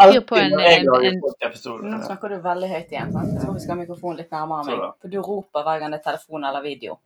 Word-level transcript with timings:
fyr 0.00 0.20
på 0.26 0.36
en, 0.40 0.52
en, 0.60 0.88
en 1.10 1.20
Nå 1.20 1.98
snakker 2.06 2.32
du 2.32 2.36
veldig 2.44 2.68
høyt 2.70 2.92
igjen. 2.94 3.12
sant? 3.12 3.32
Jeg 3.34 3.44
tror 3.44 3.54
vi 3.56 3.62
skal 3.64 3.74
ha 3.76 3.80
mikrofonen 3.82 4.16
litt 4.22 4.32
nærmere 4.34 4.62
meg. 4.68 4.76
For 5.02 5.08
du 5.12 5.18
roper 5.20 5.66
hver 5.66 5.76
gang 5.82 5.90
det 5.94 6.00
er 6.00 6.06
telefon 6.10 6.42
eller 6.50 6.62
video. 6.64 6.92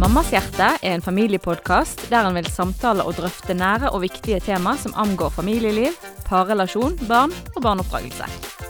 Mammas 0.00 0.30
hjerte 0.32 0.66
er 0.80 0.94
en 0.94 1.04
familiepodkast 1.04 2.06
der 2.10 2.24
en 2.26 2.38
vil 2.38 2.48
samtale 2.48 3.04
og 3.04 3.18
drøfte 3.20 3.54
nære 3.54 3.92
og 3.92 4.00
viktige 4.06 4.40
tema 4.40 4.72
som 4.80 4.96
angår 4.96 5.30
familieliv, 5.36 5.92
parrelasjon, 6.26 6.96
barn 7.06 7.34
og 7.54 7.62
barneoppdragelse. 7.62 8.69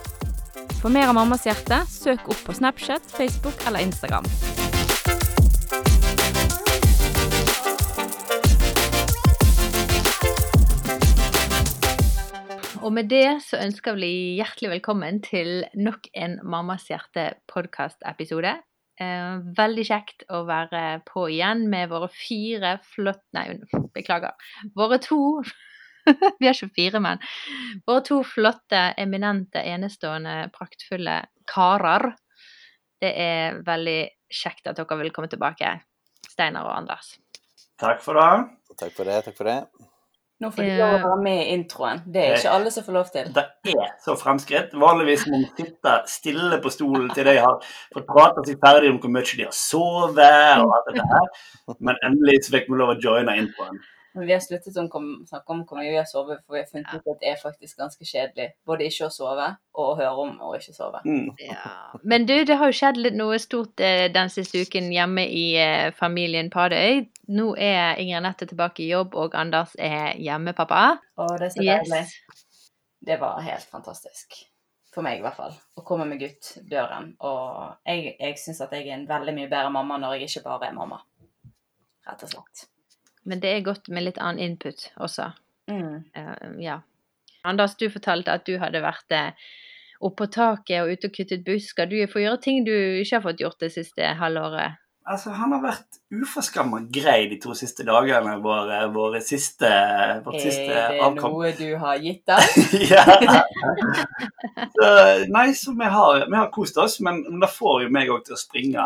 For 0.81 0.89
mer 0.89 1.11
av 1.11 1.13
Mammas 1.13 1.43
hjerte, 1.45 1.77
søk 1.93 2.23
opp 2.33 2.39
på 2.47 2.55
Snapchat, 2.57 3.05
Facebook 3.13 3.59
eller 3.69 3.83
Instagram. 3.85 4.25
Og 12.81 12.95
med 12.97 13.13
det 13.13 13.43
så 13.45 13.61
ønsker 13.61 14.01
vi 14.01 14.41
hjertelig 14.41 14.73
velkommen 14.79 15.21
til 15.21 15.67
nok 15.77 16.09
en 16.17 16.39
Mammas 16.49 16.89
hjerte 16.89 17.35
podkast-episode. 17.53 18.57
Eh, 19.05 19.37
veldig 19.61 19.85
kjekt 19.85 20.25
å 20.33 20.47
være 20.49 21.03
på 21.05 21.27
igjen 21.29 21.69
med 21.69 21.93
våre 21.93 22.09
fire 22.09 22.79
flott... 22.95 23.27
Nei, 23.37 23.51
beklager. 23.93 24.33
Våre 24.73 24.97
to 25.05 25.21
Vi 26.41 26.49
er 26.49 26.57
ikke 26.57 26.73
fire, 26.77 27.03
men 27.05 27.21
våre 27.89 28.05
to 28.07 28.21
flotte, 28.27 28.83
eminente, 29.01 29.63
enestående, 29.63 30.37
praktfulle 30.55 31.21
karer. 31.51 32.11
Det 33.01 33.13
er 33.17 33.61
veldig 33.67 34.01
kjekt 34.31 34.71
at 34.71 34.79
dere 34.79 35.01
vil 35.01 35.13
komme 35.15 35.31
tilbake, 35.33 35.77
Steinar 36.29 36.69
og 36.69 36.77
Anders. 36.77 37.15
Takk 37.81 38.03
for 38.05 38.21
det. 38.21 38.33
Takk 38.77 38.93
for 38.97 39.09
det. 39.09 39.23
takk 39.25 39.39
for 39.39 39.49
det. 39.49 39.61
Nå 40.41 40.49
får 40.55 40.65
de 40.65 40.77
lov 40.79 40.95
å 40.95 41.01
være 41.03 41.21
med 41.21 41.39
i 41.43 41.49
introen. 41.53 41.99
Det 42.09 42.21
er 42.25 42.39
ikke 42.39 42.53
alle 42.57 42.71
som 42.73 42.85
får 42.87 42.95
lov 42.97 43.09
til. 43.13 43.27
Det 43.37 43.43
er 43.75 43.91
så 44.01 44.15
fremskritt. 44.17 44.73
Vanligvis 44.73 45.27
må 45.29 45.37
man 45.37 45.51
sitte 45.59 45.97
stille 46.09 46.59
på 46.65 46.73
stolen 46.73 47.11
til 47.13 47.29
de 47.29 47.35
har 47.37 47.59
fått 47.93 48.07
prate 48.09 48.47
seg 48.49 48.63
ferdig 48.63 48.89
om 48.95 49.01
hvor 49.03 49.13
mye 49.13 49.27
de 49.29 49.45
har 49.45 49.53
sovet 49.57 50.63
og 50.63 50.73
alt 50.79 50.89
dette 50.89 51.05
her. 51.11 51.29
Men 51.77 52.01
endelig 52.09 52.39
så 52.47 52.55
fikk 52.57 52.71
vi 52.73 52.81
lov 52.81 52.95
å 52.95 52.97
joine 53.05 53.37
introen. 53.43 53.83
Men 54.13 54.27
vi 54.27 54.33
har 54.35 54.41
sluttet 54.43 54.75
å 54.75 54.87
snakke 54.91 55.55
om 55.55 55.61
hvor 55.69 55.79
mye 55.79 55.91
vi 55.93 55.99
har 55.99 56.07
sovet, 56.09 56.41
for 56.43 56.57
vi 56.57 56.63
har 56.65 56.71
funnet 56.71 56.91
ut 56.97 57.11
at 57.13 57.21
det 57.23 57.29
er 57.31 57.39
faktisk 57.39 57.79
ganske 57.79 58.07
kjedelig. 58.07 58.49
Både 58.67 58.89
ikke 58.91 59.07
å 59.07 59.13
sove 59.15 59.47
og 59.79 59.85
å 59.85 59.95
høre 60.01 60.25
om 60.25 60.33
å 60.49 60.51
ikke 60.59 60.75
sove. 60.75 61.03
Mm. 61.07 61.29
Ja. 61.45 61.75
Men 62.03 62.27
du, 62.27 62.35
det 62.49 62.57
har 62.59 62.73
jo 62.73 62.79
skjedd 62.81 62.99
litt 62.99 63.19
noe 63.19 63.39
stort 63.43 63.83
eh, 63.87 64.09
den 64.11 64.33
siste 64.35 64.65
uken 64.67 64.91
hjemme 64.95 65.27
i 65.31 65.45
eh, 65.63 65.93
familien 65.95 66.51
Padøy. 66.51 67.05
Nå 67.31 67.53
er 67.55 68.01
Ingrid 68.03 68.19
Anette 68.19 68.51
tilbake 68.51 68.83
i 68.83 68.91
jobb, 68.91 69.15
og 69.15 69.39
Anders 69.39 69.77
er 69.79 70.19
hjemmepappa. 70.19 70.85
Og 71.23 71.37
det 71.39 71.53
er 71.53 71.55
så 71.55 71.69
deilig. 71.69 72.03
Det 73.11 73.21
var 73.23 73.39
helt 73.47 73.71
fantastisk. 73.71 74.41
For 74.91 75.07
meg 75.07 75.21
i 75.21 75.23
hvert 75.23 75.39
fall. 75.39 75.55
Å 75.79 75.87
komme 75.87 76.09
med 76.11 76.19
gutt 76.19 76.57
døren. 76.67 77.13
Og 77.23 77.79
jeg, 77.87 78.17
jeg 78.19 78.43
syns 78.43 78.65
at 78.67 78.75
jeg 78.75 78.89
er 78.89 78.99
en 78.99 79.07
veldig 79.09 79.37
mye 79.39 79.53
bedre 79.53 79.71
mamma 79.71 80.03
når 80.03 80.19
jeg 80.19 80.33
ikke 80.33 80.49
bare 80.51 80.73
er 80.73 80.77
mamma. 80.77 80.99
Rett 82.11 82.27
og 82.27 82.35
slett. 82.35 82.67
Men 83.29 83.43
det 83.43 83.51
er 83.53 83.67
godt 83.67 83.91
med 83.93 84.07
litt 84.07 84.21
annen 84.21 84.53
input 84.53 84.89
også. 84.97 85.31
Mm. 85.71 86.05
Uh, 86.17 86.61
ja. 86.63 86.81
Anders, 87.47 87.77
du 87.81 87.89
fortalte 87.93 88.33
at 88.33 88.47
du 88.49 88.57
hadde 88.61 88.83
vært 88.85 89.13
oppå 89.13 89.49
oppe 90.01 90.25
på 90.25 90.31
taket 90.33 90.83
og 90.83 90.93
ute 90.93 91.09
og 91.11 91.17
kuttet 91.17 91.45
busker. 91.45 91.89
Du 91.89 91.97
får 92.09 92.25
gjøre 92.25 92.41
ting 92.45 92.65
du 92.65 92.73
ikke 92.73 93.19
har 93.19 93.25
fått 93.25 93.43
gjort 93.43 93.61
det 93.61 93.73
siste 93.75 94.15
halvåret. 94.21 94.81
Altså, 95.09 95.31
han 95.33 95.55
har 95.55 95.63
vært 95.63 95.97
uforskamma 96.13 96.83
grei 96.93 97.25
de 97.31 97.39
to 97.41 97.55
siste 97.57 97.87
dagene, 97.89 98.35
våre, 98.45 98.83
våre 98.93 99.23
siste, 99.25 99.71
vårt 100.27 100.43
siste 100.43 100.67
Er 100.69 100.99
det 101.01 101.23
noe 101.25 101.53
du 101.57 101.71
har 101.81 102.03
gitt 102.03 102.21
deg? 102.29 102.59
ja. 102.93 103.05
så, 104.77 104.91
nei, 105.33 105.47
så 105.57 105.73
vi 105.79 105.89
har, 105.95 106.27
vi 106.27 106.37
har 106.37 106.51
kost 106.53 106.77
oss, 106.83 106.99
men, 107.01 107.23
men 107.31 107.41
det 107.43 107.49
får 107.55 107.87
jo 107.87 107.95
meg 107.97 108.13
òg 108.13 108.27
til 108.29 108.37
å 108.37 108.41
springe 108.43 108.85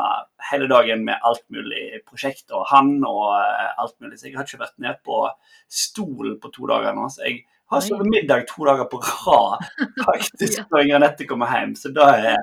hele 0.53 0.69
dagen 0.71 1.03
med 1.09 1.27
alt 1.27 1.43
mulig 1.53 2.05
prosjekt 2.07 2.55
og 2.55 2.69
han 2.71 2.95
og 3.03 3.35
eh, 3.41 3.75
alt 3.83 3.97
mulig. 3.99 4.21
Så 4.21 4.31
jeg 4.31 4.39
har 4.39 4.47
ikke 4.47 4.63
vært 4.63 4.79
nede 4.79 5.01
på 5.05 5.25
stolen 5.67 6.39
på 6.41 6.53
to 6.55 6.71
dager 6.71 6.95
nå. 6.97 7.09
Så 7.11 7.27
jeg 7.27 7.43
har 7.75 7.83
sovet 7.85 8.09
middag 8.13 8.47
to 8.53 8.65
dager 8.69 8.87
på 8.93 9.03
rad 9.03 9.67
faktisk 10.09 10.63
når 10.71 10.87
Inger 10.87 11.01
Anette 11.03 11.29
kommer 11.29 11.53
hjem. 11.53 11.75
Så 11.81 11.93
da 11.97 12.13
er, 12.17 12.41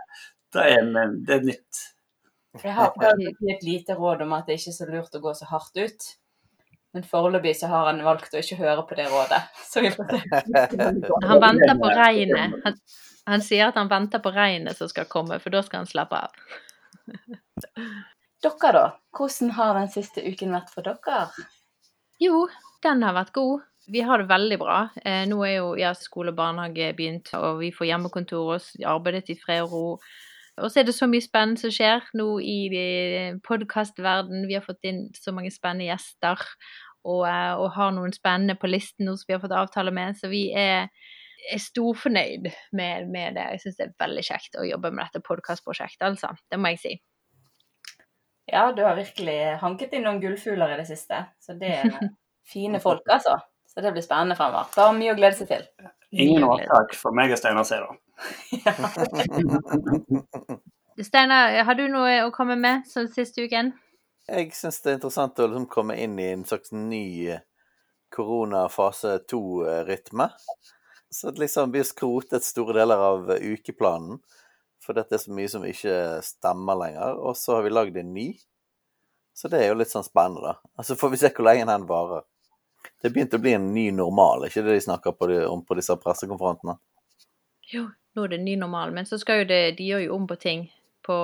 da 0.53 0.67
er 0.67 0.93
det 1.15 1.39
er 1.39 1.49
nytt. 1.53 1.87
Jeg 2.59 2.73
har 2.75 2.91
prøvd 2.95 3.27
å 3.29 3.31
gi 3.31 3.53
et 3.53 3.63
lite 3.63 3.95
råd 3.95 4.25
om 4.25 4.33
at 4.35 4.49
det 4.49 4.57
ikke 4.59 4.73
er 4.73 4.75
så 4.75 4.87
lurt 4.89 5.15
å 5.15 5.21
gå 5.23 5.31
så 5.37 5.47
hardt 5.51 5.77
ut. 5.79 6.07
Men 6.91 7.05
foreløpig 7.07 7.53
så 7.55 7.69
har 7.71 7.87
han 7.87 8.01
valgt 8.03 8.33
å 8.35 8.41
ikke 8.41 8.57
høre 8.59 8.83
på 8.87 8.97
det 8.99 9.05
rådet. 9.07 9.39
Så 9.63 9.83
vi 9.85 9.93
får 9.93 10.09
se. 10.11 10.19
Han 11.29 11.39
venter 11.39 11.77
på 11.79 11.91
regnet. 11.95 12.57
Han, 12.65 12.79
han 13.31 13.43
sier 13.45 13.69
at 13.69 13.77
han 13.79 13.87
venter 13.87 14.19
på 14.19 14.33
regnet 14.35 14.75
som 14.75 14.89
skal 14.91 15.07
komme, 15.07 15.37
for 15.39 15.53
da 15.53 15.61
skal 15.63 15.83
han 15.83 15.87
slappe 15.87 16.19
av. 16.25 16.39
Dere, 18.41 18.71
da? 18.73 18.85
Hvordan 19.15 19.51
har 19.55 19.75
den 19.77 19.91
siste 19.93 20.23
uken 20.25 20.55
vært 20.55 20.71
for 20.73 20.81
dere? 20.87 21.27
Jo, 22.21 22.47
den 22.81 23.03
har 23.05 23.13
vært 23.13 23.35
god. 23.37 23.67
Vi 23.91 24.01
har 24.05 24.21
det 24.21 24.29
veldig 24.31 24.57
bra. 24.61 24.79
Eh, 25.05 25.23
nå 25.29 25.37
er 25.45 25.53
jo 25.59 25.69
ja, 25.77 25.93
skole 25.97 26.33
og 26.33 26.39
barnehage 26.39 26.89
begynt, 26.97 27.29
og 27.37 27.61
vi 27.61 27.69
får 27.75 27.91
hjemmekontor 27.91 28.55
og 28.55 28.87
arbeidet 28.89 29.29
i 29.29 29.37
fred 29.37 29.61
og 29.67 29.75
ro. 29.75 29.85
Og 30.61 30.71
så 30.71 30.81
er 30.81 30.87
det 30.87 30.95
så 30.95 31.07
mye 31.09 31.23
spennende 31.23 31.61
som 31.61 31.73
skjer 31.73 32.05
nå 32.17 32.27
i 32.43 32.57
podkastverdenen. 33.45 34.47
Vi 34.49 34.57
har 34.57 34.65
fått 34.65 34.85
inn 34.87 35.07
så 35.17 35.33
mange 35.35 35.51
spennende 35.53 35.89
gjester, 35.89 36.41
og, 37.03 37.25
eh, 37.27 37.53
og 37.57 37.71
har 37.77 37.93
noen 37.95 38.13
spennende 38.13 38.57
på 38.59 38.69
listen 38.69 39.09
nå 39.09 39.17
som 39.17 39.29
vi 39.29 39.35
har 39.37 39.43
fått 39.43 39.57
avtale 39.57 39.93
med. 39.95 40.17
Så 40.19 40.29
vi 40.31 40.47
er, 40.57 40.89
er 41.51 41.61
storfornøyd 41.61 42.49
med, 42.77 43.09
med 43.09 43.39
det. 43.39 43.47
Jeg 43.55 43.63
syns 43.65 43.79
det 43.79 43.87
er 43.87 43.95
veldig 44.05 44.25
kjekt 44.27 44.59
å 44.59 44.67
jobbe 44.67 44.93
med 44.93 45.07
dette 45.07 45.25
podkastprosjektet, 45.25 46.05
altså. 46.11 46.33
Det 46.51 46.61
må 46.61 46.73
jeg 46.75 46.83
si. 46.83 46.97
Ja, 48.51 48.67
du 48.75 48.83
har 48.83 48.97
virkelig 48.97 49.39
hanket 49.61 49.93
inn 49.95 50.05
noen 50.05 50.19
gullfugler 50.21 50.73
i 50.73 50.81
det 50.81 50.89
siste. 50.89 51.23
Så 51.41 51.55
det 51.59 51.73
er 51.79 51.97
fine 52.53 52.81
folk, 52.83 53.05
altså. 53.09 53.39
Så 53.71 53.81
det 53.81 53.93
blir 53.95 54.03
spennende 54.03 54.35
fremover. 54.35 54.67
Bare 54.75 54.93
mye 54.97 55.13
å 55.13 55.17
glede 55.17 55.37
seg 55.37 55.47
til. 55.47 55.67
Ingen 56.11 56.43
årsak 56.43 56.97
for 56.99 57.15
meg 57.15 57.31
og 57.31 57.39
Steinar 57.39 57.63
da. 57.63 57.93
Steinar, 61.01 61.63
har 61.63 61.75
du 61.75 61.87
noe 61.89 62.25
å 62.25 62.31
komme 62.35 62.55
med 62.59 62.83
som 62.89 63.07
siste 63.09 63.41
uken? 63.47 63.71
Jeg 64.29 64.51
syns 64.55 64.81
det 64.83 64.91
er 64.91 64.97
interessant 64.99 65.39
å 65.41 65.47
liksom 65.47 65.65
komme 65.71 65.95
inn 65.97 66.19
i 66.21 66.27
en 66.33 66.45
slags 66.45 66.71
ny 66.75 67.31
koronafase 68.11 68.11
korona-fase 68.11 69.19
to-rytme. 69.31 70.29
Så 71.09 71.31
det 71.31 71.39
liksom 71.39 71.71
blir 71.71 71.83
skrotet 71.83 72.43
store 72.43 72.75
deler 72.75 72.97
av 72.97 73.31
eh, 73.31 73.55
ukeplanen. 73.55 74.19
For 74.81 74.97
dette 74.97 75.15
er 75.15 75.23
så 75.23 75.33
mye 75.35 75.51
som 75.51 75.65
ikke 75.67 75.95
stemmer 76.23 76.79
lenger. 76.79 77.19
Og 77.19 77.35
så 77.37 77.57
har 77.57 77.65
vi 77.65 77.73
lagd 77.73 77.97
en 77.99 78.13
ny. 78.13 78.27
Så 79.33 79.51
det 79.51 79.61
er 79.61 79.71
jo 79.71 79.79
litt 79.79 79.91
sånn 79.91 80.07
spennende, 80.07 80.53
da. 80.53 80.71
Altså 80.79 80.97
får 80.99 81.13
vi 81.13 81.21
se 81.21 81.31
hvor 81.35 81.47
lenge 81.47 81.67
den 81.69 81.87
varer. 81.89 82.25
Det 83.01 83.11
begynte 83.13 83.39
å 83.39 83.43
bli 83.43 83.55
en 83.55 83.71
ny 83.73 83.89
normal, 83.93 84.47
ikke 84.47 84.63
det 84.65 84.75
de 84.75 84.85
snakker 84.87 85.13
på 85.17 85.29
de, 85.29 85.41
om 85.47 85.61
på 85.65 85.77
disse 85.77 85.95
pressekonferansene? 86.01 86.75
Jo, 87.71 87.85
nå 88.15 88.23
er 88.25 88.33
det 88.35 88.41
ny 88.43 88.55
normal, 88.59 88.93
men 88.95 89.05
så 89.07 89.17
skal 89.21 89.43
jo 89.43 89.49
det 89.51 89.77
De 89.77 89.87
gjør 89.87 90.05
jo 90.07 90.15
om 90.17 90.27
på 90.27 90.35
ting. 90.41 90.69
På 91.05 91.15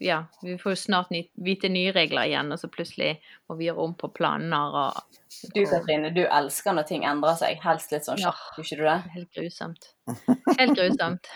Ja, 0.00 0.26
vi 0.42 0.58
får 0.60 0.74
jo 0.74 0.76
snart 0.76 1.10
ny, 1.14 1.22
vite 1.40 1.70
nye 1.72 1.92
regler 1.96 2.28
igjen, 2.28 2.52
og 2.52 2.58
så 2.60 2.68
plutselig 2.68 3.14
må 3.48 3.56
vi 3.56 3.70
gjøre 3.70 3.86
om 3.86 3.94
på 3.96 4.10
planer 4.12 4.76
og 4.82 5.20
Du 5.54 5.62
Katrine, 5.64 6.10
du 6.12 6.26
elsker 6.26 6.76
når 6.76 6.88
ting 6.90 7.06
endrer 7.08 7.38
seg. 7.40 7.62
Helst 7.64 7.94
litt 7.94 8.04
sånn 8.04 8.20
Ja. 8.20 8.32
kjapt, 8.34 8.58
gjør 8.58 8.66
ikke 8.66 8.80
du 8.82 8.84
det? 8.90 8.98
Helt 9.16 9.32
grusomt. 9.38 9.92
Helt 10.58 10.76
grusomt. 10.76 11.30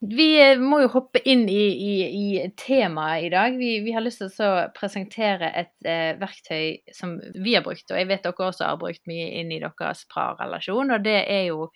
Vi 0.00 0.26
eh, 0.40 0.56
må 0.60 0.78
jo 0.80 0.88
hoppe 0.94 1.20
inn 1.28 1.42
i, 1.50 1.64
i, 1.74 1.94
i 2.08 2.26
temaet 2.56 3.26
i 3.26 3.30
dag. 3.32 3.56
Vi, 3.58 3.72
vi 3.84 3.92
har 3.92 4.04
lyst 4.04 4.22
til 4.22 4.46
å 4.46 4.68
presentere 4.76 5.50
et 5.60 5.74
eh, 5.88 6.14
verktøy 6.20 6.92
som 6.96 7.18
vi 7.34 7.56
har 7.56 7.64
brukt, 7.66 7.90
og 7.90 7.98
jeg 7.98 8.08
vet 8.08 8.24
dere 8.24 8.46
også 8.46 8.68
har 8.70 8.78
brukt 8.80 9.02
mye 9.10 9.26
inn 9.42 9.52
i 9.52 9.60
deres 9.60 10.06
parrelasjon, 10.14 10.94
og 10.96 11.04
det 11.04 11.18
er 11.26 11.50
jo 11.50 11.66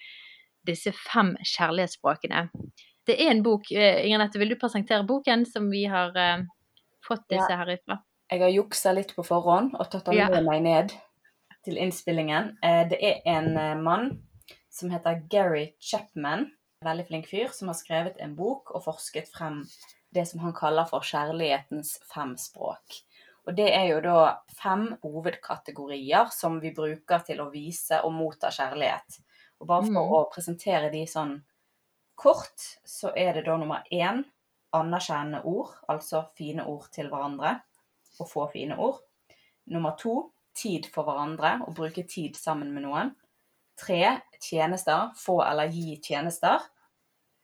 disse 0.66 0.92
fem 0.92 1.34
kjærlighetsspråkene. 1.44 2.48
Det 3.06 3.18
er 3.20 3.30
en 3.30 3.42
bok. 3.42 3.70
eh, 3.72 4.06
Nette, 4.18 4.38
vil 4.38 4.48
du 4.48 4.56
presentere 4.56 5.04
boken 5.06 5.44
som 5.46 5.70
vi 5.70 5.84
har 5.84 6.16
eh, 6.16 6.44
fått 7.06 7.26
disse 7.28 7.50
Ja. 7.50 7.56
herifra? 7.64 7.98
Jeg 8.30 8.40
har 8.40 8.48
juksa 8.48 8.92
litt 8.94 9.14
på 9.14 9.22
forhånd 9.24 9.74
og 9.78 9.90
tatt 9.90 10.04
den 10.06 10.14
Ja. 10.14 10.28
med 10.28 10.44
meg 10.44 10.62
ned 10.62 10.92
til 11.64 11.76
innspillingen. 11.76 12.56
Eh, 12.62 12.88
Det 12.88 12.98
er 13.02 13.20
en 13.26 13.56
eh, 13.56 13.74
mann 13.76 14.22
som 14.70 14.90
heter 14.90 15.22
Gary 15.28 15.74
Chapman, 15.80 16.50
veldig 16.84 17.06
flink 17.06 17.26
fyr, 17.28 17.48
som 17.52 17.68
har 17.68 17.74
skrevet 17.74 18.16
en 18.20 18.34
bok 18.34 18.74
og 18.74 18.84
forsket 18.84 19.28
frem 19.28 19.66
det 20.12 20.26
som 20.28 20.40
han 20.40 20.52
kaller 20.52 20.84
for 20.88 21.00
kjærlighetens 21.00 21.98
fem 22.12 22.36
språk. 22.36 23.02
Og 23.46 23.54
det 23.56 23.68
er 23.74 23.88
jo 23.90 24.00
da 24.00 24.38
fem 24.56 24.96
hovedkategorier 25.02 26.30
som 26.32 26.60
vi 26.60 26.70
bruker 26.72 27.18
til 27.26 27.40
å 27.40 27.50
vise 27.52 28.00
og 28.04 28.12
motta 28.12 28.48
kjærlighet. 28.48 29.18
Og 29.60 29.66
bare 29.66 29.82
for 29.82 29.90
Mm. 29.90 30.12
å 30.12 30.30
presentere 30.32 30.90
de 30.92 31.04
sånn 31.06 31.42
kort, 32.16 32.78
så 32.84 33.12
er 33.16 33.32
det 33.34 33.44
da 33.44 33.56
nummer 33.56 33.82
én 33.90 34.24
anerkjennende 34.72 35.44
ord, 35.44 35.74
altså 35.88 36.28
fine 36.36 36.64
ord 36.66 36.88
til 36.92 37.08
hverandre, 37.08 37.60
og 38.20 38.28
få 38.28 38.50
fine 38.52 38.76
ord. 38.78 39.00
Nummer 39.66 39.96
to 39.96 40.32
tid 40.54 40.86
for 40.86 41.04
hverandre, 41.04 41.60
å 41.66 41.74
bruke 41.74 42.06
tid 42.06 42.36
sammen 42.36 42.72
med 42.74 42.82
noen. 42.82 43.14
Tre 43.76 44.20
tjenester, 44.40 45.10
få 45.16 45.40
eller 45.42 45.68
gi 45.68 45.96
tjenester. 46.00 46.60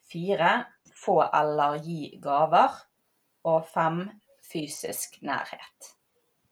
Fire 0.03 0.67
få 0.95 1.23
eller 1.33 1.79
gi 1.79 2.19
gaver. 2.23 2.71
Og 3.45 3.65
fem 3.67 4.11
fysisk 4.43 5.23
nærhet. 5.23 5.95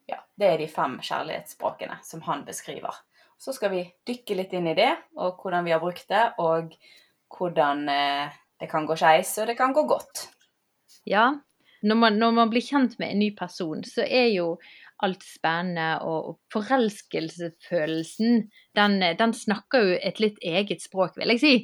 Ja, 0.08 0.22
det 0.38 0.46
er 0.46 0.58
de 0.58 0.66
fem 0.68 0.98
kjærlighetsspråkene 0.98 1.98
som 2.02 2.20
han 2.22 2.44
beskriver. 2.44 2.94
Så 3.38 3.54
skal 3.54 3.70
vi 3.70 3.84
dykke 4.08 4.34
litt 4.40 4.54
inn 4.58 4.66
i 4.70 4.76
det, 4.78 4.90
og 5.18 5.38
hvordan 5.42 5.66
vi 5.66 5.74
har 5.74 5.82
brukt 5.82 6.08
det, 6.10 6.24
og 6.42 6.72
hvordan 7.36 7.84
eh, 7.92 8.38
det 8.58 8.70
kan 8.70 8.88
gå 8.88 8.96
skeis, 8.98 9.36
og 9.38 9.46
det 9.50 9.56
kan 9.58 9.74
gå 9.76 9.84
godt. 9.86 10.26
Ja, 11.06 11.30
når 11.82 11.94
man, 11.94 12.18
når 12.18 12.34
man, 12.34 12.50
blir 12.50 12.64
kjent 12.64 12.98
med 12.98 13.12
en 13.12 13.20
ny 13.22 13.30
person, 13.38 13.84
så 13.86 14.02
er 14.02 14.32
jo 14.34 14.56
alt 15.04 15.22
spennende, 15.22 16.00
og, 16.02 16.28
og 16.28 16.38
forelskelsesfølelsen, 16.52 18.48
den, 18.74 19.00
den, 19.20 19.34
snakker 19.34 19.86
jo 19.86 19.98
et 20.02 20.18
litt 20.22 20.40
eget 20.42 20.82
språk, 20.82 21.14
vil 21.20 21.36
jeg 21.36 21.44
si. 21.44 21.54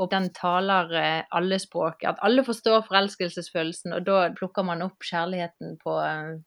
Og 0.00 0.10
den 0.10 0.30
taler 0.34 0.90
eh, 0.98 1.22
alle 1.34 1.58
språk. 1.62 2.02
At 2.06 2.18
alle 2.26 2.42
forstår 2.46 2.86
forelskelsesfølelsen, 2.88 3.94
og 3.94 4.06
da 4.06 4.20
plukker 4.34 4.66
man 4.66 4.82
opp 4.86 5.06
kjærligheten 5.06 5.76
på 5.82 5.96
eh, 6.02 6.38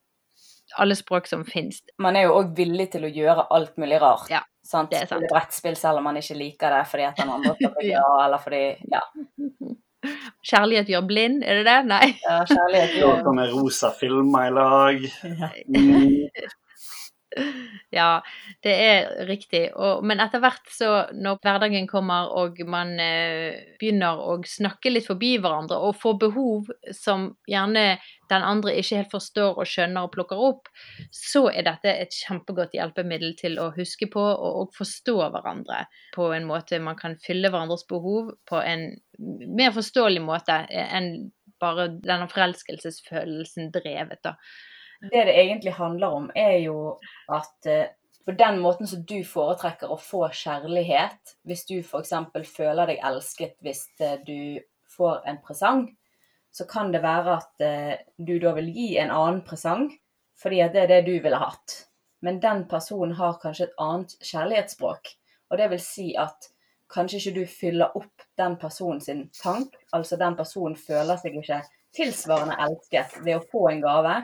alle 0.79 0.95
språk 0.95 1.27
som 1.29 1.45
finnes. 1.45 1.81
Man 2.01 2.17
er 2.17 2.27
jo 2.27 2.37
òg 2.39 2.55
villig 2.57 2.89
til 2.95 3.05
å 3.07 3.11
gjøre 3.11 3.47
alt 3.55 3.77
mulig 3.81 3.99
rart. 4.01 4.29
Ja, 4.31 4.41
sant? 4.65 4.91
det 4.91 5.03
er 5.03 5.11
sant. 5.11 5.27
Brettspill 5.31 5.77
selv 5.79 6.01
om 6.01 6.09
man 6.09 6.19
ikke 6.19 6.37
liker 6.39 6.73
det 6.77 6.83
fordi 6.91 7.07
at 7.09 7.21
den 7.21 7.31
andre 7.33 7.55
skal 7.59 7.87
ja, 7.95 8.09
eller 8.25 8.43
fordi 8.43 8.65
Ja. 8.93 9.05
Kjærlighet 10.43 10.89
gjør 10.91 11.05
blind, 11.07 11.45
er 11.47 11.61
det 11.61 11.63
det? 11.63 11.77
Nei. 11.87 12.09
Ja, 12.25 12.41
kjærlighet 12.49 12.97
gjør 12.99 13.21
Sånn 13.23 13.37
med 13.37 13.53
rosa 13.55 13.93
filmer 13.95 14.49
i 14.49 14.51
lag. 14.51 15.05
Mm. 15.71 16.49
Ja, 17.93 18.23
det 18.65 18.71
er 18.73 19.27
riktig. 19.27 19.67
Og, 19.77 20.01
men 20.05 20.21
etter 20.23 20.41
hvert 20.41 20.69
så, 20.73 20.89
når 21.13 21.37
hverdagen 21.43 21.85
kommer 21.89 22.31
og 22.39 22.57
man 22.65 22.95
eh, 23.01 23.75
begynner 23.77 24.17
å 24.17 24.39
snakke 24.49 24.89
litt 24.89 25.05
forbi 25.05 25.35
hverandre 25.41 25.77
og 25.77 25.99
får 26.01 26.15
behov 26.23 26.71
som 26.97 27.27
gjerne 27.49 27.99
den 28.31 28.47
andre 28.47 28.73
ikke 28.79 29.03
helt 29.03 29.13
forstår 29.13 29.61
og 29.61 29.69
skjønner 29.69 30.07
og 30.07 30.13
plukker 30.15 30.41
opp, 30.41 30.71
så 31.13 31.45
er 31.51 31.67
dette 31.67 31.93
et 31.93 32.17
kjempegodt 32.23 32.73
hjelpemiddel 32.79 33.37
til 33.37 33.61
å 33.61 33.69
huske 33.77 34.09
på 34.09 34.23
og, 34.23 34.49
og 34.63 34.73
forstå 34.79 35.17
hverandre 35.21 35.83
på 36.15 36.31
en 36.33 36.49
måte 36.49 36.81
man 36.81 36.97
kan 36.97 37.19
fylle 37.21 37.53
hverandres 37.53 37.85
behov 37.89 38.33
på 38.49 38.61
en 38.63 38.89
mer 39.53 39.73
forståelig 39.75 40.25
måte 40.25 40.63
enn 40.73 41.13
bare 41.61 41.91
denne 42.01 42.25
forelskelsesfølelsen 42.31 43.69
drevet, 43.71 44.19
da 44.25 44.33
det 45.11 45.25
det 45.27 45.35
egentlig 45.35 45.73
handler 45.77 46.15
om, 46.15 46.29
er 46.35 46.57
jo 46.63 46.77
at 47.31 47.67
eh, 47.69 47.91
på 48.25 48.31
den 48.39 48.59
måten 48.63 48.87
som 48.87 49.01
du 49.03 49.19
foretrekker 49.27 49.91
å 49.91 49.99
få 49.99 50.29
kjærlighet, 50.31 51.35
hvis 51.43 51.65
du 51.67 51.75
f.eks. 51.81 52.13
føler 52.47 52.93
deg 52.93 53.03
elsket 53.03 53.57
hvis 53.65 53.87
eh, 53.99 54.15
du 54.23 54.61
får 54.93 55.25
en 55.27 55.41
presang, 55.43 55.87
så 56.53 56.67
kan 56.69 56.93
det 56.93 57.01
være 57.03 57.35
at 57.39 57.65
eh, 57.65 57.95
du 58.17 58.37
da 58.39 58.53
vil 58.55 58.69
gi 58.71 58.93
en 59.01 59.11
annen 59.11 59.41
presang, 59.45 59.89
fordi 60.39 60.61
at 60.63 60.75
det 60.75 60.85
er 60.85 60.91
det 60.93 61.01
du 61.09 61.17
ville 61.23 61.41
hatt. 61.41 61.83
Men 62.23 62.39
den 62.39 62.63
personen 62.71 63.17
har 63.17 63.39
kanskje 63.41 63.67
et 63.67 63.79
annet 63.83 64.15
kjærlighetsspråk. 64.23 65.09
Og 65.51 65.59
det 65.59 65.67
vil 65.73 65.81
si 65.83 66.13
at 66.15 66.47
kanskje 66.93 67.19
ikke 67.19 67.33
du 67.35 67.43
fyller 67.49 67.97
opp 67.97 68.23
den 68.39 68.55
personen 68.61 69.01
sin 69.03 69.25
tank. 69.35 69.75
Altså 69.91 70.17
den 70.21 70.37
personen 70.39 70.77
føler 70.79 71.19
seg 71.19 71.35
ikke 71.41 71.59
tilsvarende 71.93 72.55
elsket 72.63 73.17
ved 73.25 73.37
å 73.37 73.45
få 73.51 73.67
en 73.69 73.83
gave, 73.83 74.15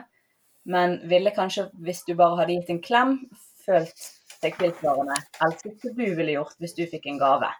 men 0.64 0.98
ville 1.08 1.32
kanskje, 1.34 1.68
hvis 1.84 2.04
du 2.06 2.14
bare 2.18 2.42
hadde 2.42 2.58
gitt 2.58 2.72
en 2.74 2.82
klem, 2.84 3.16
følt 3.64 4.08
deg 4.40 4.56
tilsvarende 4.56 5.16
elsket 5.44 5.82
som 5.82 5.96
du 5.96 6.06
ville 6.16 6.36
gjort 6.36 6.56
hvis 6.60 6.76
du 6.76 6.84
fikk 6.88 7.10
en 7.10 7.20
gave. 7.20 7.50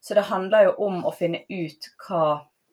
Så 0.00 0.16
det 0.16 0.28
handler 0.28 0.68
jo 0.68 0.76
om 0.86 1.00
å 1.06 1.12
finne 1.14 1.42
ut 1.50 1.88
hva 2.06 2.26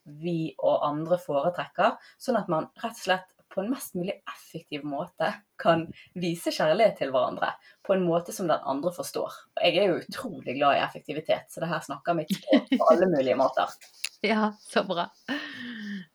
vi 0.03 0.53
og 0.59 0.83
andre 0.85 1.17
foretrekker, 1.19 1.95
sånn 2.19 2.37
at 2.39 2.49
man 2.51 2.67
rett 2.83 2.97
og 2.97 3.05
slett 3.05 3.29
på 3.53 3.61
en 3.61 3.69
mest 3.69 3.93
mulig 3.93 4.15
effektiv 4.29 4.83
måte 4.87 5.29
kan 5.61 5.85
vise 6.17 6.51
kjærlighet 6.53 6.97
til 6.99 7.11
hverandre 7.13 7.51
på 7.85 7.93
en 7.93 8.05
måte 8.05 8.33
som 8.33 8.49
den 8.49 8.61
andre 8.69 8.91
forstår. 8.95 9.35
Og 9.53 9.65
jeg 9.67 9.77
er 9.77 9.91
jo 9.91 9.99
utrolig 10.01 10.55
glad 10.57 10.79
i 10.79 10.83
effektivitet, 10.83 11.51
så 11.53 11.61
det 11.61 11.69
her 11.69 11.83
snakker 11.85 12.17
mitt 12.17 12.33
språk 12.33 12.71
på 12.73 12.87
alle 12.93 13.09
mulige 13.11 13.37
måter. 13.39 13.75
Ja, 14.25 14.53
så 14.63 14.85
bra. 14.87 15.09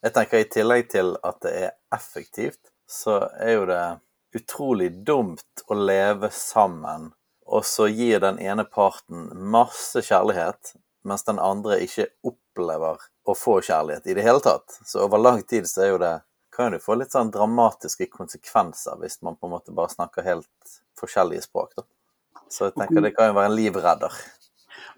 Jeg 0.03 0.15
tenker 0.17 0.43
i 0.43 0.49
tillegg 0.51 0.91
til 0.91 1.15
at 1.29 1.41
det 1.45 1.55
er 1.61 1.73
effektivt, 1.95 2.73
så 2.91 3.21
er 3.41 3.53
jo 3.53 3.67
det 3.69 3.85
utrolig 4.37 4.91
dumt 5.05 5.65
å 5.69 5.77
leve 5.77 6.31
sammen, 6.35 7.11
og 7.49 7.65
så 7.65 7.89
gir 7.89 8.21
den 8.25 8.41
ene 8.41 8.65
parten 8.65 9.29
masse 9.53 10.03
kjærlighet, 10.05 10.75
mens 11.05 11.25
den 11.25 11.41
andre 11.41 11.79
ikke 11.85 12.09
opplever 12.27 13.01
å 13.29 13.37
få 13.37 13.59
kjærlighet 13.65 14.09
i 14.09 14.17
det 14.17 14.25
hele 14.25 14.41
tatt. 14.45 14.81
Så 14.85 15.05
over 15.05 15.21
lang 15.21 15.43
tid 15.49 15.69
så 15.69 15.85
er 15.85 15.93
jo 15.93 16.01
det 16.03 16.17
kan 16.59 16.75
jo 16.75 16.81
få 16.83 16.97
litt 16.99 17.15
sånn 17.15 17.31
dramatiske 17.31 18.09
konsekvenser 18.11 18.99
hvis 18.99 19.21
man 19.23 19.37
på 19.39 19.47
en 19.47 19.55
måte 19.55 19.75
bare 19.75 19.93
snakker 19.93 20.27
helt 20.27 20.75
forskjellige 20.99 21.45
språk. 21.47 21.77
da. 21.77 21.87
Så 22.51 22.67
jeg 22.69 22.75
tenker 22.81 23.05
det 23.05 23.15
kan 23.15 23.31
jo 23.31 23.37
være 23.39 23.53
en 23.53 23.59
livredder. 23.59 24.17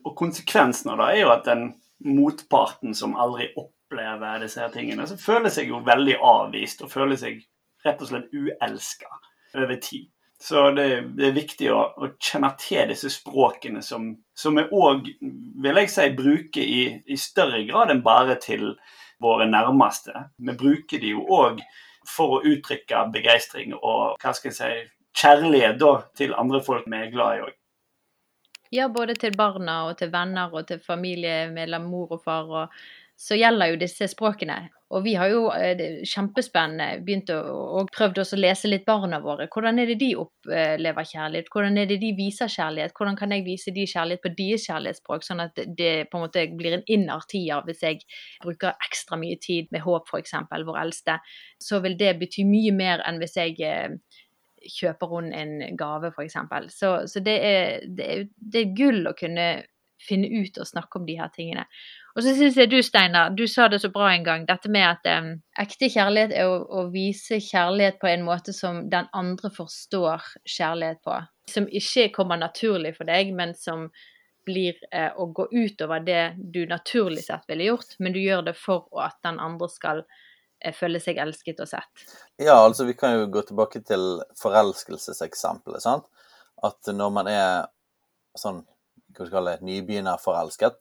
Og 0.07 0.15
konsekvensen 0.17 0.95
av 0.95 1.03
det 1.03 1.09
er 1.13 1.21
jo 1.25 1.33
at 1.35 1.45
den 1.45 1.67
motparten 2.07 2.95
som 2.97 3.19
aldri 3.21 3.51
opplever 3.61 4.41
disse 4.41 4.63
her 4.63 4.73
tingene, 4.73 5.05
så 5.07 5.19
føler 5.21 5.53
seg 5.53 5.69
jo 5.69 5.83
veldig 5.85 6.17
avvist 6.25 6.81
og 6.87 6.93
føler 6.95 7.21
seg 7.21 7.43
rett 7.85 8.01
og 8.03 8.11
slett 8.11 8.33
uelska 8.35 9.11
over 9.55 9.77
tid. 9.77 10.09
Så 10.41 10.71
det, 10.73 10.85
er 11.21 11.35
viktig 11.37 11.69
å, 11.69 11.81
å, 12.01 12.09
kjenne 12.17 12.49
til 12.61 12.89
disse 12.89 13.11
språkene 13.13 13.83
som, 13.85 14.15
som 14.33 14.57
vi 14.57 14.65
òg, 14.73 15.11
vil 15.21 15.81
jeg 15.83 15.91
si, 15.93 16.07
bruker 16.17 16.65
i, 16.65 16.81
i, 17.05 17.19
større 17.21 17.61
grad 17.69 17.93
enn 17.93 18.01
bare 18.07 18.39
til 18.41 18.71
våre 19.21 19.45
nærmeste. 19.51 20.15
Vi 20.41 20.57
bruker 20.57 21.03
de 21.03 21.13
jo 21.13 21.27
òg 21.37 21.61
for 22.09 22.39
å 22.39 22.43
uttrykke 22.49 23.05
begeistring 23.13 23.77
og 23.77 24.17
hva 24.23 24.33
skal 24.33 24.49
jeg 24.49 24.57
si, 24.57 24.89
kjærlighet 25.21 25.77
da, 25.83 25.93
til 26.17 26.33
andre 26.33 26.63
folk 26.65 26.89
vi 26.89 27.03
er 27.03 27.13
glad 27.13 27.37
i 27.37 27.45
òg. 27.45 27.57
Ja, 28.73 28.89
både 28.89 29.19
til 29.19 29.37
barna 29.37 29.81
og 29.91 29.97
til 29.99 30.13
venner 30.13 30.53
og 30.55 30.69
til 30.69 30.81
familie 30.81 31.51
mellom 31.53 31.89
mor 31.91 32.17
og 32.17 32.25
far. 32.25 32.49
og 32.49 32.83
så 33.21 33.37
gjelder 33.37 33.75
jo 33.75 33.81
disse 33.83 34.07
språkene. 34.09 34.57
Og 34.91 35.05
vi 35.05 35.13
har 35.15 35.29
jo 35.31 35.43
eh, 35.53 36.01
kjempespennende 36.09 37.03
begynt 37.07 37.29
å, 37.31 37.37
og 37.79 37.91
prøvd 37.95 38.23
å 38.23 38.39
lese 38.41 38.71
litt 38.71 38.87
barna 38.89 39.21
våre. 39.23 39.47
Hvordan 39.53 39.79
er 39.79 39.91
det 39.93 39.99
de 40.01 40.09
opplever 40.19 41.07
kjærlighet? 41.07 41.51
Hvordan 41.53 41.77
er 41.79 41.91
det 41.91 42.01
de 42.03 42.11
viser 42.17 42.51
kjærlighet? 42.51 42.95
Hvordan 42.97 43.19
kan 43.21 43.35
jeg 43.37 43.45
vise 43.47 43.75
de 43.77 43.85
kjærlighet 43.87 44.25
på 44.25 44.33
deres 44.39 44.65
kjærlighetsspråk, 44.67 45.27
sånn 45.27 45.45
at 45.45 45.61
det 45.79 45.93
på 46.11 46.19
en 46.19 46.25
måte 46.25 46.47
blir 46.59 46.79
en 46.79 46.87
innertier 46.91 47.63
hvis 47.69 47.85
jeg 47.87 48.01
bruker 48.43 48.89
ekstra 48.89 49.21
mye 49.21 49.39
tid 49.45 49.69
med 49.71 49.85
Håp, 49.85 50.09
f.eks., 50.11 50.35
vår 50.51 50.81
eldste. 50.83 51.21
Så 51.63 51.83
vil 51.85 51.99
det 52.01 52.17
bety 52.23 52.49
mye 52.49 52.73
mer 52.75 53.05
enn 53.07 53.21
hvis 53.21 53.37
jeg 53.39 53.61
eh, 53.69 53.99
kjøper 54.81 55.13
hun 55.13 55.29
en 55.37 55.77
gave, 55.79 56.11
f.eks. 56.17 56.41
Så, 56.73 56.97
så 57.07 57.23
det, 57.23 57.37
er, 57.53 57.85
det, 57.85 58.09
er, 58.17 58.27
det 58.41 58.65
er 58.65 58.75
gull 58.81 59.05
å 59.13 59.15
kunne 59.15 59.53
finne 60.01 60.29
ut 60.41 60.59
og 60.59 60.69
snakke 60.69 61.01
om 61.01 61.07
de 61.07 61.17
her 61.19 61.31
tingene. 61.35 61.67
Og 62.17 62.25
så 62.25 62.35
syns 62.35 62.57
jeg 62.59 62.71
du, 62.73 62.79
Steinar, 62.83 63.35
du 63.37 63.45
sa 63.51 63.69
det 63.71 63.81
så 63.83 63.91
bra 63.93 64.11
en 64.11 64.25
gang, 64.27 64.47
dette 64.49 64.71
med 64.73 64.87
at 64.87 65.11
um, 65.21 65.33
ekte 65.61 65.91
kjærlighet 65.93 66.33
er 66.35 66.51
å, 66.51 66.57
å, 66.65 66.87
vise 66.93 67.39
kjærlighet 67.45 68.01
på 68.03 68.11
en 68.11 68.25
måte 68.27 68.55
som 68.57 68.83
den 68.91 69.07
andre 69.17 69.53
forstår 69.55 70.33
kjærlighet 70.49 71.03
på. 71.07 71.19
Som 71.51 71.69
ikke 71.69 72.11
kommer 72.15 72.41
naturlig 72.41 72.97
for 72.97 73.11
deg, 73.11 73.35
men 73.37 73.55
som 73.59 73.89
blir 74.47 74.79
eh, 74.91 75.13
å 75.15 75.29
gå 75.37 75.47
utover 75.53 76.03
det 76.03 76.25
du 76.39 76.65
naturlig 76.67 77.27
sett 77.27 77.45
ville 77.51 77.69
gjort, 77.69 77.95
men 77.99 78.15
du 78.17 78.21
gjør 78.23 78.49
det 78.49 78.57
for 78.59 78.89
at 79.03 79.19
den 79.27 79.39
andre 79.43 79.69
skal 79.71 80.03
eh, 80.03 80.75
føle 80.75 81.01
seg 81.03 81.21
elsket 81.23 81.61
og 81.63 81.71
sett. 81.71 82.07
Ja, 82.41 82.57
altså 82.57 82.89
vi 82.89 82.97
kan 82.99 83.19
jo 83.19 83.29
gå 83.31 83.45
tilbake 83.47 83.85
til 83.87 84.23
forelskelseseksempelet, 84.41 85.85
sant. 85.85 86.09
At 86.65 86.91
når 86.93 87.13
man 87.15 87.31
er 87.31 87.53
sånn, 88.39 88.65
hva 89.17 89.27
skal 89.27 89.37
kalle 89.39 89.57
det, 89.57 89.67
nybegynnerforelsket, 89.69 90.79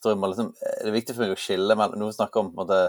tror 0.00 0.14
jeg 0.14 0.20
må 0.20 0.30
liksom, 0.32 0.54
eh, 0.60 0.78
Det 0.82 0.88
er 0.88 0.98
viktig 0.98 1.14
for 1.14 1.24
meg 1.24 1.36
å 1.36 1.40
skille 1.40 1.76
mellom 1.76 2.12
snakker 2.12 2.40
vi 2.40 2.46
om 2.46 2.52
på 2.52 2.60
en 2.60 2.66
måte, 2.66 2.82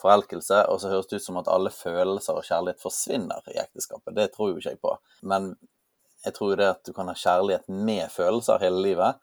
forelskelse, 0.00 0.62
og 0.72 0.80
så 0.80 0.88
høres 0.88 1.08
det 1.10 1.20
ut 1.20 1.26
som 1.26 1.36
at 1.36 1.48
alle 1.52 1.70
følelser 1.70 2.38
og 2.38 2.46
kjærlighet 2.46 2.80
forsvinner 2.80 3.44
i 3.52 3.58
ekteskapet. 3.60 4.14
Det 4.16 4.30
tror 4.32 4.48
jo 4.50 4.56
ikke 4.56 4.72
jeg 4.72 4.80
på. 4.80 4.94
Men 5.28 5.50
jeg 6.24 6.36
tror 6.36 6.56
det 6.56 6.68
at 6.70 6.80
du 6.86 6.94
kan 6.96 7.10
ha 7.10 7.16
kjærlighet 7.16 7.68
med 7.68 8.08
følelser 8.12 8.62
hele 8.64 8.80
livet. 8.84 9.20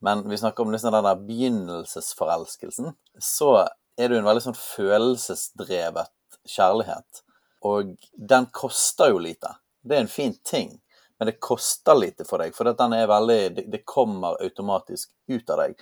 Men 0.00 0.22
vi 0.30 0.38
snakker 0.40 0.64
om 0.64 0.70
liksom 0.72 0.94
den 0.94 1.04
der 1.04 1.24
begynnelsesforelskelsen. 1.26 2.94
Så 3.18 3.50
er 3.98 4.08
det 4.08 4.16
jo 4.16 4.22
en 4.22 4.28
veldig 4.30 4.44
sånn 4.46 4.60
følelsesdrevet 4.60 6.14
kjærlighet. 6.48 7.24
Og 7.66 7.96
den 8.14 8.46
koster 8.56 9.12
jo 9.12 9.20
lite. 9.20 9.52
Det 9.82 9.96
er 9.96 10.06
en 10.06 10.12
fin 10.12 10.36
ting, 10.46 10.78
men 11.20 11.28
det 11.28 11.40
koster 11.44 11.98
lite 11.98 12.24
for 12.24 12.40
deg. 12.40 12.54
For 12.56 12.72
veldig, 12.72 13.66
det 13.68 13.82
kommer 13.84 14.40
automatisk 14.40 15.10
ut 15.28 15.50
av 15.52 15.60
deg. 15.60 15.74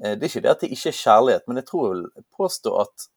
Eh, 0.00 0.14
det 0.16 0.24
er 0.24 0.30
ikke 0.30 0.44
det 0.46 0.52
at 0.54 0.62
det 0.64 0.70
ikke 0.72 0.88
er 0.88 1.00
kjærlighet, 1.02 1.48
men 1.48 1.60
jeg 1.60 1.66
tror 1.68 1.84
jeg 1.84 1.98
vil 1.98 2.24
påstå 2.38 2.72
at, 2.80 3.08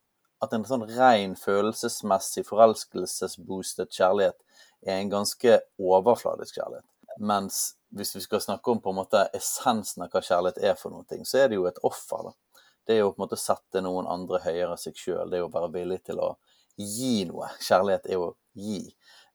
at 0.43 0.55
en 0.57 0.65
sånn 0.67 0.83
ren 0.91 1.37
følelsesmessig 1.39 2.43
forelskelsesboostet 2.49 3.95
kjærlighet 3.95 4.39
er 4.83 4.99
en 4.99 5.13
ganske 5.13 5.59
overfladisk 5.79 6.59
kjærlighet. 6.59 6.89
Mens 7.23 7.63
hvis 7.95 8.11
vi 8.17 8.25
skal 8.25 8.43
snakke 8.43 8.73
om 8.73 8.83
på 8.83 8.91
en 8.91 8.99
måte 8.99 9.23
essensen 9.37 10.03
av 10.03 10.11
hva 10.11 10.23
kjærlighet 10.25 10.59
er 10.65 10.75
for 10.75 10.91
noe, 10.91 11.23
så 11.23 11.45
er 11.45 11.51
det 11.51 11.61
jo 11.61 11.67
et 11.69 11.79
offer. 11.87 12.27
da. 12.27 12.59
Det 12.83 12.97
er 12.97 13.03
jo 13.05 13.13
på 13.13 13.21
en 13.21 13.23
måte 13.23 13.39
å 13.39 13.45
sette 13.45 13.83
noen 13.85 14.09
andre 14.11 14.41
høyere 14.43 14.75
seg 14.81 14.99
sjøl. 14.99 15.29
Det 15.29 15.39
er 15.39 15.45
jo 15.45 15.51
å 15.51 15.55
være 15.55 15.71
villig 15.77 16.01
til 16.09 16.19
å 16.19 16.33
gi 16.75 17.23
noe. 17.29 17.53
Kjærlighet 17.63 18.09
er 18.09 18.17
jo 18.17 18.25
å 18.31 18.33
gi. 18.59 18.81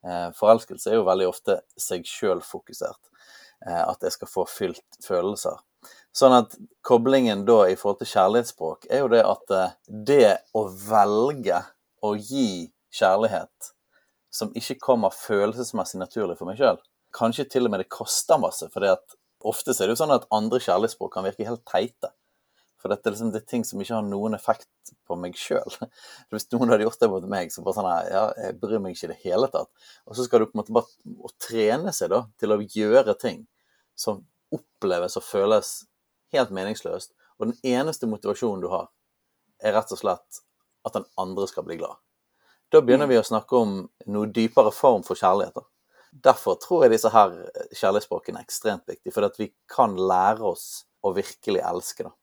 Eh, 0.05 0.29
forelskelse 0.37 0.91
er 0.91 0.99
jo 0.99 1.07
veldig 1.07 1.27
ofte 1.29 1.59
seg 1.79 2.05
sjøl-fokusert. 2.07 3.01
Eh, 3.67 3.81
at 3.83 4.05
jeg 4.05 4.15
skal 4.15 4.31
få 4.31 4.45
fylt 4.47 4.99
følelser. 5.03 5.59
Sånn 6.15 6.35
at 6.35 6.55
koblingen 6.85 7.45
da 7.47 7.61
i 7.69 7.75
forhold 7.79 7.99
til 8.01 8.11
kjærlighetsspråk 8.13 8.87
er 8.89 9.03
jo 9.03 9.11
det 9.11 9.23
at 9.27 9.55
eh, 9.55 9.75
det 10.07 10.31
å 10.57 10.65
velge 10.71 11.61
å 12.03 12.13
gi 12.15 12.69
kjærlighet 12.95 13.73
som 14.33 14.53
ikke 14.57 14.79
kommer 14.81 15.13
følelsesmessig 15.13 15.99
naturlig 16.01 16.37
for 16.39 16.49
meg 16.49 16.59
sjøl, 16.59 16.79
kanskje 17.15 17.47
til 17.49 17.67
og 17.67 17.73
med 17.73 17.83
det 17.83 17.91
koster 17.91 18.39
masse. 18.41 18.67
For 18.73 18.85
ofte 19.49 19.73
er 19.73 19.89
det 19.89 19.95
jo 19.95 20.01
sånn 20.03 20.15
at 20.15 20.27
andre 20.33 20.61
kjærlighetsspråk 20.63 21.13
kan 21.13 21.27
virke 21.27 21.47
helt 21.47 21.65
teite. 21.67 22.13
For 22.79 22.91
dette 22.91 23.09
er 23.09 23.15
liksom 23.15 23.31
det 23.33 23.41
er 23.41 23.49
ting 23.51 23.65
som 23.67 23.81
ikke 23.81 23.97
har 23.97 24.05
noen 24.07 24.37
effekt 24.37 24.93
på 25.07 25.17
meg 25.19 25.35
sjøl. 25.37 25.73
Hvis 26.31 26.47
noen 26.53 26.71
hadde 26.71 26.85
gjort 26.85 27.01
det 27.01 27.09
mot 27.11 27.29
meg, 27.31 27.51
så 27.51 27.63
bare 27.65 27.75
sånn 27.75 27.89
ja, 28.07 28.25
jeg 28.39 28.57
bryr 28.61 28.79
meg 28.83 28.95
ikke 28.95 29.09
i 29.09 29.11
det 29.11 29.21
hele 29.25 29.49
tatt. 29.51 29.71
Og 30.07 30.15
så 30.15 30.25
skal 30.25 30.43
du 30.43 30.49
på 30.49 30.55
en 30.55 30.61
måte 30.61 30.75
bare 30.75 31.33
trene 31.43 31.93
seg 31.95 32.13
da, 32.13 32.23
til 32.39 32.55
å 32.55 32.61
gjøre 32.63 33.17
ting 33.19 33.43
som 33.99 34.23
oppleves 34.55 35.19
og 35.19 35.25
føles 35.27 35.73
helt 36.35 36.53
meningsløst. 36.55 37.11
Og 37.39 37.51
den 37.51 37.75
eneste 37.75 38.07
motivasjonen 38.09 38.63
du 38.63 38.69
har, 38.71 38.87
er 39.59 39.75
rett 39.75 39.91
og 39.91 39.99
slett 39.99 40.39
at 40.87 40.95
den 40.95 41.07
andre 41.19 41.47
skal 41.51 41.65
bli 41.67 41.75
glad. 41.81 41.99
Da 42.71 42.79
begynner 42.85 43.09
mm. 43.09 43.11
vi 43.11 43.19
å 43.19 43.25
snakke 43.27 43.59
om 43.59 43.75
noe 44.13 44.31
dypere 44.31 44.71
form 44.71 45.03
for 45.03 45.19
kjærlighet. 45.19 45.59
Derfor 46.23 46.55
tror 46.61 46.85
jeg 46.85 46.93
disse 46.95 47.11
her 47.11 47.35
kjærlighetsspråkene 47.75 48.39
er 48.39 48.47
ekstremt 48.47 48.87
viktige, 48.87 49.13
for 49.13 49.27
at 49.27 49.35
vi 49.41 49.51
kan 49.69 49.97
lære 49.99 50.47
oss 50.47 50.85
å 51.03 51.11
virkelig 51.15 51.63
elske. 51.65 52.07
da 52.07 52.13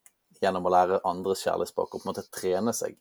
gjennom 0.46 0.66
å 0.66 0.72
lære 0.72 1.02
andres 1.08 1.44
kjærlighetsspråk 1.46 1.94
og 1.94 2.00
på 2.00 2.06
en 2.06 2.12
måte 2.12 2.26
trene 2.34 2.74
seg 2.76 2.96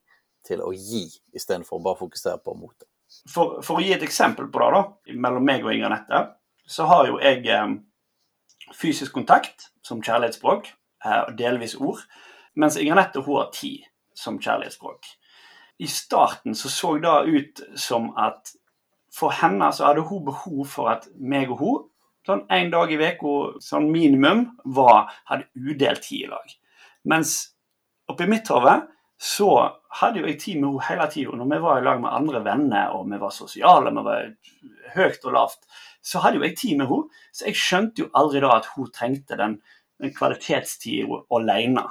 til 0.45 0.61
å 0.61 0.71
gi, 0.73 1.07
istedenfor 1.33 1.79
å 1.79 1.85
bare 1.85 2.01
fokusere 2.01 2.41
på 2.43 2.53
å 2.53 2.59
motta. 2.59 2.87
For, 3.31 3.59
for, 3.65 3.79
å 3.79 3.85
gi 3.85 3.93
et 3.95 4.03
eksempel 4.05 4.49
på 4.51 4.61
det, 4.61 4.69
da, 4.75 5.15
mellom 5.21 5.45
meg 5.45 5.65
og 5.65 5.73
Inger 5.73 5.93
Nette, 5.93 6.21
så 6.69 6.87
har 6.89 7.09
jo 7.09 7.19
jeg 7.21 7.45
eh, 7.53 7.75
fysisk 8.75 9.13
kontakt 9.15 9.69
som 9.85 10.01
kjærlighetsspråk, 10.05 10.69
eh, 11.05 11.23
delvis 11.37 11.77
ord, 11.77 12.01
mens 12.57 12.77
Inger 12.81 12.99
Nette 12.99 13.23
hun 13.25 13.39
har 13.39 13.51
tid 13.55 13.85
som 14.17 14.41
kjærlighetsspråk. 14.41 15.09
I 15.81 15.89
starten 15.91 16.55
så 16.55 16.71
så 16.71 16.93
det 17.03 17.17
ut 17.27 17.65
som 17.79 18.13
at 18.17 18.53
for 19.15 19.33
henne 19.35 19.67
så 19.75 19.89
hadde 19.89 20.05
hun 20.07 20.25
behov 20.27 20.63
for 20.71 20.91
at 20.91 21.07
meg 21.15 21.51
og 21.51 21.61
hun 21.61 21.83
sånn 22.25 22.45
en 22.49 22.71
dag 22.73 22.91
i 22.91 22.97
uka, 22.97 23.33
sånn 23.61 23.89
minimum, 23.93 24.47
var, 24.65 25.11
hadde 25.29 25.45
udelt 25.53 26.01
tid 26.05 26.25
i 26.25 26.31
lag. 26.31 26.55
Mens 27.05 27.38
oppi 28.12 28.27
mitt 28.29 28.50
hode 28.53 28.75
så 29.21 29.50
hadde 30.01 30.19
jo 30.19 30.27
jeg 30.27 30.39
tid 30.41 30.59
med 30.59 30.74
henne 30.74 30.88
hele 30.89 31.07
tida. 31.12 31.35
Når 31.39 31.51
vi 31.53 31.59
var 31.63 31.79
i 31.79 31.85
lag 31.85 32.01
med 32.03 32.13
andre 32.13 32.41
venner, 32.43 32.95
og 32.97 33.07
vi 33.12 33.19
var 33.21 33.33
sosiale, 33.33 33.93
vi 33.95 34.03
var 34.05 34.31
høyt 34.95 35.27
og 35.27 35.35
lavt, 35.38 35.62
så 36.05 36.21
hadde 36.24 36.41
jo 36.41 36.47
jeg 36.47 36.57
tid 36.59 36.81
med 36.81 36.89
henne. 36.91 37.21
Så 37.31 37.47
jeg 37.47 37.59
skjønte 37.62 38.03
jo 38.03 38.09
aldri 38.19 38.41
da 38.43 38.55
at 38.57 38.71
hun 38.75 38.89
trengte 38.93 39.38
den, 39.39 39.59
den 40.03 40.15
kvalitetstida 40.15 41.21
alene. 41.38 41.85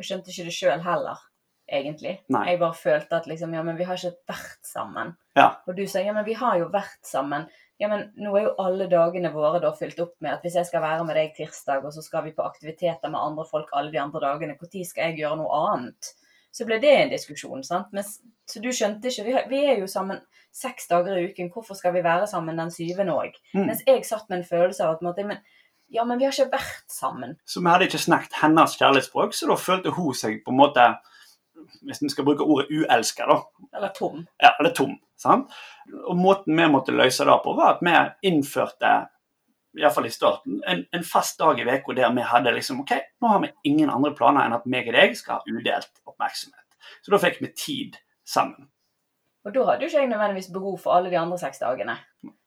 Jeg 0.00 0.08
skjønte 0.08 0.32
ikke 0.32 0.46
det 0.48 0.56
sjøl 0.56 0.84
heller, 0.86 1.20
egentlig. 1.68 2.14
Nei. 2.32 2.46
Jeg 2.48 2.62
bare 2.62 2.78
følte 2.78 3.20
at 3.20 3.28
liksom, 3.28 3.52
ja, 3.54 3.64
men 3.66 3.76
vi 3.76 3.88
har 3.88 4.00
ikke 4.00 4.32
vært 4.32 4.70
sammen. 4.70 5.12
Ja. 5.36 5.50
Og 5.68 5.76
du 5.76 5.84
sa 5.90 6.00
ja, 6.00 6.16
men 6.16 6.24
vi 6.24 6.38
har 6.40 6.56
jo 6.62 6.70
vært 6.72 7.02
sammen 7.04 7.50
ja, 7.80 7.88
men 7.88 8.10
nå 8.20 8.32
er 8.36 8.42
jo 8.44 8.56
alle 8.60 8.86
dagene 8.92 9.30
våre 9.32 9.60
da 9.62 9.70
fylt 9.72 10.00
opp 10.04 10.12
med 10.20 10.34
at 10.34 10.42
hvis 10.44 10.58
jeg 10.58 10.68
skal 10.68 10.82
være 10.84 11.04
med 11.08 11.16
deg 11.16 11.30
tirsdag, 11.36 11.84
og 11.86 11.94
så 11.94 12.02
skal 12.04 12.26
vi 12.26 12.34
på 12.36 12.44
aktiviteter 12.44 13.08
med 13.08 13.20
andre 13.20 13.46
folk 13.48 13.70
alle 13.72 13.92
de 13.94 14.00
andre 14.02 14.20
dagene, 14.20 14.56
når 14.60 14.84
skal 14.84 15.08
jeg 15.08 15.22
gjøre 15.22 15.38
noe 15.40 15.60
annet? 15.70 16.10
Så 16.52 16.66
ble 16.68 16.76
det 16.82 16.90
en 16.92 17.12
diskusjon, 17.12 17.62
sant. 17.64 17.88
Men, 17.96 18.04
så 18.04 18.60
du 18.60 18.68
skjønte 18.74 19.08
ikke 19.08 19.24
vi, 19.24 19.36
vi, 19.48 19.62
er 19.70 19.80
jo 19.80 19.88
sammen 19.88 20.20
seks 20.52 20.90
dager 20.90 21.16
i 21.16 21.30
uken, 21.30 21.48
hvorfor 21.54 21.78
skal 21.78 21.94
vi 21.96 22.04
være 22.04 22.28
sammen 22.28 22.60
den 22.60 22.72
syvende 22.74 23.16
òg? 23.16 23.38
Mm. 23.54 23.70
Mens 23.70 23.84
jeg 23.86 24.04
satt 24.04 24.28
med 24.28 24.42
en 24.42 24.48
følelse 24.50 24.84
av 24.84 24.98
at 24.98 25.04
måte, 25.06 25.24
men, 25.24 25.40
ja, 25.88 26.04
men 26.04 26.20
vi 26.20 26.28
har 26.28 26.36
ikke 26.36 26.58
vært 26.58 26.90
sammen. 26.92 27.38
Så 27.48 27.62
vi 27.62 27.70
hadde 27.72 27.88
ikke 27.88 28.02
snakket 28.02 28.42
hennes 28.42 28.76
kjærlighetsspråk, 28.76 29.32
så 29.32 29.48
da 29.48 29.56
følte 29.56 29.94
hun 29.96 30.12
seg 30.18 30.42
på 30.44 30.52
en 30.52 30.60
måte 30.60 30.90
hvis 31.86 32.02
vi 32.02 32.12
skal 32.12 32.26
bruke 32.28 32.44
ordet 32.44 32.68
uelska, 32.72 33.24
da. 33.28 33.40
Eller 33.78 33.96
tom. 33.96 34.26
Ja, 34.42 34.52
eller 34.58 34.76
tom. 34.76 34.98
Sant? 35.20 35.52
Og 36.06 36.16
måten 36.16 36.56
vi 36.56 36.68
måtte 36.72 36.94
løse 36.96 37.26
det 37.28 37.38
på, 37.44 37.54
var 37.58 37.76
at 37.76 37.82
vi 37.84 38.30
innførte 38.30 38.94
iallfall 39.78 40.08
i 40.08 40.10
starten, 40.10 40.58
en, 40.66 40.82
en 40.90 41.04
fast 41.06 41.38
dag 41.38 41.60
i 41.60 41.66
uka 41.68 41.94
der 41.94 42.10
vi 42.16 42.26
hadde 42.26 42.52
liksom 42.56 42.80
OK, 42.82 42.96
nå 43.22 43.28
har 43.30 43.40
vi 43.44 43.52
ingen 43.70 43.90
andre 43.92 44.10
planer 44.16 44.46
enn 44.46 44.56
at 44.56 44.66
meg 44.66 44.88
og 44.90 44.96
deg 44.96 45.14
skal 45.18 45.38
ha 45.38 45.46
udelt 45.46 46.02
oppmerksomhet. 46.08 46.66
Så 47.04 47.12
da 47.12 47.20
fikk 47.22 47.38
vi 47.44 47.52
tid 47.54 48.00
sammen. 48.26 48.66
Og 49.46 49.54
da 49.54 49.64
hadde 49.68 49.86
jo 49.86 49.92
ikke 49.92 50.02
jeg 50.02 50.10
nødvendigvis 50.10 50.50
behov 50.52 50.76
for 50.82 50.96
alle 50.96 51.12
de 51.12 51.18
andre 51.20 51.38
seks 51.40 51.62
dagene. 51.62 51.96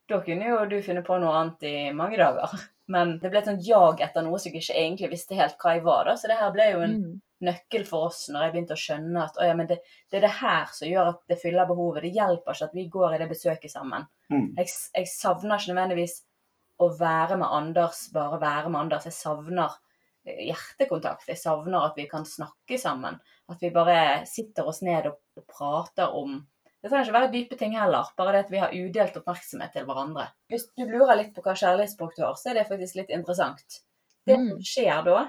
Da 0.09 0.19
kunne 0.25 0.49
jo 0.49 0.59
du 0.69 0.77
finne 0.85 1.01
på 1.05 1.17
noe 1.21 1.33
annet 1.39 1.65
i 1.69 1.75
mange 1.95 2.19
dager. 2.19 2.51
Men 2.93 3.17
det 3.21 3.31
ble 3.31 3.39
et 3.39 3.47
sånt 3.47 3.63
jag 3.65 4.01
etter 4.03 4.25
noe 4.25 4.39
som 4.41 4.51
jeg 4.51 4.65
ikke 4.65 4.75
egentlig 4.75 5.13
visste 5.13 5.37
helt 5.39 5.55
hva 5.61 5.77
jeg 5.77 5.85
var. 5.85 6.09
da, 6.09 6.17
Så 6.19 6.29
det 6.29 6.37
her 6.41 6.51
ble 6.53 6.67
jo 6.73 6.81
en 6.83 6.97
mm. 6.99 7.13
Nøkkel 7.45 7.85
for 7.87 8.09
oss 8.09 8.25
når 8.31 8.45
jeg 8.45 8.53
begynte 8.53 8.75
å 8.75 8.81
skjønne 8.83 9.23
at 9.27 9.39
ja, 9.43 9.55
det, 9.59 9.79
det, 10.09 10.17
er 10.17 10.25
det 10.25 10.33
her 10.39 10.69
som 10.75 10.89
gjør 10.89 11.11
at 11.13 11.21
det 11.29 11.39
fyller 11.41 11.69
behovet. 11.69 12.05
Det 12.05 12.13
hjelper 12.15 12.55
ikke 12.55 12.69
at 12.69 12.77
vi 12.77 12.85
går 12.93 13.15
i 13.15 13.21
det 13.21 13.29
besøket 13.31 13.73
sammen. 13.73 14.07
Mm. 14.33 14.47
Jeg, 14.59 14.69
jeg, 14.97 15.09
savner 15.11 15.59
ikke 15.59 15.73
nødvendigvis 15.73 16.19
å 16.83 16.89
være 16.99 17.39
med 17.41 17.57
Anders, 17.59 18.05
bare 18.13 18.41
være 18.41 18.71
med 18.73 18.85
Anders. 18.85 19.07
Jeg 19.09 19.17
savner 19.17 19.77
eh, 20.25 20.41
hjertekontakt. 20.49 21.29
Jeg 21.29 21.41
savner 21.41 21.89
at 21.89 21.99
vi 21.99 22.07
kan 22.11 22.25
snakke 22.27 22.79
sammen. 22.81 23.19
At 23.51 23.61
vi 23.61 23.73
bare 23.75 24.23
sitter 24.29 24.67
oss 24.69 24.81
ned 24.85 25.11
og, 25.11 25.21
og 25.39 25.47
prater 25.51 26.17
om 26.17 26.41
det 26.83 26.89
trenger 26.91 27.07
ikke 27.07 27.15
være 27.15 27.31
dype 27.31 27.55
ting 27.55 27.77
heller, 27.79 28.09
bare 28.19 28.31
det 28.35 28.39
at 28.43 28.49
vi 28.51 28.59
har 28.59 28.73
udelt 28.75 29.15
oppmerksomhet 29.15 29.71
til 29.71 29.85
hverandre. 29.87 30.25
Hvis 30.51 30.65
du 30.75 30.81
lurer 30.83 31.15
litt 31.15 31.29
på 31.31 31.39
hva 31.45 31.53
kjærlighetsspråk 31.55 32.17
du 32.17 32.25
har, 32.25 32.33
så 32.35 32.49
er 32.51 32.57
det 32.59 32.65
faktisk 32.67 32.97
litt 32.99 33.13
interessant. 33.15 33.77
Det 34.27 34.35
som 34.35 34.49
mm. 34.49 34.65
skjer 34.67 35.05
da, 35.07 35.21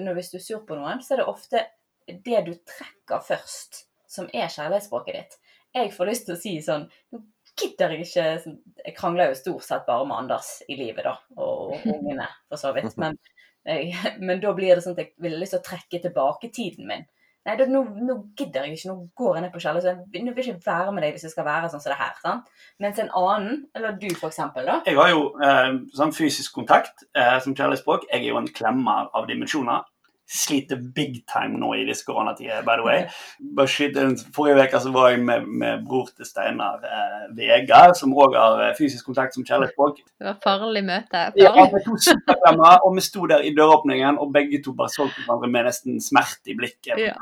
når 0.00 0.18
hvis 0.18 0.32
du 0.32 0.38
er 0.38 0.44
sur 0.44 0.62
på 0.66 0.78
noen, 0.78 1.02
så 1.04 1.14
er 1.14 1.22
det 1.22 1.30
ofte 1.30 1.64
det 2.06 2.40
du 2.46 2.52
trekker 2.68 3.22
først, 3.26 3.84
som 4.10 4.28
er 4.32 4.50
kjærlighetsspråket 4.52 5.18
ditt. 5.18 5.38
Jeg 5.72 5.92
får 5.94 6.08
lyst 6.10 6.26
til 6.28 6.36
å 6.36 6.40
si 6.40 6.56
sånn 6.60 6.82
Nå 7.14 7.22
gidder 7.56 7.94
jeg 7.94 8.04
ikke 8.04 8.24
sånn, 8.42 8.58
Jeg 8.82 8.96
krangler 8.96 9.30
jo 9.30 9.38
stort 9.38 9.64
sett 9.64 9.86
bare 9.86 10.04
med 10.08 10.24
Anders 10.24 10.50
i 10.68 10.76
livet, 10.76 11.04
da, 11.06 11.16
og 11.40 11.74
ungene, 11.94 12.28
for 12.48 12.60
så 12.60 12.72
vidt. 12.76 12.96
Men, 13.00 13.18
men 14.26 14.42
da 14.42 14.52
blir 14.56 14.74
det 14.74 14.84
sånn 14.84 14.96
at 14.96 15.04
jeg 15.04 15.14
vil 15.22 15.38
lyst 15.40 15.56
til 15.56 15.62
å 15.62 15.68
trekke 15.70 16.02
tilbake 16.06 16.52
tiden 16.54 16.88
min. 16.90 17.08
Nei, 17.42 17.56
da, 17.58 17.66
nå, 17.66 17.80
nå, 18.06 18.14
gidder 18.38 18.68
jeg 18.68 18.76
ikke, 18.76 18.92
nå 18.92 19.08
går 19.18 19.36
jeg 19.36 19.44
ned 19.44 19.52
på 19.54 19.62
kjelleren. 19.62 19.82
Så 19.82 19.90
jeg 19.90 19.98
vil 20.14 20.44
ikke 20.44 20.58
være 20.66 20.92
med 20.94 21.02
deg 21.02 21.16
hvis 21.16 21.24
det 21.26 21.32
skal 21.32 21.46
være 21.48 21.70
sånn 21.72 21.82
som 21.82 21.90
det 21.90 21.98
her. 21.98 22.12
sant? 22.22 22.52
Mens 22.82 23.00
en 23.02 23.10
annen, 23.18 23.64
eller 23.74 23.96
du 23.98 24.08
eksempel, 24.28 24.68
da 24.68 24.78
Jeg 24.86 24.98
har 25.00 25.10
jo 25.10 25.24
eh, 25.42 25.72
sånn 25.98 26.14
fysisk 26.14 26.54
kontakt 26.54 27.02
eh, 27.18 27.38
som 27.42 27.56
kjærlighetsspråk. 27.58 28.06
Jeg 28.12 28.22
er 28.22 28.30
jo 28.30 28.38
en 28.38 28.52
klemmer 28.54 29.10
av 29.10 29.26
dimensjoner 29.30 29.82
sliter 30.32 30.76
big 30.76 31.26
time 31.28 31.58
nå 31.60 31.74
i 31.76 31.84
disse 31.84 32.06
koronatider, 32.06 32.62
by 32.64 32.76
the 32.80 32.84
way. 32.86 33.00
Forrige 34.32 34.64
uke 34.64 34.80
så 34.80 34.92
var 34.94 35.10
jeg 35.12 35.20
med, 35.26 35.44
med 35.60 35.82
bror 35.88 36.08
til 36.16 36.26
Steinar, 36.26 36.80
eh, 36.88 37.26
Vegard, 37.36 37.94
som 37.98 38.14
òg 38.16 38.36
har 38.38 38.62
eh, 38.64 38.72
fysisk 38.78 39.10
kontakt 39.10 39.36
som 39.36 39.44
kjærlighetsfolk. 39.44 40.00
Det 40.00 40.28
var 40.30 40.38
farlig 40.44 40.84
møte. 40.88 41.26
Farlig. 41.36 41.44
Ja, 41.44 41.52
to 41.84 42.86
og 42.86 42.96
vi 42.96 43.04
sto 43.04 43.28
der 43.28 43.44
i 43.44 43.52
døråpningen, 43.56 44.18
og 44.22 44.32
begge 44.32 44.62
to 44.64 44.72
bare 44.78 44.94
så 44.94 45.08
på 45.10 45.26
hverandre 45.26 45.52
med 45.52 45.68
nesten 45.68 46.00
smerte 46.00 46.54
i 46.54 46.56
blikket. 46.56 46.96
Ja. 47.02 47.14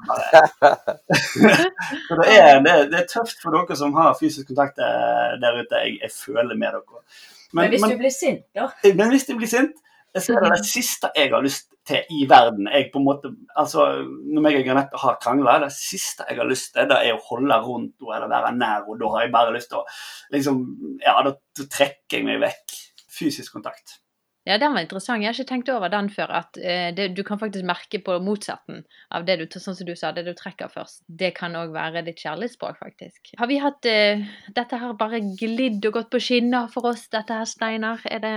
så 2.06 2.20
det 2.22 2.30
er, 2.30 2.62
det, 2.62 2.78
det 2.94 3.02
er, 3.02 3.06
tøft 3.10 3.42
for 3.42 3.58
dere 3.58 3.76
som 3.78 3.94
har 3.98 4.14
fysisk 4.20 4.52
kontakt 4.52 4.78
eh, 4.78 5.36
der 5.42 5.62
ute. 5.62 5.84
Jeg, 5.84 5.98
jeg 6.04 6.14
føler 6.14 6.54
med 6.54 6.78
dere. 6.78 7.04
Men, 7.50 7.64
men 7.64 7.70
hvis 7.74 7.82
men, 7.82 7.90
du 7.90 8.04
blir 8.04 8.14
sint, 8.14 8.44
da? 8.54 8.70
Men 8.86 9.08
hvis 9.10 9.26
du 9.26 9.34
blir 9.34 9.50
sint 9.50 9.78
så 10.18 10.34
er 10.34 10.42
det 10.42 10.56
det 10.58 10.66
siste 10.66 11.10
jeg 11.14 11.30
har 11.30 11.42
lyst 11.44 11.68
til 11.90 12.14
i 12.16 12.24
verden. 12.30 12.68
Jeg 12.72 12.90
på 12.92 13.00
en 13.00 13.06
måte, 13.06 13.32
altså, 13.58 13.86
Når 14.06 14.48
jeg 14.48 14.62
og 14.62 14.68
Granette 14.68 15.02
har 15.04 15.18
krangla, 15.22 15.58
det 15.64 15.72
siste 15.76 16.26
jeg 16.28 16.40
har 16.40 16.48
lyst 16.48 16.72
til, 16.74 16.88
det 16.90 16.98
er 16.98 17.16
å 17.16 17.24
holde 17.28 17.60
rundt 17.66 17.96
henne 18.00 18.16
eller 18.16 18.32
være 18.34 18.54
nær 18.56 18.86
henne. 18.86 19.00
Da 19.02 19.14
har 19.14 19.26
jeg 19.26 19.34
bare 19.34 19.56
lyst 19.56 19.72
til 19.72 19.82
å 19.82 19.86
liksom, 20.34 20.62
Ja, 21.04 21.18
da, 21.26 21.34
trekker 21.60 22.20
jeg 22.20 22.28
meg 22.28 22.40
vekk. 22.46 22.78
Fysisk 23.20 23.58
kontakt. 23.58 23.99
Ja, 24.48 24.56
den 24.58 24.72
var 24.72 24.80
interessant. 24.80 25.20
Jeg 25.20 25.28
har 25.28 25.36
ikke 25.36 25.50
tenkt 25.50 25.68
over 25.68 25.90
den 25.92 26.08
før. 26.12 26.30
At 26.40 26.56
uh, 26.56 26.88
det, 26.96 27.10
du 27.16 27.20
kan 27.26 27.38
faktisk 27.40 27.66
merke 27.68 28.00
på 28.04 28.16
motsetten 28.24 28.82
av 29.12 29.26
det 29.28 29.36
du, 29.40 29.44
sånn 29.52 29.76
som 29.76 29.88
du 29.88 29.92
sa, 29.98 30.14
det 30.16 30.24
du 30.24 30.32
trekker 30.36 30.70
først. 30.72 31.02
Det 31.06 31.32
kan 31.36 31.56
òg 31.60 31.74
være 31.74 32.02
ditt 32.06 32.22
kjærlighetsspråk, 32.24 32.78
faktisk. 32.80 33.34
Har 33.40 33.50
vi 33.50 33.60
hatt 33.60 33.88
uh, 33.90 34.24
Dette 34.56 34.80
har 34.80 34.96
bare 35.00 35.20
glidd 35.36 35.84
og 35.90 35.98
gått 35.98 36.10
på 36.14 36.22
skinner 36.24 36.70
for 36.72 36.88
oss, 36.92 37.04
dette 37.12 37.36
her, 37.36 37.48
Steinar? 37.48 38.00
Er 38.08 38.24
det 38.24 38.32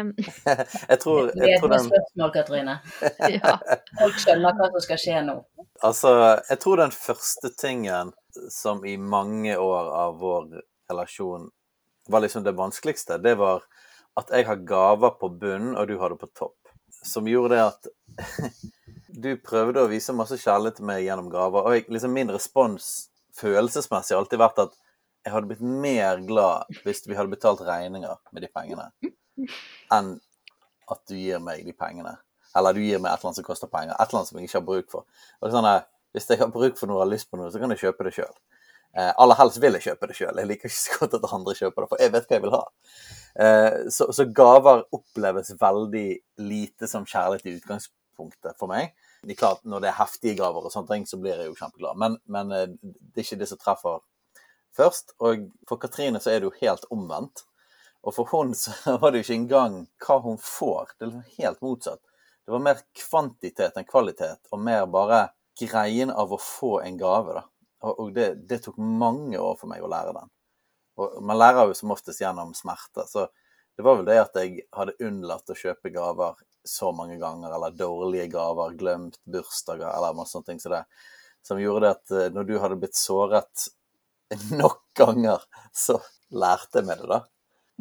Jeg 0.92 1.00
tror, 1.00 1.32
jeg 1.40 1.62
tror 1.62 1.74
den 1.78 1.88
spørsmål, 1.88 2.36
Katrine. 2.36 2.78
ja. 3.38 3.56
Folk 4.02 4.20
skjønner 4.26 4.60
hva 4.60 4.70
som 4.76 4.84
skal 4.84 5.02
skje 5.06 5.24
nå. 5.30 5.40
Altså, 5.84 6.14
jeg 6.50 6.60
tror 6.64 6.84
den 6.84 6.94
første 6.96 7.52
tingen 7.60 8.12
som 8.52 8.84
i 8.86 8.98
mange 9.00 9.56
år 9.60 9.92
av 10.04 10.20
vår 10.20 10.60
relasjon 10.92 11.48
var 12.12 12.24
liksom 12.26 12.44
det 12.44 12.56
vanskeligste, 12.58 13.18
det 13.24 13.38
var 13.40 13.64
at 14.20 14.34
jeg 14.34 14.46
har 14.48 14.62
gaver 14.68 15.16
på 15.20 15.30
bunnen, 15.42 15.76
og 15.78 15.88
du 15.90 15.98
har 16.02 16.14
det 16.14 16.20
på 16.22 16.30
topp. 16.38 16.58
Som 17.04 17.28
gjorde 17.28 17.56
det 17.56 17.64
at 17.64 17.90
du 19.24 19.32
prøvde 19.42 19.84
å 19.84 19.90
vise 19.92 20.16
masse 20.16 20.38
kjærlighet 20.42 20.80
til 20.80 20.88
meg 20.90 21.04
gjennom 21.06 21.32
gaver, 21.34 21.66
og 21.66 21.78
jeg, 21.78 21.88
liksom 21.92 22.14
min 22.16 22.32
respons 22.34 22.92
følelsesmessig 23.38 24.16
har 24.16 24.22
alltid 24.22 24.42
vært 24.42 24.62
at 24.68 24.76
jeg 25.24 25.34
hadde 25.34 25.50
blitt 25.50 25.64
mer 25.64 26.20
glad 26.28 26.70
hvis 26.84 27.06
vi 27.08 27.16
hadde 27.18 27.32
betalt 27.32 27.64
regninger 27.66 28.20
med 28.36 28.44
de 28.44 28.50
pengene, 28.52 28.90
enn 29.96 30.14
at 30.92 31.02
du 31.10 31.16
gir 31.16 31.40
meg 31.42 31.64
de 31.66 31.74
pengene. 31.74 32.18
Eller 32.54 32.76
du 32.76 32.84
gir 32.84 33.00
meg 33.02 33.14
et 33.14 33.22
eller 33.22 33.32
annet 33.32 33.40
som 33.40 33.48
koster 33.48 33.72
penger. 33.72 33.96
Et 33.96 34.04
eller 34.04 34.20
annet 34.20 34.30
som 34.30 34.40
jeg 34.40 34.50
ikke 34.50 34.60
har 34.60 34.66
bruk 34.68 34.90
for. 34.92 35.06
Og 35.42 35.54
sånn 35.54 35.70
at 35.70 35.90
Hvis 36.14 36.28
jeg 36.30 36.38
har 36.38 36.52
bruk 36.54 36.76
for 36.78 36.86
noe 36.86 37.00
og 37.00 37.08
har 37.08 37.10
lyst 37.10 37.26
på 37.32 37.40
noe, 37.40 37.48
så 37.50 37.58
kan 37.58 37.72
jeg 37.74 37.80
kjøpe 37.82 38.06
det 38.06 38.12
sjøl. 38.14 38.36
Eh, 38.94 39.10
aller 39.18 39.40
helst 39.40 39.58
vil 39.62 39.74
jeg 39.78 39.88
kjøpe 39.88 40.10
det 40.10 40.16
sjøl. 40.18 40.38
Jeg 40.38 40.50
liker 40.50 40.70
ikke 40.70 40.78
så 40.78 41.00
godt 41.00 41.18
at 41.18 41.32
andre 41.34 41.56
kjøper 41.58 41.84
det, 41.84 41.90
for 41.90 42.04
jeg 42.04 42.14
vet 42.14 42.28
hva 42.30 42.38
jeg 42.38 42.44
vil 42.44 42.54
ha. 42.54 42.64
Eh, 43.46 43.78
så, 43.94 44.10
så 44.14 44.28
gaver 44.30 44.84
oppleves 44.94 45.54
veldig 45.60 46.08
lite 46.46 46.90
som 46.90 47.08
kjærlighet 47.10 47.50
i 47.50 47.56
utgangspunktet 47.58 48.60
for 48.60 48.70
meg. 48.70 48.94
Det 49.24 49.34
er 49.34 49.40
klart, 49.40 49.64
Når 49.66 49.82
det 49.82 49.90
er 49.90 49.98
heftige 49.98 50.38
gaver, 50.38 50.68
og 50.68 50.74
sånne 50.74 50.92
ting, 50.92 51.08
så 51.10 51.18
blir 51.18 51.40
jeg 51.40 51.50
jo 51.50 51.58
kjempeglad. 51.58 51.98
Men, 51.98 52.20
men 52.30 52.54
eh, 52.54 52.68
det 52.84 53.24
er 53.24 53.26
ikke 53.26 53.42
det 53.42 53.50
som 53.50 53.62
treffer 53.62 54.04
først. 54.78 55.16
Og 55.24 55.48
for 55.70 55.82
Katrine 55.82 56.22
så 56.22 56.34
er 56.34 56.42
det 56.42 56.52
jo 56.52 56.58
helt 56.62 56.86
omvendt. 56.94 57.46
Og 58.04 58.14
for 58.18 58.30
hun 58.34 58.54
så 58.58 58.76
var 59.02 59.12
det 59.12 59.22
jo 59.22 59.28
ikke 59.28 59.40
engang 59.40 59.80
hva 60.06 60.20
hun 60.22 60.38
får. 60.38 60.94
Det 60.98 61.08
er 61.08 61.14
liksom 61.14 61.40
helt 61.40 61.66
motsatt. 61.66 62.04
Det 62.44 62.52
var 62.52 62.62
mer 62.62 62.84
kvantitet 63.00 63.78
enn 63.80 63.88
kvalitet, 63.88 64.42
og 64.52 64.60
mer 64.60 64.86
bare 64.92 65.30
greien 65.60 66.12
av 66.12 66.34
å 66.36 66.42
få 66.42 66.82
en 66.84 66.98
gave. 67.00 67.40
da. 67.40 67.46
Og 67.84 68.14
det, 68.16 68.30
det, 68.48 68.62
tok 68.64 68.78
mange 68.80 69.40
år 69.40 69.58
for 69.60 69.68
meg 69.72 69.84
å 69.84 69.92
lære 69.92 70.14
den. 70.16 70.32
Og 71.04 71.18
man 71.26 71.40
lærer 71.40 71.68
jo 71.68 71.76
som 71.76 71.92
oftest 71.92 72.22
gjennom 72.22 72.54
smerte. 72.56 73.04
Så 73.10 73.28
det 73.76 73.84
var 73.84 73.98
vel 74.00 74.08
det 74.08 74.20
at 74.22 74.38
jeg 74.40 74.64
hadde 74.76 74.96
unnlatt 75.04 75.52
å 75.52 75.58
kjøpe 75.58 75.92
gaver 75.94 76.38
så 76.64 76.94
mange 76.96 77.18
ganger, 77.20 77.52
eller 77.52 77.76
dårlige 77.76 78.30
gaver, 78.32 78.78
glemt 78.80 79.18
bursdager 79.28 79.90
eller 79.90 80.16
masse 80.16 80.32
sånne 80.32 80.54
ting 80.54 80.62
som 80.64 80.72
så 80.72 80.78
det, 80.78 80.84
som 81.44 81.60
gjorde 81.60 81.82
det 81.84 81.90
at 81.92 82.14
eh, 82.16 82.30
når 82.32 82.46
du 82.48 82.54
hadde 82.62 82.78
blitt 82.80 82.96
såret 82.96 83.66
nok 84.62 84.80
ganger, 84.96 85.44
så 85.76 85.98
lærte 86.32 86.80
jeg 86.80 86.88
meg 86.88 87.04
det, 87.04 87.10
da. 87.12 87.20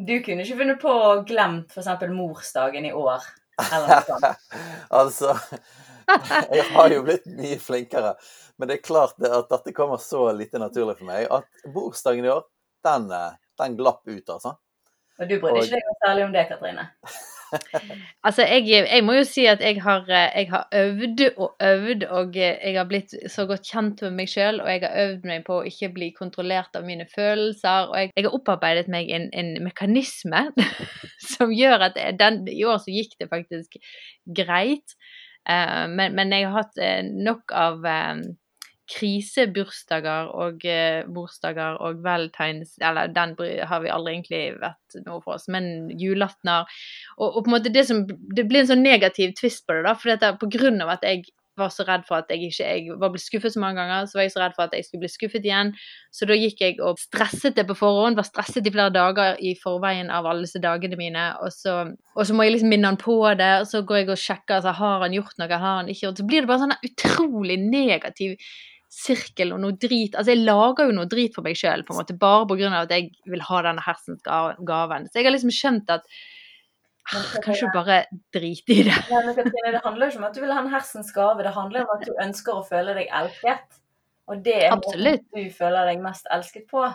Du 0.03 0.17
kunne 0.25 0.43
ikke 0.43 0.59
funnet 0.59 0.81
på 0.81 0.91
å 0.91 1.15
glemt 1.29 1.71
f.eks. 1.71 2.03
morsdagen 2.11 2.89
i 2.89 2.91
år? 2.97 3.23
Eller 3.69 3.87
noe 3.87 4.03
sånt? 4.09 4.45
altså 4.99 5.37
Jeg 6.57 6.65
har 6.73 6.93
jo 6.93 7.03
blitt 7.05 7.27
mye 7.37 7.59
flinkere. 7.61 8.15
Men 8.57 8.69
det 8.69 8.79
er 8.79 8.85
klart 8.85 9.15
det 9.21 9.31
at 9.33 9.49
dette 9.51 9.75
kommer 9.75 10.01
så 10.01 10.27
lite 10.35 10.61
naturlig 10.61 10.97
for 10.99 11.09
meg 11.09 11.27
at 11.33 11.69
bursdagen 11.73 12.27
i 12.27 12.33
år, 12.33 12.45
den, 12.85 13.09
eh, 13.11 13.39
den 13.61 13.77
glapp 13.79 14.03
ut, 14.07 14.29
altså. 14.29 14.57
Og 15.21 15.29
du 15.29 15.37
brydde 15.41 15.67
ikke 15.67 15.77
deg 15.77 16.01
særlig 16.01 16.25
om 16.25 16.33
det, 16.33 16.47
Katrine? 16.49 16.87
altså, 18.25 18.45
jeg, 18.49 18.65
jeg, 18.65 19.03
må 19.05 19.15
jo 19.19 19.25
si 19.27 19.43
at 19.49 19.61
jeg 19.61 19.81
har, 19.83 20.07
eh, 20.09 20.39
jeg 20.41 20.49
har, 20.49 20.63
øvd 20.79 21.23
og 21.37 21.65
øvd, 21.67 22.05
og 22.17 22.37
eh, 22.37 22.57
jeg 22.57 22.77
har 22.79 22.87
blitt 22.89 23.13
så 23.31 23.45
godt 23.49 23.67
kjent 23.69 24.01
med 24.07 24.17
meg 24.17 24.31
sjøl, 24.31 24.61
og 24.63 24.71
jeg 24.71 24.83
har 24.85 24.95
øvd 25.05 25.27
meg 25.29 25.45
på 25.47 25.59
å 25.59 25.67
ikke 25.69 25.91
bli 25.93 26.09
kontrollert 26.17 26.79
av 26.79 26.87
mine 26.87 27.05
følelser. 27.13 27.91
Og 27.91 27.97
jeg, 27.99 28.13
jeg 28.15 28.27
har 28.27 28.37
opparbeidet 28.39 28.89
meg 28.93 29.11
en, 29.13 29.29
en 29.37 29.53
mekanisme 29.65 30.47
som 31.33 31.53
gjør 31.53 31.89
at 31.89 31.99
den, 32.19 32.43
i 32.49 32.65
år 32.65 32.81
så 32.81 32.93
gikk 32.93 33.17
det 33.21 33.29
faktisk 33.33 33.77
greit. 34.25 34.97
Uh, 35.43 35.85
men, 35.91 36.15
men, 36.15 36.31
jeg 36.31 36.47
har 36.47 36.63
hatt 36.63 36.79
nok 37.11 37.51
av 37.51 37.83
um, 37.83 38.23
krisebursdager 38.91 40.29
og 40.35 40.65
eh, 40.67 41.05
bursdager 41.07 41.77
og 41.81 42.01
valentines 42.03 42.75
Eller 42.83 43.11
den 43.15 43.35
har 43.39 43.83
vi 43.83 43.91
aldri 43.93 44.15
egentlig 44.17 44.41
vært 44.59 44.97
noe 45.05 45.21
for 45.23 45.37
oss, 45.37 45.47
men 45.47 45.87
julaftener. 45.99 46.67
Og, 47.17 47.27
og, 47.29 47.39
på 47.43 47.49
en 47.49 47.55
måte 47.55 47.73
det 47.73 47.85
som 47.87 48.03
Det 48.05 48.45
blir 48.49 48.63
en 48.63 48.73
sånn 48.73 48.83
negativ 48.83 49.35
twist 49.39 49.65
på 49.65 49.77
det, 49.77 49.85
da, 49.87 49.95
for 49.95 50.13
dette, 50.13 50.33
på 50.41 50.51
grunn 50.51 50.83
av 50.83 50.97
at 50.97 51.07
jeg 51.07 51.25
var 51.59 51.69
så 51.73 51.85
redd 51.87 52.05
for 52.07 52.17
at 52.19 52.31
jeg 52.31 52.49
ikke 52.49 52.65
jeg 52.65 52.97
var 53.01 53.11
blitt 53.13 53.23
skuffet 53.23 53.53
så 53.53 53.61
mange 53.61 53.81
ganger, 53.81 54.07
så 54.09 54.17
var 54.17 54.25
jeg 54.25 54.33
så 54.33 54.41
redd 54.41 54.55
for 54.57 54.65
at 54.65 54.73
jeg 54.77 54.87
skulle 54.87 55.03
bli 55.03 55.11
skuffet 55.11 55.45
igjen. 55.45 55.71
Så 56.13 56.27
da 56.29 56.37
gikk 56.37 56.63
jeg 56.63 56.79
og 56.81 57.01
stresset 57.01 57.57
det 57.59 57.67
på 57.69 57.77
forhånd, 57.77 58.17
var 58.17 58.27
stresset 58.27 58.67
i 58.67 58.73
flere 58.73 58.93
dager 58.93 59.39
i 59.43 59.53
forveien 59.59 60.11
av 60.13 60.27
alle 60.29 60.47
disse 60.47 60.61
dagene 60.63 60.99
mine. 60.99 61.29
Og 61.45 61.53
så, 61.53 61.77
og 62.15 62.27
så 62.27 62.35
må 62.35 62.47
jeg 62.47 62.57
liksom 62.57 62.73
minne 62.73 62.93
han 62.93 62.99
på 63.01 63.17
det, 63.39 63.53
og 63.61 63.69
så 63.69 63.83
går 63.85 64.03
jeg 64.03 64.11
og 64.15 64.21
sjekker 64.25 64.59
altså, 64.59 64.75
har 64.81 65.05
han 65.05 65.17
gjort 65.17 65.41
noe, 65.41 65.63
har 65.65 65.81
han 65.81 65.89
ikke 65.93 66.07
gjort 66.07 66.21
Så 66.21 66.29
blir 66.29 66.43
det 66.43 66.51
bare 66.51 66.63
sånn 66.65 66.77
utrolig 66.89 67.59
negativ 67.61 68.37
sirkel 68.93 69.55
og 69.55 69.61
noe 69.63 69.77
drit 69.79 70.13
Altså, 70.13 70.33
jeg 70.35 70.45
lager 70.45 70.89
jo 70.89 70.97
noe 70.97 71.09
drit 71.09 71.33
for 71.35 71.45
meg 71.45 71.57
sjøl, 71.57 71.85
på 71.85 71.95
en 71.95 72.01
måte, 72.01 72.17
bare 72.19 72.45
av 72.69 72.83
at 72.83 72.93
jeg 72.93 73.09
vil 73.29 73.43
ha 73.47 73.61
denne 73.65 73.83
hersens 73.83 74.21
gaven. 74.23 75.09
Så 75.09 75.19
jeg 75.19 75.29
har 75.29 75.35
liksom 75.35 75.53
skjønt 75.53 75.93
at 75.93 76.05
ah, 77.11 77.35
Kanskje 77.43 77.69
bare 77.73 77.99
drite 78.35 78.75
i 78.75 78.83
det. 78.87 78.99
Det 79.09 79.81
handler 79.83 80.05
jo 80.05 80.11
ikke 80.11 80.21
om 80.21 80.29
at 80.29 80.37
du 80.37 80.41
vil 80.43 80.53
ha 80.55 80.61
en 80.63 80.71
hersens 80.71 81.11
gave, 81.15 81.43
det 81.43 81.55
handler 81.55 81.85
om 81.85 81.97
at 81.97 82.07
du 82.07 82.13
ønsker 82.23 82.59
å 82.59 82.65
føle 82.67 82.95
deg 82.97 83.11
elsket. 83.11 83.81
Og 84.31 84.39
det 84.45 84.55
er 84.65 84.77
måten 84.79 85.19
du 85.35 85.43
føler 85.51 85.91
deg 85.91 86.01
mest 86.03 86.29
elsket 86.31 86.69
på. 86.71 86.87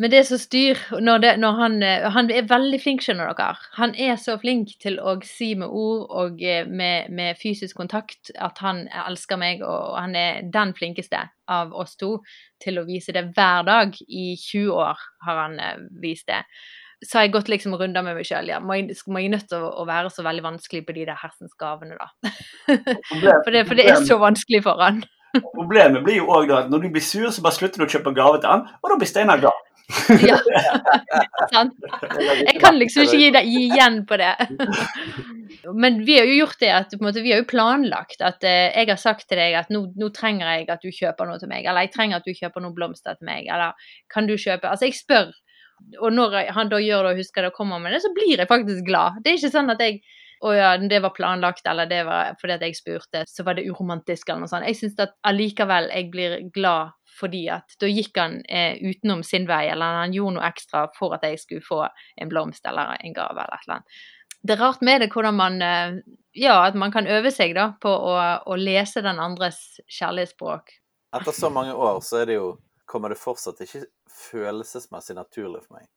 Men 0.00 0.08
det 0.14 0.22
som 0.30 0.38
styr 0.40 0.78
når, 0.96 1.18
det, 1.20 1.30
når 1.42 1.56
han, 1.58 1.74
eh, 1.84 2.06
han, 2.14 2.30
er 2.32 2.46
veldig 2.48 2.78
flink, 2.80 3.02
skjønner 3.04 3.34
dere. 3.36 3.60
Han 3.76 3.92
er 4.00 4.14
så 4.16 4.38
flink 4.40 4.72
til 4.80 4.96
å 4.96 5.18
si 5.28 5.50
med 5.60 5.68
ord 5.68 6.06
og 6.22 6.40
eh, 6.40 6.64
med, 6.64 7.10
med, 7.12 7.36
fysisk 7.36 7.76
kontakt 7.76 8.32
at 8.40 8.62
han 8.64 8.86
elsker 8.88 9.36
meg, 9.40 9.60
og 9.60 9.98
han 9.98 10.16
er 10.16 10.40
den 10.48 10.72
flinkeste 10.78 11.20
av 11.52 11.74
oss 11.76 11.98
to 12.00 12.14
til 12.64 12.80
å 12.80 12.86
vise 12.88 13.12
det 13.12 13.26
hver 13.36 13.66
dag. 13.68 14.00
I 14.08 14.32
20 14.40 14.72
år 14.72 15.04
har 15.26 15.42
han 15.42 15.60
eh, 15.60 15.84
vist 16.00 16.30
det. 16.32 16.40
Så 17.00 17.16
har 17.16 17.24
jeg 17.24 17.32
gått 17.32 17.48
liksom 17.48 17.74
runder 17.80 18.04
med 18.04 18.18
meg 18.18 18.26
sjøl. 18.28 18.50
Ja. 18.52 18.58
Må, 18.60 18.76
jeg, 18.76 18.96
må 19.08 19.22
jeg 19.22 19.32
nødt 19.32 19.48
til 19.48 19.62
å, 19.62 19.70
å, 19.80 19.86
være 19.88 20.10
så 20.12 20.24
veldig 20.26 20.44
vanskelig 20.44 20.82
på 20.84 20.96
de 20.98 21.06
der 21.08 21.16
hersens 21.16 21.56
gavene, 21.60 21.96
da? 21.96 22.10
for, 23.44 23.50
det, 23.54 23.64
for 23.70 23.78
det 23.78 23.88
er 23.88 24.04
så 24.04 24.20
vanskelig 24.20 24.62
for 24.66 24.84
han. 24.84 25.00
Problemet 25.58 26.04
blir 26.04 26.20
jo 26.20 26.28
òg 26.34 26.52
at 26.52 26.70
når 26.70 26.84
du 26.84 26.92
blir 26.92 27.04
sur, 27.04 27.30
så 27.32 27.42
bare 27.44 27.56
slutter 27.56 27.80
du 27.80 27.86
å 27.86 27.90
kjøpe 27.90 28.12
gave 28.16 28.40
til 28.42 28.50
han, 28.50 28.66
og 28.82 28.92
da 28.92 29.00
blir 29.00 29.10
Steinar 29.10 29.42
glad 29.42 29.66
ja. 30.28 30.36
Sant. 31.50 31.74
Jeg 32.46 32.58
kan 32.62 32.76
liksom 32.78 33.06
ikke 33.06 33.18
gi, 33.18 33.30
det, 33.34 33.42
gi, 33.48 33.62
igjen 33.70 33.96
på 34.06 34.18
det. 34.20 34.32
Men 35.74 36.00
vi 36.06 36.18
har 36.18 36.28
jo 36.28 36.36
gjort 36.40 36.60
det 36.62 36.70
at 36.74 36.94
måte, 37.02 37.24
vi 37.24 37.32
har 37.34 37.42
jo 37.42 37.48
planlagt 37.50 38.22
at 38.24 38.44
eh, 38.46 38.70
jeg 38.70 38.90
har 38.92 39.00
sagt 39.00 39.26
til 39.28 39.40
deg 39.40 39.56
at 39.58 39.72
nå, 39.72 39.82
nå, 39.98 40.10
trenger 40.14 40.52
jeg 40.54 40.68
at 40.72 40.84
du 40.84 40.90
kjøper 40.94 41.28
noe 41.28 41.40
til 41.42 41.50
meg, 41.50 41.66
eller 41.66 41.86
jeg 41.86 41.94
trenger 41.96 42.20
at 42.20 42.28
du 42.28 42.36
kjøper 42.36 42.64
noen 42.64 42.76
blomster 42.76 43.18
til 43.18 43.30
meg, 43.30 43.50
eller 43.50 43.90
kan 44.12 44.30
du 44.30 44.36
kjøpe 44.38 44.70
Altså, 44.70 44.86
jeg 44.88 44.98
spør, 44.98 45.32
og 46.00 46.14
når 46.14 46.38
han 46.54 46.70
da 46.70 46.80
gjør 46.82 47.06
det 47.06 47.12
og 47.14 47.20
husker 47.22 47.44
det 47.44 47.52
og 47.52 47.58
kommer 47.58 47.82
med 47.82 47.94
det, 47.94 48.02
så 48.04 48.12
blir 48.14 48.38
jeg 48.38 48.50
faktisk 48.50 48.84
glad. 48.86 49.20
Det 49.24 49.32
er 49.32 49.40
ikke 49.40 49.54
sånn 49.54 49.72
at 49.72 49.82
jeg 49.84 50.00
å 50.40 50.54
ja, 50.56 50.70
det 50.78 51.02
var 51.04 51.12
planlagt, 51.12 51.66
eller 51.68 51.88
det 51.88 52.00
var 52.08 52.32
fordi 52.40 52.54
at 52.54 52.62
jeg 52.64 52.78
spurte, 52.78 53.24
så 53.28 53.44
var 53.44 53.58
det 53.58 53.66
uromantisk, 53.68 54.28
eller 54.28 54.46
noe 54.46 54.48
sånt. 54.48 54.64
Jeg 54.68 54.78
syns 54.78 55.02
at 55.04 55.12
allikevel 55.28 55.90
jeg 55.92 56.08
blir 56.12 56.38
glad 56.54 56.94
fordi 57.20 57.42
at 57.52 57.74
da 57.82 57.90
gikk 57.90 58.16
han 58.16 58.38
eh, 58.48 58.78
utenom 58.80 59.20
sin 59.26 59.44
vei, 59.48 59.66
eller 59.68 59.98
han 60.00 60.14
gjorde 60.16 60.38
noe 60.38 60.46
ekstra 60.48 60.86
for 60.96 61.12
at 61.16 61.26
jeg 61.28 61.42
skulle 61.42 61.66
få 61.66 61.82
en 61.84 62.30
blomst 62.32 62.64
eller 62.70 62.94
en 62.96 63.16
gave 63.16 63.36
eller 63.36 63.58
et 63.58 63.66
eller 63.66 63.76
annet. 63.76 64.00
Det 64.40 64.54
er 64.54 64.62
rart 64.62 64.80
med 64.86 65.02
det 65.04 65.10
hvordan 65.12 65.36
man 65.36 65.60
eh, 65.60 66.00
Ja, 66.38 66.60
at 66.62 66.76
man 66.78 66.92
kan 66.94 67.10
øve 67.10 67.32
seg 67.34 67.52
da 67.56 67.72
på 67.82 67.90
å, 67.90 68.14
å 68.46 68.56
lese 68.56 69.02
den 69.04 69.18
andres 69.20 69.80
kjærlighetsspråk. 69.90 70.70
Etter 71.18 71.34
så 71.34 71.50
mange 71.52 71.74
år 71.74 71.98
så 72.06 72.22
er 72.22 72.30
det 72.30 72.36
jo 72.38 72.52
kommer 72.90 73.12
det 73.12 73.20
fortsatt 73.20 73.60
ikke 73.62 73.84
følelsesmessig 74.10 75.14
naturlig 75.14 75.62
for 75.62 75.78
meg. 75.78 75.88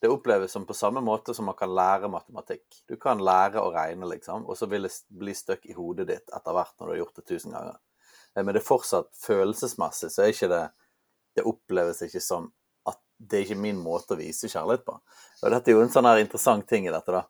Det 0.00 0.10
oppleves 0.12 0.52
som 0.52 0.66
på 0.68 0.74
samme 0.76 1.00
måte 1.00 1.32
som 1.34 1.48
man 1.48 1.56
kan 1.56 1.72
lære 1.72 2.10
matematikk. 2.12 2.64
Du 2.88 2.98
kan 3.00 3.22
lære 3.24 3.62
å 3.62 3.70
regne, 3.72 4.08
liksom, 4.10 4.44
og 4.44 4.58
så 4.58 4.68
vil 4.68 4.84
det 4.84 4.92
bli 5.08 5.32
støkk 5.34 5.64
i 5.70 5.76
hodet 5.76 6.08
ditt 6.10 6.34
etter 6.36 6.52
hvert 6.52 6.74
når 6.76 6.86
du 6.86 6.92
har 6.92 7.00
gjort 7.00 7.16
det 7.16 7.24
tusen 7.30 7.56
ganger. 7.56 7.78
Eh, 8.36 8.42
men 8.42 8.52
det 8.52 8.60
er 8.60 8.68
fortsatt 8.68 9.08
følelsesmessig, 9.22 10.12
så 10.12 10.26
er 10.26 10.34
ikke 10.34 10.52
det 10.52 10.66
Det 11.36 11.44
oppleves 11.44 11.98
ikke 12.00 12.20
som 12.24 12.46
at 12.88 12.96
det 13.20 13.36
er 13.36 13.42
ikke 13.44 13.60
min 13.60 13.76
måte 13.76 14.14
å 14.14 14.16
vise 14.16 14.48
kjærlighet 14.48 14.86
på. 14.86 14.94
Og 15.42 15.50
dette 15.52 15.68
er 15.68 15.74
jo 15.76 15.82
en 15.84 15.90
sånn 15.92 16.08
her 16.08 16.20
interessant 16.22 16.64
ting 16.68 16.86
i 16.88 16.92
dette, 16.94 17.12
da. 17.12 17.26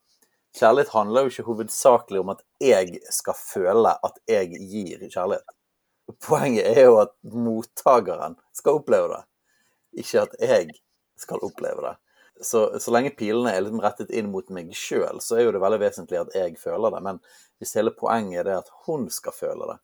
Kjærlighet 0.54 0.92
handler 0.94 1.26
jo 1.26 1.32
ikke 1.32 1.46
hovedsakelig 1.48 2.20
om 2.22 2.30
at 2.36 2.44
jeg 2.62 3.00
skal 3.10 3.34
føle 3.34 3.96
at 4.06 4.20
jeg 4.30 4.60
gir 4.62 5.02
kjærlighet. 5.08 5.55
Poenget 6.22 6.66
er 6.70 6.84
jo 6.86 6.98
at 7.02 7.14
mottakeren 7.32 8.36
skal 8.54 8.78
oppleve 8.78 9.08
det, 9.10 9.22
ikke 10.02 10.26
at 10.26 10.36
jeg 10.40 10.76
skal 11.18 11.42
oppleve 11.42 11.82
det. 11.82 11.96
Så, 12.44 12.66
så 12.80 12.92
lenge 12.92 13.14
pilene 13.16 13.54
er 13.54 13.64
liksom 13.64 13.80
rettet 13.80 14.12
inn 14.12 14.28
mot 14.30 14.48
meg 14.52 14.70
sjøl, 14.76 15.22
så 15.24 15.38
er 15.38 15.46
jo 15.46 15.54
det 15.56 15.62
veldig 15.62 15.80
vesentlig 15.80 16.20
at 16.20 16.34
jeg 16.36 16.58
føler 16.60 16.92
det. 16.92 17.02
Men 17.02 17.20
hvis 17.58 17.74
hele 17.78 17.94
poenget 17.96 18.42
er 18.42 18.50
det 18.50 18.58
at 18.60 18.72
hun 18.86 19.08
skal 19.12 19.34
føle 19.34 19.70
det, 19.72 19.78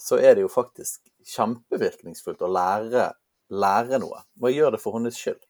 så 0.00 0.18
er 0.18 0.34
det 0.34 0.42
jo 0.42 0.50
faktisk 0.50 1.04
kjempevirkningsfullt 1.36 2.42
å 2.42 2.50
lære, 2.50 3.08
lære 3.54 4.00
noe. 4.02 4.24
Må 4.42 4.50
gjøre 4.50 4.74
det 4.74 4.82
for 4.82 4.98
hennes 4.98 5.16
skyld. 5.16 5.42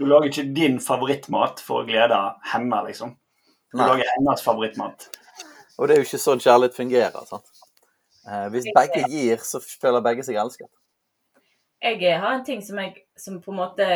Du 0.00 0.06
lager 0.08 0.30
ikke 0.30 0.48
din 0.56 0.78
favorittmat 0.80 1.60
for 1.60 1.82
å 1.82 1.86
glede 1.86 2.18
henne, 2.54 2.78
liksom. 2.88 3.12
Du 3.72 3.76
Nei. 3.78 3.90
lager 3.90 4.08
hennes 4.16 4.44
favorittmat. 4.44 5.10
Og 5.76 5.88
det 5.88 5.94
er 5.94 6.00
jo 6.00 6.08
ikke 6.08 6.20
sånn 6.20 6.40
kjærlighet 6.42 6.76
fungerer. 6.76 7.28
sant? 7.28 7.51
Eh, 8.28 8.48
hvis 8.54 8.68
begge 8.76 9.04
gir, 9.10 9.42
så 9.42 9.60
føler 9.60 10.04
begge 10.04 10.24
seg 10.26 10.38
elsket. 10.42 10.70
jeg 11.82 12.20
har 12.22 12.34
en 12.36 12.44
ting 12.46 12.62
som, 12.62 12.78
jeg, 12.78 13.06
som 13.18 13.40
på 13.42 13.50
en 13.50 13.58
måte 13.58 13.86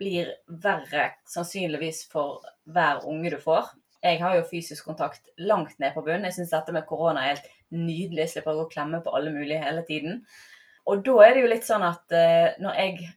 blir 0.00 0.32
verre 0.48 1.10
sannsynligvis 1.28 2.06
for 2.12 2.44
hver 2.68 3.04
unge 3.08 3.32
du 3.32 3.38
får. 3.40 3.72
Jeg 4.00 4.20
har 4.22 4.36
jo 4.36 4.48
fysisk 4.48 4.86
kontakt 4.88 5.28
langt 5.36 5.78
ned 5.80 5.92
på 5.94 6.04
bunnen. 6.04 6.24
Jeg 6.28 6.38
syns 6.38 6.52
dette 6.54 6.72
med 6.72 6.86
korona 6.88 7.24
er 7.24 7.34
helt 7.34 7.50
nydelig. 7.70 8.22
Jeg 8.24 8.32
slipper 8.34 8.54
å 8.54 8.62
gå 8.62 8.68
og 8.68 8.72
klemme 8.72 9.02
på 9.04 9.12
alle 9.16 9.32
mulige 9.34 9.60
hele 9.60 9.84
tiden. 9.88 10.22
Og 10.88 11.02
da 11.04 11.16
er 11.26 11.34
det 11.36 11.42
jo 11.44 11.50
litt 11.52 11.68
sånn 11.68 11.84
at 11.84 12.16
eh, 12.16 12.56
når 12.60 12.78
jeg 12.80 13.10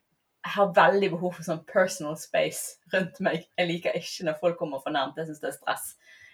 har 0.53 0.73
veldig 0.75 1.09
behov 1.13 1.37
for 1.37 1.47
sånn 1.47 1.63
personal 1.69 2.17
space 2.19 2.81
rundt 2.91 3.21
meg 3.23 3.45
Jeg 3.55 3.69
liker 3.69 3.95
ikke 3.95 4.27
når 4.27 4.39
folk 4.41 4.59
kommer 4.59 4.83
for 4.83 4.95
nærmt. 4.95 5.19
Jeg 5.19 5.31
syns 5.31 5.43
det 5.43 5.53
er 5.53 5.57
stress. 5.57 5.87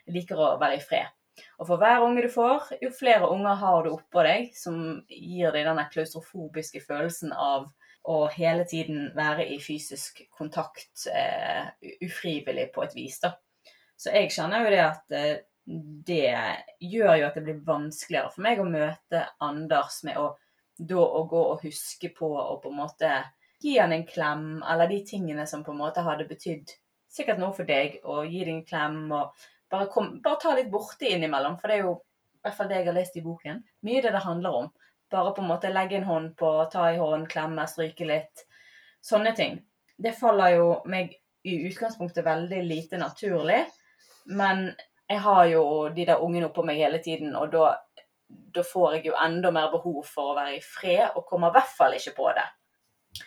Jeg 0.08 0.18
liker 0.18 0.42
å 0.42 0.56
være 0.62 0.80
i 0.80 0.84
fred. 0.84 1.13
Og 1.60 1.67
for 1.67 1.82
hver 1.82 2.06
unge 2.06 2.23
du 2.25 2.30
får, 2.34 2.71
jo 2.82 2.91
flere 2.95 3.30
unger 3.32 3.60
har 3.62 3.84
du 3.86 3.91
oppå 3.93 4.23
deg 4.25 4.49
som 4.58 4.80
gir 5.10 5.54
deg 5.56 5.67
denne 5.67 5.86
klaustrofobiske 5.91 6.82
følelsen 6.86 7.34
av 7.34 7.69
å 8.10 8.23
hele 8.34 8.65
tiden 8.69 9.10
være 9.15 9.45
i 9.54 9.60
fysisk 9.62 10.23
kontakt 10.36 11.06
eh, 11.12 11.69
ufrivillig 12.06 12.69
på 12.73 12.86
et 12.86 12.95
vis. 12.97 13.19
da. 13.23 13.36
Så 13.99 14.13
jeg 14.15 14.32
kjenner 14.34 14.63
jo 14.63 14.73
det 14.73 14.84
at 14.86 15.15
eh, 15.15 15.41
det 16.10 16.30
gjør 16.80 17.15
jo 17.19 17.25
at 17.28 17.36
det 17.38 17.45
blir 17.45 17.65
vanskeligere 17.65 18.32
for 18.34 18.45
meg 18.45 18.62
å 18.62 18.69
møte 18.69 19.25
Anders 19.43 20.02
med 20.08 20.17
å 20.17 20.32
da 20.80 21.04
å 21.04 21.25
gå 21.28 21.41
og 21.52 21.65
huske 21.65 22.10
på 22.15 22.30
og 22.39 22.62
på 22.63 22.71
en 22.71 22.80
måte 22.80 23.12
gi 23.60 23.75
han 23.78 23.91
en 23.91 24.06
klem, 24.08 24.45
eller 24.63 24.88
de 24.88 25.02
tingene 25.06 25.43
som 25.47 25.65
på 25.65 25.73
en 25.73 25.82
måte 25.82 26.04
hadde 26.06 26.28
betydd 26.30 26.71
sikkert 27.12 27.41
noe 27.41 27.52
for 27.58 27.67
deg, 27.67 27.99
og 28.08 28.30
gi 28.30 28.45
deg 28.45 28.54
en 28.54 28.65
klem 28.65 28.99
og 29.12 29.47
bare, 29.71 29.88
kom, 29.93 30.12
bare 30.23 30.41
ta 30.41 30.53
litt 30.58 30.71
borti 30.71 31.13
innimellom. 31.15 31.58
For 31.60 31.71
det 31.71 31.79
er 31.79 31.88
jo 31.88 31.95
i 31.99 32.43
hvert 32.45 32.58
fall 32.58 32.69
det 32.69 32.82
jeg 32.82 32.89
har 32.89 32.97
lest 32.97 33.17
i 33.19 33.25
boken. 33.25 33.63
Mye 33.88 34.03
det 34.03 34.13
det 34.15 34.25
handler 34.25 34.60
om. 34.63 34.69
Bare 35.10 35.34
på 35.36 35.41
en 35.41 35.49
måte 35.49 35.71
legge 35.73 35.97
en 35.97 36.08
hånd 36.10 36.36
på, 36.38 36.51
ta 36.71 36.91
i 36.93 36.99
hånd, 37.01 37.27
klemme, 37.32 37.65
stryke 37.67 38.08
litt. 38.08 38.45
Sånne 39.05 39.34
ting. 39.36 39.58
Det 39.97 40.15
faller 40.15 40.55
jo 40.55 40.69
meg 40.89 41.15
i 41.47 41.55
utgangspunktet 41.67 42.25
veldig 42.25 42.62
lite 42.67 42.99
naturlig. 43.01 43.63
Men 44.29 44.69
jeg 45.10 45.19
har 45.25 45.45
jo 45.49 45.63
de 45.95 46.05
der 46.05 46.21
ungene 46.21 46.49
oppå 46.49 46.63
meg 46.65 46.77
hele 46.77 46.99
tiden, 47.03 47.34
og 47.36 47.49
da, 47.53 47.71
da, 48.29 48.63
får 48.63 48.99
jeg 48.99 49.10
jo 49.10 49.17
enda 49.17 49.51
mer 49.51 49.71
behov 49.73 50.03
for 50.05 50.32
å 50.32 50.38
være 50.38 50.60
i 50.60 50.63
fred, 50.63 51.15
og 51.15 51.25
kommer 51.25 51.49
i 51.49 51.58
hvert 51.58 51.75
fall 51.77 51.95
ikke 51.97 52.13
på 52.19 52.29
det. 52.38 52.45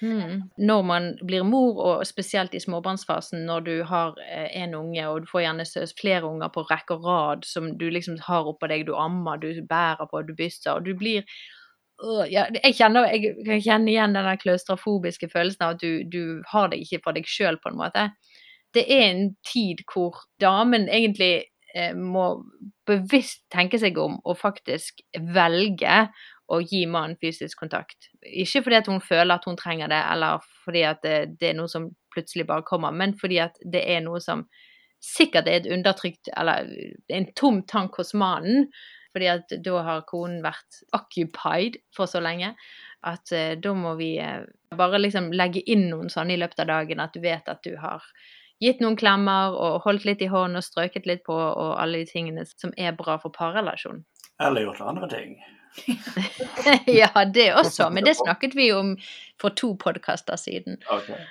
Mm. 0.01 0.43
Når 0.57 0.83
man 0.83 1.09
blir 1.27 1.43
mor, 1.43 1.81
og 1.83 2.07
spesielt 2.07 2.55
i 2.55 2.61
småbarnsfasen, 2.61 3.45
når 3.47 3.65
du 3.67 3.73
har 3.85 4.15
eh, 4.25 4.69
unge, 4.79 5.09
og 5.09 5.23
du 5.23 5.27
får 5.31 5.45
gjerne 5.47 5.67
flere 6.01 6.29
unger 6.29 6.53
på 6.55 6.63
rekke 6.71 6.97
og 6.97 7.07
rad 7.07 7.45
som 7.45 7.73
du 7.79 7.89
liksom 7.91 8.19
har 8.29 8.49
oppå 8.49 8.71
deg, 8.71 8.87
du 8.87 8.95
ammer, 8.95 9.37
du 9.37 9.63
bærer 9.69 10.07
på, 10.11 10.23
du 10.23 10.35
bysser, 10.39 10.73
og 10.73 10.87
du 10.87 10.95
blir 10.99 11.23
øh, 12.03 12.27
ja, 12.31 12.47
jeg, 12.63 12.75
kjenner, 12.79 13.11
jeg 13.11 13.35
kan 13.47 13.63
kjenne 13.63 13.91
igjen 13.91 14.15
den 14.15 14.39
klaustrofobiske 14.39 15.29
følelsen 15.33 15.67
av 15.67 15.77
at 15.77 15.83
du, 15.83 16.03
du 16.07 16.43
har 16.53 16.71
det 16.71 16.83
ikke 16.83 17.03
for 17.05 17.19
deg 17.19 17.27
sjøl, 17.29 17.59
på 17.63 17.73
en 17.73 17.81
måte. 17.83 18.11
Det 18.75 18.87
er 18.89 19.11
en 19.11 19.35
tid 19.45 19.83
hvor 19.93 20.23
damen 20.41 20.89
egentlig 20.89 21.52
må 21.97 22.27
bevisst 22.87 23.47
tenke 23.53 23.79
seg 23.81 23.97
om 24.01 24.19
og 24.29 24.37
faktisk 24.37 25.01
velge 25.35 26.03
å 26.53 26.59
gi 26.61 26.83
mannen 26.91 27.17
fysisk 27.21 27.63
kontakt. 27.63 28.11
Ikke 28.23 28.63
fordi 28.67 28.79
at 28.81 28.91
hun 28.91 29.01
føler 29.01 29.35
at 29.37 29.47
hun 29.49 29.57
trenger 29.57 29.89
det, 29.93 30.01
eller 30.13 30.43
fordi 30.65 30.85
at 30.89 31.01
det, 31.05 31.17
det, 31.41 31.53
er 31.53 31.59
noe 31.59 31.71
som 31.71 31.89
plutselig 32.13 32.47
bare 32.49 32.67
kommer, 32.69 32.93
men 32.93 33.15
fordi 33.19 33.41
at 33.45 33.57
det 33.65 33.85
er 33.95 34.03
noe 34.05 34.21
som 34.21 34.45
sikkert 35.03 35.49
er 35.51 35.63
et 35.63 35.71
undertrykt 35.75 36.29
Eller 36.39 36.69
en 37.11 37.27
tom 37.35 37.63
tank 37.67 37.97
hos 37.99 38.13
mannen. 38.15 38.69
Fordi 39.13 39.29
at 39.29 39.51
da 39.65 39.81
har 39.85 40.05
konen 40.09 40.41
vært 40.45 40.79
occupied 40.97 41.77
for 41.93 42.09
så 42.09 42.23
lenge 42.23 42.55
at 43.05 43.33
uh, 43.35 43.53
da 43.61 43.73
må 43.77 43.97
vi 43.99 44.15
uh, 44.23 44.47
bare 44.79 45.01
liksom 45.03 45.33
legge 45.37 45.61
inn 45.69 45.91
noen 45.91 46.09
sånne 46.13 46.37
i 46.37 46.41
løpet 46.41 46.63
av 46.65 46.71
dagen, 46.71 47.03
at 47.03 47.13
du 47.13 47.21
vet 47.21 47.51
at 47.51 47.61
du 47.67 47.75
har 47.83 48.07
gitt 48.63 48.83
noen 48.83 48.97
klemmer 48.99 49.57
og 49.59 49.81
holdt 49.87 50.07
litt 50.09 50.23
i 50.23 50.31
hånden 50.31 50.61
og 50.61 50.67
strøket 50.67 51.09
litt 51.09 51.25
på, 51.27 51.35
og 51.35 51.73
alle 51.83 52.03
de 52.03 52.11
tingene 52.11 52.47
som 52.49 52.75
er 52.77 52.95
bra 52.99 53.19
for 53.23 53.35
parrelasjon. 53.35 54.05
Eller 54.43 54.67
gjort 54.67 54.85
andre 54.87 55.09
ting. 55.11 55.35
ja, 57.01 57.09
det 57.35 57.47
også, 57.57 57.89
men 57.91 58.05
det 58.05 58.15
snakket 58.19 58.55
vi 58.55 58.69
om 58.77 58.93
for 59.41 59.57
to 59.57 59.73
podkaster 59.81 60.37
siden. 60.37 60.77
Okay. 60.93 61.25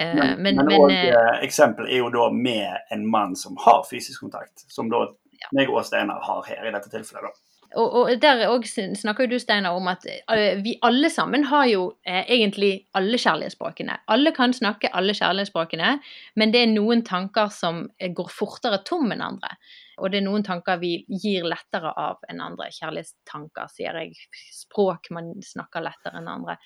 Uh, 0.00 0.16
men, 0.18 0.42
men, 0.42 0.64
men 0.66 0.74
også, 0.80 1.14
uh, 1.14 1.38
eksempel 1.46 1.86
er 1.86 2.02
jo 2.02 2.10
da 2.14 2.28
med 2.34 2.92
en 2.94 3.06
mann 3.10 3.36
som 3.38 3.56
har 3.62 3.84
fysisk 3.90 4.24
kontakt, 4.26 4.66
som 4.72 4.90
da 4.90 5.06
ja. 5.06 5.52
meg 5.56 5.70
og 5.70 5.86
Steinar 5.86 6.20
har 6.26 6.44
her 6.48 6.68
i 6.68 6.74
dette 6.74 6.90
tilfellet. 6.90 7.30
da 7.30 7.51
og, 7.76 7.94
og, 7.98 8.10
der 8.22 8.42
òg 8.48 8.66
snakker 8.66 9.26
jo 9.26 9.34
du, 9.34 9.38
Steinar, 9.40 9.76
om 9.76 9.88
at 9.90 10.04
uh, 10.06 10.62
vi 10.64 10.74
alle 10.84 11.10
sammen 11.12 11.46
har 11.50 11.66
jo 11.70 11.84
eh, 12.06 12.24
egentlig 12.36 12.86
alle 12.98 13.18
kjærlighetsspråkene. 13.20 13.98
Alle 14.12 14.32
kan 14.36 14.54
snakke 14.56 14.90
alle 14.96 15.14
kjærlighetsspråkene, 15.16 15.92
men 16.36 16.54
det 16.54 16.62
er 16.62 16.72
noen 16.72 17.04
tanker 17.06 17.52
som 17.54 17.86
eh, 17.98 18.12
går 18.12 18.32
fortere 18.32 18.82
tom 18.88 19.12
enn 19.14 19.24
andre. 19.24 19.54
Og 20.02 20.12
det 20.12 20.20
er 20.20 20.26
noen 20.26 20.44
tanker 20.44 20.80
vi 20.82 20.94
gir 21.22 21.46
lettere 21.48 21.92
av 21.96 22.22
enn 22.28 22.42
andre. 22.44 22.70
Kjærlighetstanker, 22.74 23.70
sier 23.72 24.00
jeg. 24.02 24.16
Språk 24.52 25.12
man 25.14 25.34
snakker 25.44 25.84
lettere 25.84 26.20
enn 26.20 26.30
andre. 26.32 26.58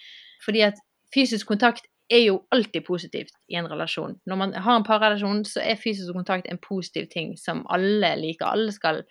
Fordi 0.45 0.65
at 0.69 0.81
fysisk 1.15 1.49
kontakt 1.51 1.87
er 2.11 2.23
jo 2.23 2.37
alltid 2.55 2.85
positivt 2.87 3.35
i 3.51 3.57
en 3.59 3.67
relasjon. 3.71 4.15
Når 4.27 4.39
man 4.39 4.53
har 4.55 4.79
en 4.79 4.87
parrelasjon, 4.87 5.43
så 5.47 5.63
er 5.63 5.81
fysisk 5.81 6.15
kontakt 6.15 6.47
en 6.51 6.61
positiv 6.63 7.09
ting 7.11 7.35
som 7.39 7.65
alle 7.73 8.13
liker. 8.21 8.47
Alle 8.47 8.75
skal 8.75 9.03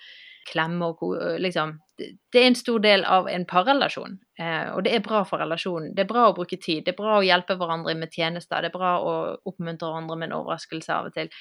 klemme 0.45 0.91
og 0.93 1.03
liksom 1.41 1.79
Det 1.95 2.41
er 2.41 2.49
en 2.49 2.57
stor 2.59 2.81
del 2.83 3.05
av 3.07 3.29
en 3.31 3.45
parrelasjon, 3.47 4.17
eh, 4.39 4.65
og 4.75 4.81
det 4.83 4.91
er 4.91 5.03
bra 5.03 5.21
for 5.23 5.39
relasjonen. 5.39 5.93
Det 5.95 6.03
er 6.03 6.09
bra 6.09 6.25
å 6.27 6.33
bruke 6.35 6.57
tid, 6.59 6.83
det 6.83 6.91
er 6.91 6.97
bra 6.97 7.13
å 7.21 7.23
hjelpe 7.23 7.55
hverandre 7.55 7.93
med 7.95 8.11
tjenester, 8.11 8.59
det 8.59 8.67
er 8.67 8.75
bra 8.75 8.97
å 8.99 9.13
oppmuntre 9.47 9.87
hverandre 9.87 10.17
med 10.19 10.27
en 10.27 10.35
overraskelse 10.41 10.91
av 10.91 11.07
og 11.07 11.15
til. 11.15 11.31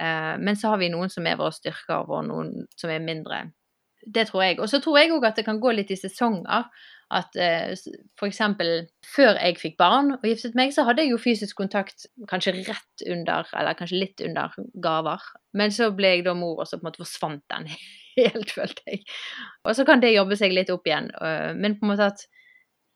Eh, 0.00 0.34
men 0.42 0.58
så 0.58 0.72
har 0.72 0.80
vi 0.82 0.90
noen 0.90 1.12
som 1.14 1.26
er 1.30 1.38
våre 1.38 1.54
styrker, 1.54 2.10
og 2.10 2.26
noen 2.26 2.66
som 2.74 2.90
er 2.90 3.04
mindre. 3.04 3.44
Det 4.02 4.26
tror 4.30 4.42
jeg. 4.42 4.58
Og 4.58 4.70
så 4.72 4.80
tror 4.82 4.98
jeg 4.98 5.12
òg 5.14 5.28
at 5.28 5.38
det 5.38 5.46
kan 5.46 5.60
gå 5.60 5.74
litt 5.76 5.92
i 5.92 5.98
sesonger. 6.00 6.66
At 7.10 7.34
eh, 7.42 7.72
f.eks. 7.74 8.38
før 9.02 9.34
jeg 9.34 9.58
fikk 9.58 9.76
barn 9.80 10.12
og 10.14 10.26
giftet 10.26 10.54
meg, 10.58 10.70
så 10.74 10.84
hadde 10.86 11.02
jeg 11.02 11.10
jo 11.10 11.18
fysisk 11.18 11.58
kontakt 11.58 12.06
kanskje 12.30 12.54
rett 12.60 13.04
under, 13.10 13.48
eller 13.58 13.78
kanskje 13.78 13.98
litt 13.98 14.22
under 14.22 14.54
gaver. 14.82 15.24
Men 15.58 15.74
så 15.74 15.90
ble 15.94 16.14
jeg 16.14 16.28
da 16.28 16.36
mor, 16.38 16.60
og 16.62 16.70
så 16.70 16.78
på 16.78 16.86
en 16.86 16.90
måte 16.92 17.02
forsvant 17.02 17.42
den 17.50 17.66
helt, 18.18 18.50
følte 18.50 18.82
jeg. 18.86 19.02
Og 19.64 19.76
så 19.76 19.86
kan 19.88 20.02
det 20.02 20.14
jobbe 20.14 20.38
seg 20.38 20.54
litt 20.56 20.72
opp 20.72 20.86
igjen. 20.88 21.10
Øh, 21.20 21.50
men 21.56 21.78
på 21.78 21.86
en 21.86 21.92
måte 21.94 22.10
at 22.12 22.24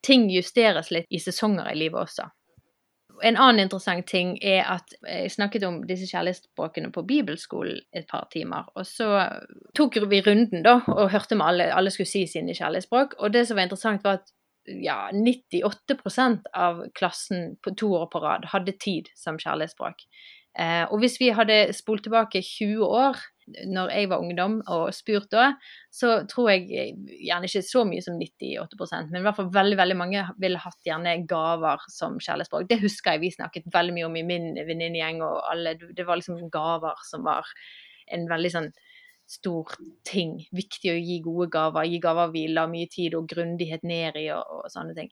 ting 0.04 0.28
justeres 0.32 0.90
litt 0.92 1.08
i 1.10 1.20
sesonger 1.22 1.70
i 1.72 1.78
livet 1.78 2.02
også. 2.02 2.28
En 3.22 3.38
annen 3.38 3.62
interessant 3.62 4.08
ting 4.10 4.34
er 4.42 4.64
at 4.66 4.96
jeg 5.06 5.30
snakket 5.30 5.64
om 5.68 5.78
disse 5.86 6.08
kjærlighetsspråkene 6.10 6.90
på 6.92 7.04
bibelskolen 7.06 7.78
et 7.94 8.08
par 8.10 8.26
timer. 8.32 8.66
Og 8.74 8.88
så 8.88 9.06
tok 9.78 10.00
vi 10.10 10.20
runden 10.26 10.64
da, 10.66 10.80
og 10.90 11.12
hørte 11.12 11.38
med 11.38 11.46
alle. 11.46 11.68
Alle 11.72 11.92
skulle 11.94 12.10
si 12.10 12.24
sine 12.28 12.56
kjærlighetsspråk. 12.56 13.14
Og 13.22 13.32
det 13.32 13.46
som 13.46 13.60
var 13.60 13.68
interessant, 13.68 14.02
var 14.04 14.18
at 14.18 14.34
ja, 14.66 15.10
98% 15.12 16.48
av 16.56 16.84
klassen 16.98 17.54
på 17.62 17.74
to 17.78 17.92
år 18.00 18.08
på 18.12 18.22
rad 18.24 18.48
hadde 18.52 18.76
tid 18.80 19.10
som 19.18 19.38
kjærlighetsspråk. 19.38 20.04
Eh, 20.58 20.84
og 20.88 21.00
hvis 21.02 21.18
vi 21.20 21.32
hadde 21.34 21.74
spolt 21.76 22.06
tilbake 22.06 22.42
20 22.42 22.84
år, 22.86 23.20
når 23.46 23.90
jeg 23.92 24.08
var 24.10 24.22
ungdom 24.24 24.56
og 24.72 24.86
spurt 24.96 25.28
da, 25.32 25.50
så 25.92 26.22
tror 26.30 26.50
jeg 26.52 26.94
gjerne 27.26 27.48
ikke 27.48 27.62
så 27.66 27.84
mye 27.88 28.04
som 28.04 28.16
98% 28.20 29.10
men 29.10 29.20
i 29.20 29.24
hvert 29.26 29.38
fall 29.38 29.50
veldig 29.52 29.78
veldig 29.80 29.96
mange 30.00 30.24
ville 30.40 30.62
hatt 30.62 30.88
gjerne 30.88 31.16
gaver 31.28 31.84
som 31.92 32.16
kjærlighetsspråk. 32.18 32.66
Det 32.70 32.80
husker 32.82 33.14
jeg 33.14 33.24
vi 33.24 33.32
snakket 33.36 33.68
veldig 33.74 33.96
mye 33.98 34.08
om 34.08 34.18
i 34.20 34.24
min 34.26 34.50
venninnegjeng, 34.56 35.22
og 35.26 35.42
alle 35.50 35.76
Det 35.76 36.06
var 36.06 36.20
liksom 36.20 36.48
gaver 36.52 37.04
som 37.08 37.24
var 37.26 37.48
en 38.12 38.28
veldig 38.30 38.52
sånn 38.52 38.72
stor 39.30 39.70
ting. 40.04 40.36
Viktig 40.52 40.92
å 40.92 40.98
gi 40.98 41.20
gode 41.24 41.48
gaver. 41.52 41.88
Gi 41.88 42.00
gaver 42.02 42.32
vi 42.32 42.46
la 42.52 42.66
mye 42.70 42.88
tid 42.92 43.16
og 43.16 43.28
grundighet 43.30 43.84
ned 43.84 44.18
i, 44.20 44.28
og, 44.34 44.44
og 44.44 44.72
sånne 44.72 44.96
ting. 44.96 45.10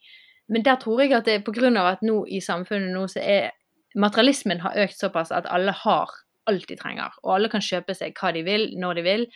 Men 0.53 0.65
der 0.67 0.77
tror 0.81 1.01
jeg 1.01 1.15
at 1.17 1.29
det, 1.29 1.41
grunn 1.49 1.79
av 1.81 1.95
at 1.95 2.05
nå 2.05 2.23
i 2.29 2.43
samfunnet 2.45 2.93
nå 2.93 3.07
så 3.09 3.23
er 3.23 3.53
materialismen 3.97 4.63
har 4.65 4.77
økt 4.85 4.99
såpass 4.99 5.33
at 5.35 5.49
alle 5.53 5.75
har 5.85 6.13
alt 6.51 6.69
de 6.69 6.77
trenger, 6.79 7.19
og 7.23 7.37
alle 7.37 7.51
kan 7.53 7.65
kjøpe 7.65 7.95
seg 7.97 8.17
hva 8.19 8.33
de 8.35 8.45
vil, 8.47 8.71
når 8.81 8.99
de 8.99 9.05
vil. 9.07 9.27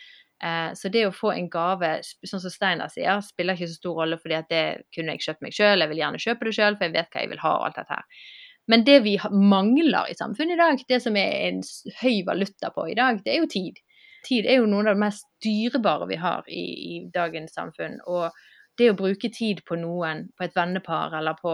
Eh, 0.43 0.71
så 0.77 0.91
det 0.93 1.05
å 1.07 1.13
få 1.15 1.31
en 1.33 1.47
gave, 1.49 1.93
sånn 2.03 2.43
som 2.43 2.53
Steinar 2.53 2.91
sier, 2.93 3.21
spiller 3.25 3.57
ikke 3.57 3.71
så 3.71 3.79
stor 3.79 4.01
rolle, 4.03 4.19
fordi 4.21 4.37
at 4.37 4.51
det 4.51 4.65
kunne 4.95 5.15
jeg 5.15 5.25
kjøpt 5.27 5.45
meg 5.45 5.55
sjøl, 5.57 5.81
jeg 5.81 5.93
vil 5.93 6.03
gjerne 6.03 6.21
kjøpe 6.25 6.49
det 6.49 6.57
sjøl, 6.59 6.77
for 6.77 6.87
jeg 6.87 6.97
vet 6.97 7.09
hva 7.13 7.23
jeg 7.23 7.31
vil 7.31 7.43
ha, 7.45 7.55
og 7.55 7.69
alt 7.69 7.79
dette 7.79 7.97
her. 7.97 8.27
Men 8.67 8.83
det 8.83 8.97
vi 9.05 9.15
mangler 9.31 10.11
i 10.11 10.17
samfunnet 10.19 10.57
i 10.57 10.59
dag, 10.59 10.83
det 10.89 10.99
som 11.03 11.15
er 11.17 11.31
en 11.47 11.61
høy 12.01 12.17
valuta 12.27 12.73
på 12.75 12.89
i 12.91 12.97
dag, 12.99 13.21
det 13.23 13.33
er 13.33 13.41
jo 13.41 13.49
tid. 13.53 13.79
Tid 14.27 14.49
er 14.49 14.59
jo 14.59 14.67
noe 14.67 14.83
av 14.83 14.91
det 14.91 15.03
mest 15.05 15.27
dyrebare 15.45 16.09
vi 16.09 16.19
har 16.19 16.47
i, 16.51 16.65
i 16.97 17.01
dagens 17.13 17.55
samfunn. 17.55 18.01
og 18.05 18.35
det 18.77 18.91
å 18.91 18.97
bruke 18.97 19.29
tid 19.33 19.63
på 19.65 19.77
noen, 19.79 20.27
på 20.37 20.45
et 20.45 20.55
vennepar, 20.55 21.15
eller 21.17 21.37
på 21.39 21.53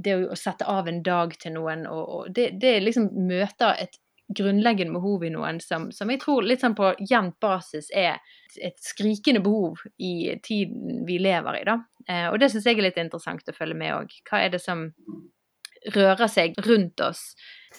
det 0.00 0.16
å 0.24 0.38
sette 0.38 0.64
av 0.68 0.88
en 0.88 1.02
dag 1.04 1.34
til 1.40 1.56
noen, 1.58 1.84
og, 1.88 2.02
og 2.16 2.30
det, 2.36 2.52
det, 2.62 2.78
liksom 2.80 3.10
møter 3.28 3.76
et 3.82 3.98
grunnleggende 4.28 4.94
behov 4.96 5.24
i 5.26 5.32
noen 5.34 5.58
som, 5.60 5.90
som 5.92 6.10
jeg 6.10 6.20
tror 6.22 6.46
litt 6.46 6.62
sånn 6.62 6.76
på 6.78 6.92
jevnt 7.08 7.38
basis 7.42 7.90
er 7.90 8.20
et 8.60 8.78
skrikende 8.80 9.42
behov 9.44 9.82
i 9.98 10.38
tiden 10.44 11.02
vi 11.08 11.18
lever 11.20 11.60
i, 11.60 11.66
da. 11.68 11.78
Eh, 12.08 12.28
og 12.30 12.38
det 12.40 12.52
syns 12.52 12.68
jeg 12.68 12.78
er 12.78 12.88
litt 12.88 13.00
interessant 13.02 13.48
å 13.48 13.56
følge 13.56 13.78
med 13.78 13.94
òg. 13.96 14.16
Hva 14.28 14.44
er 14.44 14.54
det 14.54 14.62
som 14.62 14.88
rører 15.90 16.28
seg 16.30 16.58
rundt 16.66 17.00
oss. 17.02 17.22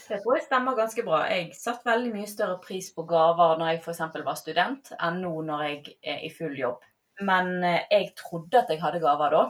Jeg 0.10 0.22
tror 0.24 0.38
jeg 0.38 0.46
stemmer 0.48 0.78
ganske 0.78 1.06
bra. 1.06 1.24
Jeg 1.30 1.54
satte 1.58 1.88
veldig 1.88 2.14
mye 2.16 2.30
større 2.30 2.58
pris 2.64 2.90
på 2.96 3.06
gaver 3.08 3.60
når 3.60 3.74
jeg 3.74 3.84
f.eks. 3.84 4.02
var 4.26 4.40
student, 4.40 4.94
enn 5.00 5.22
nå 5.24 5.34
når 5.48 5.66
jeg 5.68 5.96
er 6.16 6.26
i 6.28 6.32
full 6.34 6.56
jobb. 6.58 6.84
Men 7.24 7.56
eh, 7.64 7.86
jeg 7.92 8.14
trodde 8.20 8.64
at 8.64 8.74
jeg 8.74 8.82
hadde 8.84 9.04
gaver 9.04 9.38
da. 9.38 9.44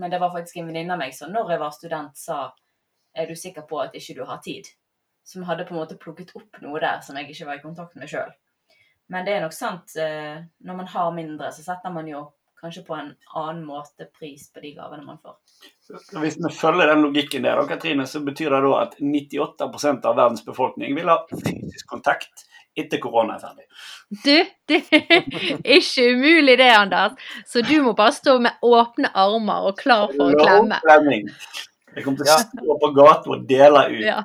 Men 0.00 0.12
det 0.12 0.22
var 0.22 0.32
faktisk 0.32 0.58
en 0.58 0.70
venninne 0.70 0.94
av 0.94 1.02
meg 1.02 1.14
som 1.14 1.32
når 1.32 1.52
jeg 1.52 1.60
var 1.62 1.74
student, 1.76 2.16
sa 2.18 2.46
er 3.12 3.28
du 3.28 3.36
sikker 3.36 3.66
på 3.68 3.76
at 3.82 3.96
ikke 3.98 4.16
du 4.16 4.22
har 4.24 4.40
tid? 4.44 4.70
Som 5.24 5.46
hadde 5.46 5.66
på 5.68 5.74
en 5.74 5.82
måte 5.82 5.98
plukket 6.00 6.32
opp 6.38 6.62
noe 6.64 6.80
der 6.82 7.02
som 7.04 7.18
jeg 7.18 7.30
ikke 7.30 7.48
var 7.48 7.60
i 7.60 7.64
kontakt 7.64 7.98
med 7.98 8.10
sjøl. 8.10 8.32
Men 9.12 9.26
det 9.26 9.34
er 9.36 9.42
nok 9.44 9.54
sant, 9.54 9.96
eh, 10.00 10.40
når 10.64 10.78
man 10.78 10.88
har 10.88 11.10
mindre, 11.14 11.50
så 11.52 11.64
setter 11.64 11.92
man 11.94 12.08
jo 12.08 12.30
kanskje 12.62 12.84
på 12.86 12.94
en 12.94 13.10
annen 13.34 13.64
måte 13.66 14.06
pris 14.18 14.46
på 14.52 14.62
de 14.62 14.70
gavene 14.76 15.04
man 15.04 15.18
får. 15.18 15.34
Hvis 16.22 16.38
vi 16.38 16.52
følger 16.54 16.92
den 16.92 17.02
logikken 17.02 17.42
der, 17.42 17.60
Katrine, 17.68 18.06
så 18.06 18.22
betyr 18.22 18.54
det 18.54 18.62
da 18.62 18.72
at 18.84 18.94
98% 19.02 20.06
av 20.06 20.16
verdens 20.16 20.44
befolkning 20.46 20.94
vil 20.96 21.10
ha 21.10 21.18
fysisk 21.32 21.90
kontakt 21.90 22.46
etter 22.78 23.02
korona 23.02 23.36
er 23.36 23.42
ferdig. 23.42 23.66
Du, 24.22 24.36
det 24.70 24.78
er 24.94 25.58
ikke 25.76 26.06
umulig 26.14 26.56
det, 26.62 26.70
Anders. 26.72 27.18
Så 27.50 27.64
du 27.66 27.74
må 27.84 27.96
bare 27.98 28.14
stå 28.16 28.38
med 28.40 28.62
åpne 28.64 29.10
armer 29.10 29.68
og 29.68 29.82
klar 29.82 30.06
for 30.14 30.30
å 30.30 30.38
klemme. 30.38 30.78
Jeg 31.92 32.06
kommer 32.06 32.22
til 32.22 32.30
å 32.30 32.38
stå 32.46 32.78
på 32.86 32.92
gata 32.96 33.34
og 33.34 33.44
dele 33.50 33.88
ut. 33.90 34.04
Ja. 34.06 34.22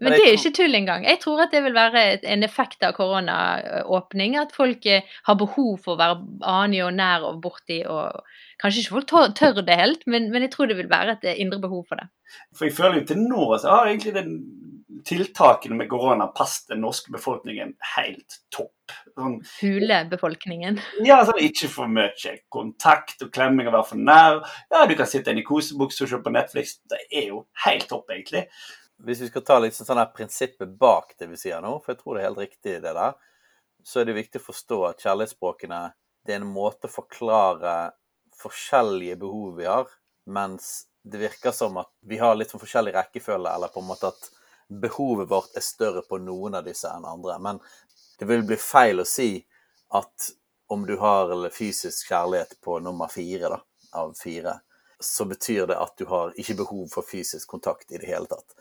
Men 0.00 0.14
det 0.14 0.24
er 0.24 0.36
ikke 0.36 0.54
tull 0.58 0.74
engang. 0.74 1.04
Jeg 1.06 1.20
tror 1.22 1.44
at 1.44 1.54
det 1.54 1.62
vil 1.64 1.76
være 1.76 2.04
en 2.34 2.46
effekt 2.46 2.82
av 2.86 2.96
koronaåpning. 2.96 4.36
At 4.40 4.54
folk 4.56 4.86
eh, 4.90 5.06
har 5.28 5.38
behov 5.38 5.76
for 5.84 5.94
å 5.94 6.00
være 6.00 6.18
anig 6.50 6.82
og 6.86 6.94
nær 6.98 7.26
og 7.28 7.40
borti. 7.44 7.82
og 7.86 8.24
Kanskje 8.62 8.84
ikke 8.84 8.96
folk 8.98 9.38
tør 9.38 9.62
det 9.62 9.78
helt, 9.78 10.06
men, 10.10 10.30
men, 10.32 10.46
jeg 10.46 10.54
tror 10.54 10.70
det 10.70 10.78
vil 10.78 10.90
være 10.90 11.18
et 11.18 11.26
indre 11.42 11.60
behov 11.62 11.86
for 11.88 12.00
det. 12.00 12.08
For 12.56 12.68
jeg 12.68 12.76
føler 12.76 13.00
jo 13.00 13.08
til 13.10 13.20
nå 13.22 13.48
så 13.62 13.70
har 13.70 13.90
egentlig 13.90 14.14
den 14.16 14.38
tiltakene 15.04 15.76
med 15.76 15.90
korona 15.90 16.26
passet 16.32 16.70
den 16.72 16.80
norske 16.84 17.12
befolkningen 17.12 17.74
helt 17.94 18.38
topp. 18.54 18.94
Sånn, 19.16 19.36
Fuglebefolkningen? 19.48 20.78
Ja, 21.06 21.18
sånn 21.26 21.42
ikke 21.44 21.68
for 21.72 21.90
mye 21.90 22.36
kontakt 22.52 23.22
og 23.24 23.32
klemming 23.34 23.68
og 23.68 23.76
være 23.76 23.90
for 23.90 24.00
nær. 24.00 24.40
Ja, 24.72 24.84
du 24.88 24.94
kan 24.98 25.08
sitte 25.10 25.32
inne 25.32 25.44
i 25.44 25.46
kosebukse 25.46 26.06
og 26.06 26.12
se 26.12 26.22
på 26.24 26.32
Netflix. 26.34 26.78
Det 26.90 27.02
er 27.10 27.28
jo 27.32 27.44
helt 27.66 27.88
topp, 27.90 28.08
egentlig. 28.14 28.46
Hvis 29.02 29.24
vi 29.24 29.28
skal 29.28 29.42
ta 29.42 29.58
liksom 29.58 29.86
sånn 29.88 29.98
her 29.98 30.12
prinsippet 30.14 30.76
bak 30.78 31.16
det 31.18 31.26
vi 31.32 31.38
sier 31.40 31.62
nå, 31.64 31.76
for 31.82 31.94
jeg 31.94 32.00
tror 32.00 32.14
det 32.14 32.22
er 32.22 32.28
helt 32.28 32.42
riktig 32.44 32.76
det 32.84 32.94
der, 32.94 33.16
så 33.84 34.00
er 34.00 34.08
det 34.08 34.16
viktig 34.16 34.40
å 34.40 34.46
forstå 34.46 34.78
at 34.88 35.02
kjærlighetsspråkene 35.04 35.80
det 36.24 36.32
er 36.32 36.40
en 36.40 36.48
måte 36.48 36.88
å 36.88 36.94
forklare 36.94 37.74
forskjellige 38.38 39.18
behov 39.20 39.58
vi 39.58 39.66
har, 39.68 39.90
mens 40.24 40.86
det 41.04 41.20
virker 41.20 41.52
som 41.52 41.76
at 41.82 41.90
vi 42.08 42.16
har 42.18 42.36
litt 42.36 42.54
sånn 42.54 42.62
forskjellig 42.62 42.94
rekkefølge, 42.94 43.50
eller 43.50 43.72
på 43.72 43.82
en 43.82 43.90
måte 43.90 44.08
at 44.08 44.30
behovet 44.68 45.28
vårt 45.28 45.58
er 45.58 45.64
større 45.64 46.02
på 46.08 46.18
noen 46.22 46.56
av 46.56 46.64
disse 46.64 46.88
enn 46.88 47.04
andre. 47.04 47.36
Men 47.44 47.60
det 48.18 48.28
vil 48.30 48.46
bli 48.48 48.56
feil 48.56 49.02
å 49.02 49.08
si 49.08 49.36
at 49.94 50.30
om 50.72 50.86
du 50.88 50.96
har 50.96 51.34
fysisk 51.52 52.08
kjærlighet 52.08 52.56
på 52.64 52.78
nummer 52.80 53.12
fire 53.12 53.52
da, 53.52 53.60
av 54.00 54.14
fire, 54.16 54.56
så 55.04 55.24
betyr 55.24 55.66
det 55.66 55.76
at 55.78 55.94
du 55.98 56.04
har 56.10 56.32
ikke 56.40 56.56
behov 56.62 56.86
for 56.92 57.06
fysisk 57.06 57.48
kontakt 57.50 57.92
i 57.92 57.98
det 57.98 58.08
hele 58.08 58.26
tatt. 58.30 58.56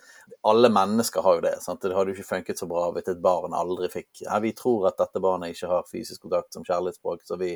Alle 0.48 0.70
mennesker 0.70 1.22
har 1.22 1.40
jo 1.40 1.44
det. 1.46 1.56
sant? 1.62 1.82
Det 1.82 1.96
hadde 1.96 2.14
jo 2.14 2.18
ikke 2.18 2.36
funket 2.36 2.60
så 2.60 2.68
bra 2.70 2.90
hvis 2.96 3.10
et 3.12 3.22
barn 3.24 3.56
aldri 3.58 3.90
fikk 3.92 4.24
ja, 4.26 4.40
Vi 4.44 4.54
tror 4.58 4.88
at 4.90 5.00
dette 5.02 5.22
barnet 5.24 5.56
ikke 5.56 5.72
har 5.72 5.88
fysisk 5.90 6.26
kontakt 6.26 6.54
som 6.54 6.66
kjærlighetsspråk, 6.68 7.24
så 7.28 7.40
vi 7.40 7.56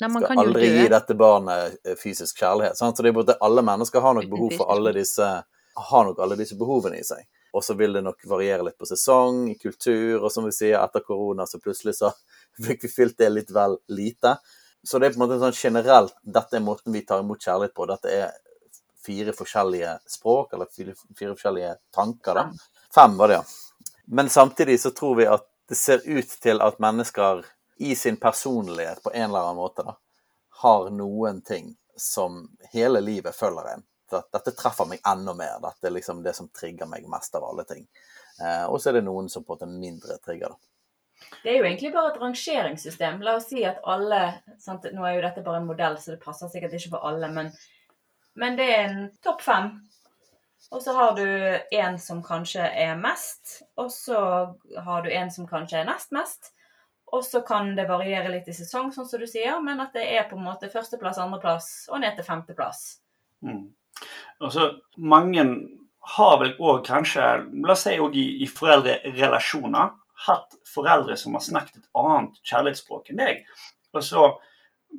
Nei, 0.00 0.10
skal 0.10 0.42
aldri 0.42 0.68
gi 0.68 0.88
dette 0.92 1.16
barnet 1.16 1.78
eh, 1.84 1.96
fysisk 1.96 2.42
kjærlighet. 2.42 2.76
Sant? 2.76 2.96
Så 2.96 3.04
det 3.04 3.12
er 3.12 3.16
både 3.16 3.38
alle 3.40 3.64
mennesker 3.64 4.04
har 4.04 4.18
nok 4.18 4.28
behov 4.32 4.52
for 4.58 4.72
alle 4.74 4.92
disse, 4.96 5.30
har 5.90 6.04
nok 6.08 6.20
alle 6.20 6.36
disse 6.36 6.58
behovene 6.58 7.00
i 7.00 7.06
seg. 7.06 7.24
Og 7.56 7.64
så 7.64 7.74
vil 7.78 7.96
det 7.96 8.02
nok 8.04 8.20
variere 8.28 8.66
litt 8.66 8.76
på 8.76 8.88
sesong, 8.88 9.54
kultur, 9.62 10.20
og 10.20 10.28
som 10.32 10.44
vi 10.44 10.52
sier, 10.52 10.76
etter 10.82 11.04
korona 11.06 11.46
så 11.48 11.60
plutselig 11.62 11.96
så 11.96 12.12
fikk 12.66 12.84
vi 12.84 12.92
fylt 12.92 13.18
det 13.22 13.32
litt 13.32 13.54
vel 13.56 13.78
lite. 13.88 14.36
Så 14.86 14.98
det 14.98 15.08
er 15.08 15.14
på 15.14 15.18
en 15.18 15.24
måte 15.24 15.38
sånn 15.42 15.56
generelt 15.58 16.14
Dette 16.22 16.58
er 16.58 16.62
måten 16.62 16.94
vi 16.94 17.02
tar 17.02 17.24
imot 17.24 17.42
kjærlighet 17.42 17.74
på. 17.74 17.88
Dette 17.90 18.12
er 18.14 18.36
fire 19.06 19.32
forskjellige 19.34 19.96
språk, 20.10 20.54
eller 20.54 20.70
fire, 20.70 20.94
fire 21.18 21.34
forskjellige 21.34 21.74
tanker. 21.94 22.38
da. 22.38 22.74
Fem 22.94 23.16
var 23.18 23.28
det, 23.28 23.40
ja. 23.40 23.44
Men 24.06 24.30
samtidig 24.30 24.80
så 24.80 24.90
tror 24.94 25.16
vi 25.18 25.26
at 25.26 25.46
det 25.68 25.74
ser 25.74 26.02
ut 26.06 26.36
til 26.42 26.62
at 26.62 26.78
mennesker 26.78 27.42
i 27.82 27.94
sin 27.98 28.16
personlighet 28.16 29.02
på 29.02 29.10
en 29.14 29.28
eller 29.28 29.48
annen 29.48 29.58
måte 29.58 29.82
da, 29.82 29.96
har 30.62 30.90
noen 30.90 31.42
ting 31.42 31.74
som 31.96 32.44
hele 32.72 33.00
livet 33.00 33.34
følger 33.34 33.72
en. 33.74 33.82
Dette 34.10 34.54
treffer 34.54 34.86
meg 34.86 35.02
enda 35.06 35.34
mer. 35.34 35.58
Dette 35.62 35.90
er 35.90 35.96
liksom 35.96 36.22
det 36.22 36.36
som 36.38 36.48
trigger 36.54 36.86
meg 36.86 37.08
mest 37.10 37.34
av 37.34 37.44
alle 37.44 37.66
ting. 37.66 37.82
Eh, 38.38 38.64
og 38.70 38.78
så 38.80 38.90
er 38.90 39.00
det 39.00 39.06
noen 39.08 39.28
som 39.28 39.44
på 39.44 39.56
en 39.56 39.58
måte 39.58 39.80
mindre 39.80 40.18
trigger. 40.22 40.54
da. 40.54 40.75
Det 41.42 41.50
er 41.52 41.58
jo 41.58 41.64
egentlig 41.64 41.92
bare 41.94 42.12
et 42.12 42.20
rangeringssystem. 42.20 43.22
La 43.24 43.36
oss 43.38 43.48
si 43.50 43.64
at 43.66 43.80
alle 43.88 44.20
sant? 44.62 44.86
Nå 44.92 45.04
er 45.06 45.16
jo 45.16 45.24
dette 45.24 45.44
bare 45.46 45.62
en 45.62 45.68
modell, 45.68 45.98
så 46.00 46.14
det 46.14 46.24
passer 46.24 46.50
sikkert 46.52 46.76
ikke 46.76 46.96
for 46.96 47.08
alle, 47.08 47.30
men, 47.32 47.52
men 48.38 48.58
det 48.58 48.66
er 48.72 48.82
en 48.88 49.06
topp 49.24 49.44
fem. 49.46 49.70
Og 50.74 50.82
så 50.82 50.92
har 50.96 51.14
du 51.14 51.26
en 51.78 51.98
som 52.02 52.22
kanskje 52.26 52.64
er 52.66 52.96
mest, 52.98 53.60
og 53.78 53.90
så 53.94 54.20
har 54.84 55.04
du 55.04 55.10
en 55.14 55.30
som 55.30 55.46
kanskje 55.48 55.82
er 55.82 55.88
nest 55.88 56.14
mest. 56.16 56.52
Og 57.14 57.22
så 57.24 57.40
kan 57.46 57.76
det 57.76 57.86
variere 57.86 58.32
litt 58.32 58.48
i 58.50 58.54
sesong, 58.56 58.90
sånn 58.92 59.06
som 59.06 59.22
du 59.22 59.28
sier, 59.30 59.60
men 59.62 59.80
at 59.80 59.94
det 59.94 60.08
er 60.16 60.26
på 60.26 60.34
en 60.38 60.46
måte 60.48 60.70
førsteplass, 60.72 61.20
andreplass 61.22 61.68
og 61.92 62.02
ned 62.02 62.16
til 62.18 62.26
femteplass. 62.26 62.80
Mm. 63.46 63.68
Og 64.42 64.50
så 64.52 64.72
mange 64.98 65.44
har 66.16 66.40
vel 66.42 66.56
òg 66.58 66.82
kanskje, 66.86 67.28
la 67.62 67.76
oss 67.76 67.86
si 67.86 67.94
i, 67.94 68.26
i 68.42 68.50
foreldrerelasjoner, 68.50 69.94
hatt 70.26 70.54
foreldre 70.74 71.16
som 71.20 71.36
har 71.36 71.44
snakket 71.44 71.82
et 71.82 71.88
annet 72.00 72.38
kjærlighetsspråk 72.46 73.10
enn 73.12 73.20
deg. 73.20 73.42
Og 73.94 74.04
så 74.04 74.28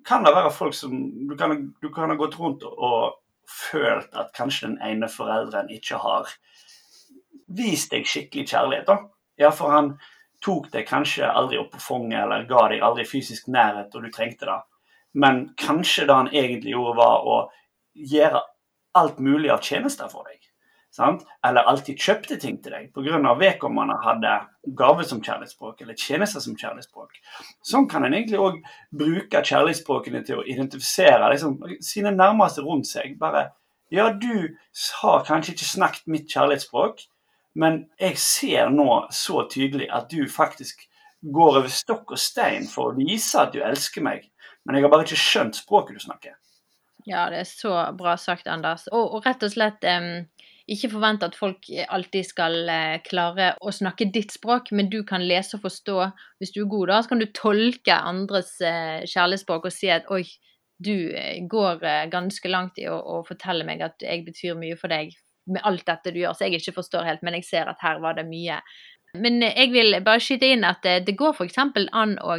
kan 0.06 0.26
det 0.26 0.36
være 0.36 0.54
folk 0.54 0.76
som 0.78 0.94
Du 1.28 1.36
kan, 1.38 1.56
du 1.82 1.90
kan 1.94 2.12
ha 2.12 2.18
gått 2.20 2.38
rundt 2.40 2.66
og, 2.68 3.24
følt 3.48 4.12
at 4.20 4.34
kanskje 4.36 4.68
den 4.68 4.80
ene 4.84 5.08
forelderen 5.08 5.70
ikke 5.72 5.96
har 6.04 6.28
vist 7.48 7.94
deg 7.94 8.04
skikkelig 8.04 8.50
kjærlighet. 8.50 8.90
da. 8.90 8.98
Ja, 9.40 9.54
for 9.56 9.72
han 9.72 9.94
tok 10.44 10.68
deg 10.74 10.84
kanskje 10.90 11.30
aldri 11.32 11.56
opp 11.62 11.72
på 11.72 11.80
fanget 11.80 12.26
eller 12.26 12.44
ga 12.50 12.66
deg 12.74 12.84
aldri 12.84 13.06
fysisk 13.08 13.48
nærhet, 13.48 13.96
og 13.96 14.04
du 14.04 14.12
trengte 14.12 14.50
det. 14.50 14.58
Men 15.16 15.46
kanskje 15.56 16.10
det 16.10 16.20
han 16.20 16.34
egentlig 16.34 16.76
gjorde, 16.76 16.98
var 17.00 17.24
å 17.24 17.38
gjøre 17.96 18.44
alt 19.00 19.24
mulig 19.24 19.54
av 19.56 19.64
tjenester 19.64 20.12
for 20.12 20.28
deg 20.28 20.47
sant? 20.98 21.26
eller 21.46 21.68
alltid 21.70 22.00
kjøpte 22.02 22.38
ting 22.42 22.58
til 22.64 22.74
deg 22.74 22.90
pga. 22.96 23.34
vedkommende 23.40 23.98
hadde 24.04 24.34
gave 24.78 25.06
som 25.08 25.22
kjærlighetsspråk 25.22 25.82
eller 25.82 25.96
tjenester 25.96 26.44
som 26.44 26.58
kjærlighetsspråk. 26.58 27.20
Sånn 27.66 27.88
kan 27.90 28.06
en 28.06 28.18
egentlig 28.18 28.42
òg 28.42 28.58
bruke 28.92 29.44
kjærlighetsspråkene 29.44 30.24
til 30.26 30.42
å 30.42 30.48
identifisere 30.48 31.30
liksom, 31.34 31.60
sine 31.82 32.12
nærmeste 32.16 32.66
rundt 32.66 32.90
seg. 32.90 33.18
Bare 33.20 33.52
Ja, 33.90 34.10
du 34.12 34.58
har 35.02 35.22
kanskje 35.24 35.54
ikke 35.54 35.66
snakket 35.66 36.10
mitt 36.12 36.28
kjærlighetsspråk, 36.28 37.06
men 37.56 37.86
jeg 38.00 38.18
ser 38.20 38.70
nå 38.70 39.06
så 39.16 39.46
tydelig 39.48 39.88
at 39.90 40.10
du 40.12 40.28
faktisk 40.30 40.84
går 41.22 41.62
over 41.62 41.72
stokk 41.72 42.12
og 42.12 42.20
stein 42.22 42.68
for 42.70 42.92
å 42.92 42.98
vise 42.98 43.40
at 43.40 43.54
du 43.56 43.62
elsker 43.64 44.04
meg, 44.04 44.28
men 44.66 44.76
jeg 44.78 44.86
har 44.86 44.94
bare 44.94 45.08
ikke 45.08 45.22
skjønt 45.22 45.58
språket 45.58 45.98
du 45.98 46.04
snakker. 46.04 46.36
Ja, 47.08 47.30
det 47.32 47.40
er 47.40 47.48
så 47.48 47.74
bra 47.96 48.18
sagt, 48.20 48.50
Anders. 48.52 48.84
Og, 48.92 49.14
og 49.16 49.26
rett 49.26 49.44
og 49.46 49.54
slett 49.54 49.86
um, 49.88 50.26
ikke 50.68 50.90
forvente 50.92 51.28
at 51.30 51.36
folk 51.38 51.70
alltid 51.88 52.26
skal 52.28 52.58
eh, 52.68 52.98
klare 53.06 53.54
å 53.64 53.72
snakke 53.72 54.10
ditt 54.12 54.34
språk, 54.36 54.74
men 54.76 54.90
du 54.92 55.00
kan 55.08 55.24
lese 55.24 55.56
og 55.56 55.64
forstå. 55.64 55.96
Hvis 56.42 56.52
du 56.56 56.62
er 56.66 56.72
god, 56.74 56.90
da, 56.92 56.98
så 57.04 57.14
kan 57.14 57.24
du 57.24 57.28
tolke 57.36 57.96
andres 57.96 58.58
eh, 58.60 59.06
kjærlighetsspråk 59.08 59.70
og 59.70 59.74
si 59.74 59.92
at 59.94 60.12
oi, 60.12 60.26
du 60.84 60.92
eh, 61.16 61.40
går 61.48 61.80
ganske 62.12 62.52
langt 62.52 62.82
i 62.84 62.90
å, 62.92 62.98
å 63.00 63.22
fortelle 63.28 63.64
meg 63.68 63.86
at 63.86 64.04
jeg 64.04 64.26
betyr 64.28 64.60
mye 64.60 64.76
for 64.80 64.92
deg 64.92 65.16
med 65.48 65.64
alt 65.64 65.86
dette 65.88 66.12
du 66.12 66.20
gjør, 66.20 66.36
så 66.36 66.50
jeg 66.50 66.60
ikke 66.60 66.76
forstår 66.82 67.08
helt, 67.08 67.24
men 67.24 67.40
jeg 67.40 67.48
ser 67.48 67.72
at 67.72 67.80
her 67.80 68.04
var 68.04 68.18
det 68.18 68.28
mye. 68.28 68.60
Men 69.16 69.40
jeg 69.46 69.72
vil 69.72 69.96
bare 70.04 70.20
skyte 70.20 70.50
inn 70.52 70.68
at 70.68 70.84
det 70.84 71.16
går 71.16 71.32
f.eks. 71.38 71.62
an 71.96 72.18
å 72.20 72.36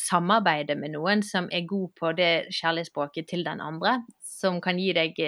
samarbeide 0.00 0.74
med 0.80 0.94
noen 0.96 1.20
som 1.24 1.46
er 1.52 1.68
god 1.68 1.92
på 2.00 2.14
det 2.16 2.32
kjærlighetsspråket 2.56 3.28
til 3.28 3.44
den 3.44 3.60
andre, 3.64 3.98
som 4.24 4.58
kan 4.64 4.80
gi 4.80 4.90
deg 4.96 5.20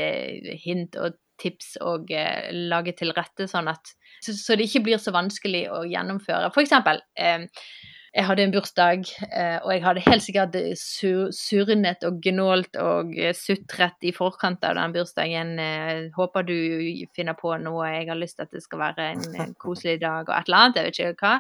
hint 0.65 0.97
og 0.97 1.21
tips 1.41 1.77
og 1.85 2.13
eh, 2.15 2.49
lage 2.71 2.97
til 2.99 3.13
rette, 3.17 3.49
sånn 3.51 3.69
at 3.73 3.93
så, 4.23 4.33
så, 4.33 4.57
det 4.57 4.69
ikke 4.69 4.87
blir 4.89 5.03
så 5.03 5.13
vanskelig 5.15 5.67
å 5.73 5.83
gjennomføre. 5.89 6.51
For 6.55 6.65
eksempel, 6.65 7.03
eh, 7.21 7.47
jeg 8.17 8.25
hadde 8.25 8.45
en 8.47 8.53
bursdag, 8.55 9.09
eh, 9.29 9.57
og 9.61 9.73
jeg 9.75 9.83
hadde 9.85 10.05
helt 10.07 10.25
sikkert 10.25 10.55
sur, 10.81 11.27
surnet 11.37 12.07
og 12.09 12.23
gnålt 12.25 12.79
og 12.81 13.13
sutret 13.37 14.07
i 14.09 14.13
forkant 14.17 14.65
av 14.65 14.79
den 14.79 14.95
bursdagen. 14.95 15.59
Eh, 15.61 16.07
håper 16.17 16.47
du 16.49 16.57
finner 17.17 17.37
på 17.37 17.53
noe. 17.61 17.91
Jeg 17.93 18.09
har 18.09 18.17
lyst 18.17 18.39
til 18.41 18.49
at 18.49 18.57
det 18.57 18.65
skal 18.65 18.81
være 18.87 19.11
en, 19.13 19.27
en 19.45 19.53
koselig 19.61 19.99
dag 20.01 20.31
og 20.31 20.33
et 20.39 20.49
eller 20.49 20.63
annet. 20.63 20.81
Jeg 20.81 20.89
vet 20.89 21.03
ikke 21.03 21.27
hva. 21.27 21.35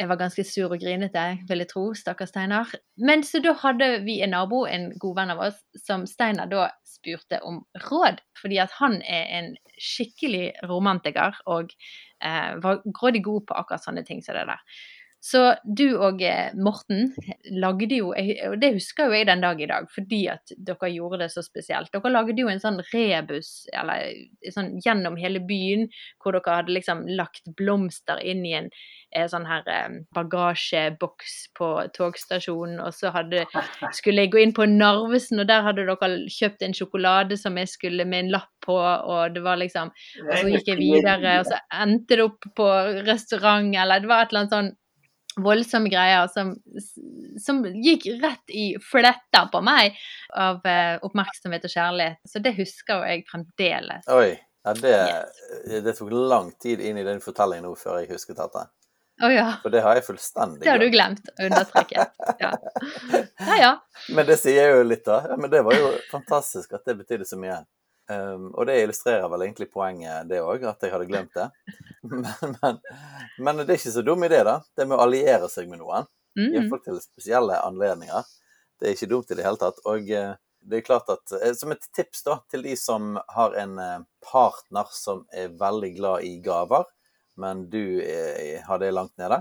Jeg 0.00 0.08
var 0.08 0.18
ganske 0.20 0.44
sur 0.48 0.72
og 0.72 0.80
grinete, 0.80 1.24
vil 1.48 1.62
jeg 1.62 1.70
tro. 1.70 1.82
Stakkars 1.96 2.32
Steinar. 2.32 2.70
Men 2.96 3.24
så 3.26 3.42
da 3.44 3.52
hadde 3.62 3.90
vi 4.06 4.20
en 4.24 4.32
nabo, 4.34 4.62
en 4.66 4.90
god 5.00 5.18
venn 5.18 5.32
av 5.34 5.42
oss, 5.48 5.58
som 5.84 6.06
Steinar 6.08 6.50
da 6.50 6.68
spurte 6.88 7.40
om 7.46 7.62
råd. 7.88 8.22
Fordi 8.40 8.60
at 8.62 8.72
han 8.78 9.00
er 9.02 9.28
en 9.40 9.50
skikkelig 9.80 10.46
romantiker 10.68 11.36
og 11.50 11.74
eh, 12.24 12.56
var 12.64 12.82
grådig 12.96 13.24
god 13.26 13.46
på 13.48 13.60
akkurat 13.60 13.84
sånne 13.84 14.04
ting 14.08 14.24
som 14.24 14.38
det 14.38 14.46
der. 14.48 14.64
Så 15.20 15.40
du 15.64 15.98
og 16.00 16.22
eh, 16.24 16.54
Morten 16.56 17.10
lagde 17.52 17.98
jo, 17.98 18.14
og 18.14 18.54
det 18.62 18.70
husker 18.78 19.10
jo 19.10 19.18
jeg 19.18 19.26
den 19.28 19.42
dag 19.44 19.58
i 19.60 19.68
dag, 19.68 19.88
fordi 19.92 20.22
at 20.32 20.54
dere 20.56 20.88
gjorde 20.94 21.18
det 21.20 21.28
så 21.34 21.44
spesielt. 21.44 21.92
Dere 21.92 22.12
lagde 22.14 22.40
jo 22.40 22.48
en 22.48 22.62
sånn 22.62 22.80
rebus 22.88 23.66
eller 23.76 24.08
sånn 24.54 24.78
gjennom 24.80 25.18
hele 25.20 25.42
byen, 25.44 25.90
hvor 26.24 26.38
dere 26.38 26.56
hadde 26.62 26.72
liksom 26.78 27.04
lagt 27.20 27.52
blomster 27.58 28.22
inn 28.24 28.46
i 28.48 28.54
en 28.62 28.72
eh, 29.12 29.28
sånn 29.28 29.44
her 29.44 29.68
eh, 29.68 30.00
bagasjeboks 30.16 31.36
på 31.58 31.70
togstasjonen, 32.00 32.80
og 32.80 32.96
så 32.96 33.12
hadde, 33.12 33.44
skulle 33.92 34.24
jeg 34.24 34.32
gå 34.32 34.40
inn 34.40 34.56
på 34.56 34.64
Narvesen, 34.72 35.44
og 35.44 35.52
der 35.52 35.68
hadde 35.68 35.84
dere 35.84 36.12
kjøpt 36.32 36.64
en 36.64 36.76
sjokolade 36.80 37.36
som 37.36 37.60
jeg 37.60 37.68
skulle 37.76 38.08
med 38.08 38.24
en 38.24 38.34
lapp 38.38 38.48
på, 38.64 38.76
og 38.76 39.36
det 39.36 39.44
var 39.44 39.56
liksom 39.60 39.88
Og 40.20 40.32
så 40.32 40.48
gikk 40.48 40.68
jeg 40.68 40.80
videre, 40.80 41.38
og 41.40 41.48
så 41.48 41.60
endte 41.82 42.16
det 42.16 42.24
opp 42.24 42.44
på 42.56 42.68
restaurant, 43.04 43.74
eller 43.76 44.00
det 44.00 44.08
var 44.08 44.24
et 44.24 44.32
eller 44.32 44.46
annet 44.46 44.56
sånn 44.56 44.76
voldsomme 45.44 45.90
greier 45.92 46.28
som, 46.32 46.52
som, 47.40 47.62
gikk 47.84 48.06
rett 48.22 48.52
i 48.52 48.72
fletta 48.82 49.46
på 49.52 49.62
meg 49.64 49.98
av 50.36 50.60
uh, 50.64 50.96
oppmerksomhet 51.06 51.66
og 51.66 51.74
kjærlighet. 51.74 52.20
Så 52.28 52.42
det 52.44 52.54
husker 52.58 53.06
jeg 53.08 53.26
fremdeles. 53.30 54.06
Oi. 54.12 54.38
Ja, 54.60 54.74
det, 54.76 54.96
det, 55.86 55.94
tok 55.96 56.10
lang 56.12 56.50
tid 56.60 56.82
inn 56.84 56.98
i 57.00 57.04
den 57.06 57.22
fortellingen 57.24 57.64
nå 57.64 57.72
før 57.80 58.02
jeg 58.02 58.10
husket 58.12 58.36
dette. 58.36 58.66
Oh, 59.22 59.32
ja. 59.32 59.46
For 59.62 59.72
det 59.72 59.82
har 59.84 59.98
jeg 59.98 60.04
fullstendig 60.06 60.64
Det 60.64 60.70
har 60.70 60.80
du 60.80 60.88
glemt. 60.92 61.26
Understreket. 61.40 62.12
Ja. 62.40 62.54
ja 63.48 63.56
ja. 63.60 63.72
Men 64.16 64.28
det 64.28 64.38
sier 64.40 64.76
jo 64.76 64.84
litt, 64.84 65.04
da. 65.04 65.36
Men 65.36 65.52
det 65.52 65.60
var 65.64 65.76
jo 65.76 65.90
fantastisk 66.12 66.72
at 66.76 66.88
det 66.88 66.96
betydde 67.02 67.28
så 67.28 67.36
mye. 67.40 67.58
Um, 68.10 68.48
og 68.58 68.66
det 68.66 68.80
illustrerer 68.82 69.28
vel 69.30 69.44
egentlig 69.44 69.68
poenget, 69.70 70.26
det 70.26 70.40
òg, 70.42 70.64
at 70.66 70.82
jeg 70.82 70.90
hadde 70.90 71.06
glemt 71.06 71.36
det. 71.36 71.46
Men, 72.10 72.24
men, 72.62 72.78
men, 73.38 73.58
det 73.60 73.74
er 73.74 73.78
ikke 73.78 73.92
så 73.92 74.02
dum 74.02 74.24
idé, 74.24 74.40
da. 74.46 74.56
Det 74.74 74.86
med 74.88 74.96
å 74.96 75.04
alliere 75.04 75.50
seg 75.52 75.68
med 75.70 75.82
noen. 75.82 76.08
Mm. 76.38 76.46
Iallfall 76.48 76.80
til 76.82 76.96
spesielle 77.04 77.58
anledninger. 77.60 78.24
Det 78.80 78.88
er 78.88 78.96
ikke 78.96 79.10
dumt 79.10 79.30
i 79.30 79.36
det 79.38 79.44
hele 79.44 79.60
tatt. 79.60 79.78
Og 79.90 80.08
uh, 80.10 80.32
det 80.64 80.80
er 80.80 80.86
klart 80.86 81.12
at 81.12 81.34
uh, 81.36 81.52
Som 81.54 81.74
et 81.76 81.86
tips 81.96 82.24
da, 82.26 82.38
til 82.50 82.64
de 82.66 82.74
som 82.80 83.14
har 83.36 83.54
en 83.60 83.76
uh, 83.78 84.02
partner 84.26 84.90
som 84.96 85.22
er 85.30 85.52
veldig 85.60 85.92
glad 86.00 86.26
i 86.26 86.32
gaver, 86.42 86.88
men 87.40 87.68
du 87.72 88.02
har 88.66 88.80
det 88.82 88.90
langt 88.92 89.14
nede, 89.16 89.38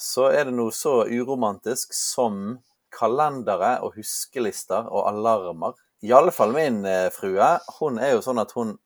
så 0.00 0.30
er 0.32 0.48
det 0.48 0.54
noe 0.56 0.72
så 0.74 1.04
uromantisk 1.06 1.92
som 1.94 2.56
kalendere 2.90 3.76
og 3.84 3.98
huskelister 4.00 4.88
og 4.88 5.06
alarmer 5.12 5.76
i 6.00 6.12
alle 6.16 6.32
fall 6.32 6.52
min 6.56 6.84
eh, 6.88 7.08
frue. 7.12 7.50
Hun 7.78 7.98
er 8.00 8.14
jo 8.14 8.22
sånn 8.24 8.40
at 8.40 8.54
hun 8.56 8.76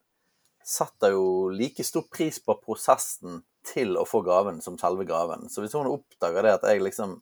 setter 0.64 1.14
jo 1.14 1.50
like 1.52 1.84
stor 1.84 2.06
pris 2.10 2.40
på 2.42 2.56
prosessen 2.62 3.42
til 3.64 3.96
å 4.00 4.04
få 4.08 4.22
gaven 4.24 4.60
som 4.64 4.76
selve 4.80 5.06
gaven. 5.08 5.48
Så 5.52 5.62
hvis 5.62 5.76
hun 5.76 5.90
oppdager 5.90 6.44
det 6.44 6.56
at 6.58 6.66
jeg 6.68 6.82
liksom 6.84 7.18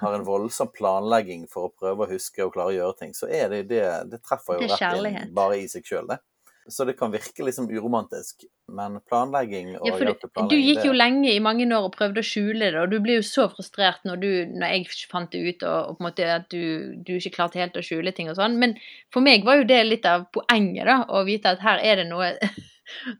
har 0.00 0.14
en 0.14 0.26
voldsom 0.26 0.70
planlegging 0.74 1.48
for 1.50 1.68
å 1.68 1.72
prøve 1.74 2.04
å 2.04 2.10
huske 2.10 2.44
og 2.44 2.52
klare 2.54 2.72
å 2.72 2.76
gjøre 2.76 2.98
ting, 3.00 3.14
så 3.16 3.26
er 3.26 3.48
det 3.50 3.64
det 3.72 3.84
Det 4.12 4.20
treffer 4.22 4.60
jo 4.60 4.68
rett 4.70 4.98
inn 5.00 5.34
bare 5.34 5.58
i 5.58 5.66
seg 5.70 5.86
sjøl, 5.86 6.06
det. 6.10 6.20
Så 6.66 6.84
det 6.88 6.94
kan 6.96 7.12
virke 7.12 7.44
liksom 7.44 7.68
uromantisk. 7.70 8.46
Men 8.72 8.96
planlegging 9.08 9.74
og 9.76 9.88
ja, 9.88 9.96
for 9.98 10.08
du, 10.08 10.44
du 10.48 10.56
gikk 10.56 10.86
jo 10.86 10.94
lenge 10.96 11.28
i 11.34 11.40
mange 11.44 11.66
år 11.68 11.90
og 11.90 11.96
prøvde 11.96 12.22
å 12.22 12.26
skjule 12.26 12.70
det, 12.72 12.80
og 12.80 12.92
du 12.92 12.96
ble 13.04 13.18
jo 13.18 13.24
så 13.26 13.50
frustrert 13.52 14.06
når, 14.08 14.22
du, 14.22 14.30
når 14.54 14.72
jeg 14.72 15.08
fant 15.10 15.28
det 15.34 15.42
ut, 15.44 15.64
og, 15.68 15.90
og 15.90 15.98
på 15.98 16.04
en 16.04 16.08
måte 16.08 16.28
at 16.38 16.46
du, 16.54 16.94
du, 17.04 17.16
ikke 17.18 17.34
klarte 17.36 17.60
helt 17.60 17.76
å 17.76 17.84
skjule 17.84 18.14
ting 18.16 18.32
og 18.32 18.38
sånn. 18.40 18.56
Men 18.60 18.78
for 19.12 19.24
meg 19.24 19.44
var 19.44 19.60
jo 19.60 19.66
det 19.68 19.82
litt 19.84 20.08
av 20.08 20.24
poenget, 20.32 20.86
da, 20.88 21.02
å 21.12 21.26
vite 21.28 21.52
at 21.52 21.64
her 21.64 21.84
er 21.84 22.00
det 22.02 22.08
noe 22.12 22.32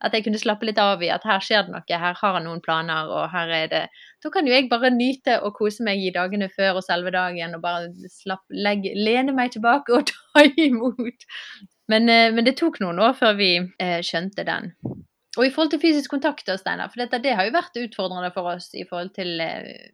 At 0.05 0.13
jeg 0.13 0.27
kunne 0.27 0.37
slappe 0.37 0.67
litt 0.69 0.77
av 0.79 1.01
i 1.01 1.09
at 1.09 1.23
her 1.25 1.41
skjer 1.41 1.63
det 1.65 1.73
noe, 1.73 1.99
her 2.01 2.19
har 2.19 2.35
jeg 2.37 2.45
noen 2.45 2.61
planer, 2.65 3.09
og 3.09 3.31
her 3.33 3.49
er 3.49 3.71
det 3.73 3.81
Da 4.23 4.29
kan 4.33 4.45
jo 4.45 4.53
jeg 4.53 4.69
bare 4.69 4.91
nyte 4.93 5.39
og 5.41 5.57
kose 5.57 5.87
meg 5.87 6.03
i 6.05 6.13
dagene 6.13 6.51
før 6.53 6.83
og 6.83 6.85
selve 6.85 7.13
dagen, 7.15 7.57
og 7.57 7.63
bare 7.65 7.89
slapp, 8.13 8.45
legge, 8.53 8.93
lene 8.93 9.33
meg 9.33 9.55
tilbake 9.57 9.97
og 9.97 10.05
ta 10.11 10.45
imot 10.45 11.25
men, 11.91 12.09
eh, 12.09 12.33
men, 12.33 12.45
det 12.45 12.57
tok 12.61 12.81
noen 12.81 13.01
år 13.03 13.17
før 13.19 13.37
vi 13.39 13.51
eh, 13.61 13.99
skjønte 14.05 14.47
den. 14.47 14.73
Og 15.35 15.43
i 15.43 15.51
forhold 15.51 15.73
til 15.73 15.83
fysisk 15.83 16.13
kontakt, 16.15 16.47
Steinar, 16.47 16.93
for 16.93 17.03
dette, 17.03 17.21
det 17.25 17.35
har 17.35 17.49
jo 17.49 17.57
vært 17.57 17.77
utfordrende 17.81 18.31
for 18.35 18.55
oss 18.55 18.71
i 18.79 18.87
forhold 18.89 19.13
til 19.17 19.43
eh, 19.43 19.91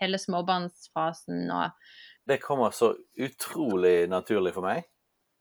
hele 0.00 0.20
småbarnsfasen 0.22 1.48
og 1.50 1.74
Det 2.24 2.40
kommer 2.40 2.72
så 2.72 2.94
utrolig 3.20 4.06
naturlig 4.08 4.54
for 4.54 4.64
meg, 4.64 4.86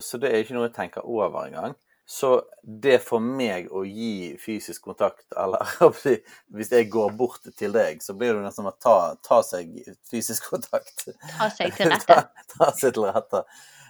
så 0.04 0.20
det 0.20 0.34
er 0.34 0.42
ikke 0.44 0.58
noe 0.58 0.68
jeg 0.68 0.76
tenker 0.76 1.06
over 1.08 1.46
engang. 1.46 1.78
Så 2.04 2.34
det 2.68 2.98
for 3.06 3.24
meg 3.24 3.70
å 3.72 3.86
gi 3.88 4.34
fysisk 4.42 4.90
kontakt, 4.90 5.24
eller 5.40 5.64
hvis 5.88 6.74
jeg 6.74 6.90
går 6.92 7.14
bort 7.16 7.48
til 7.56 7.72
deg, 7.78 8.04
så 8.04 8.18
blir 8.18 8.34
det 8.36 8.44
nesten 8.44 8.66
som 8.66 8.74
å 8.74 8.76
ta, 8.76 8.98
ta 9.24 9.40
seg 9.48 9.72
fysisk 10.10 10.50
kontakt. 10.52 11.08
Ta 11.38 11.48
seg 11.54 11.78
til 11.78 11.92
rette. 11.94 12.20
ta, 12.20 12.50
ta 12.58 12.74
seg 12.76 12.98
til 12.98 13.08
rette 13.08 13.46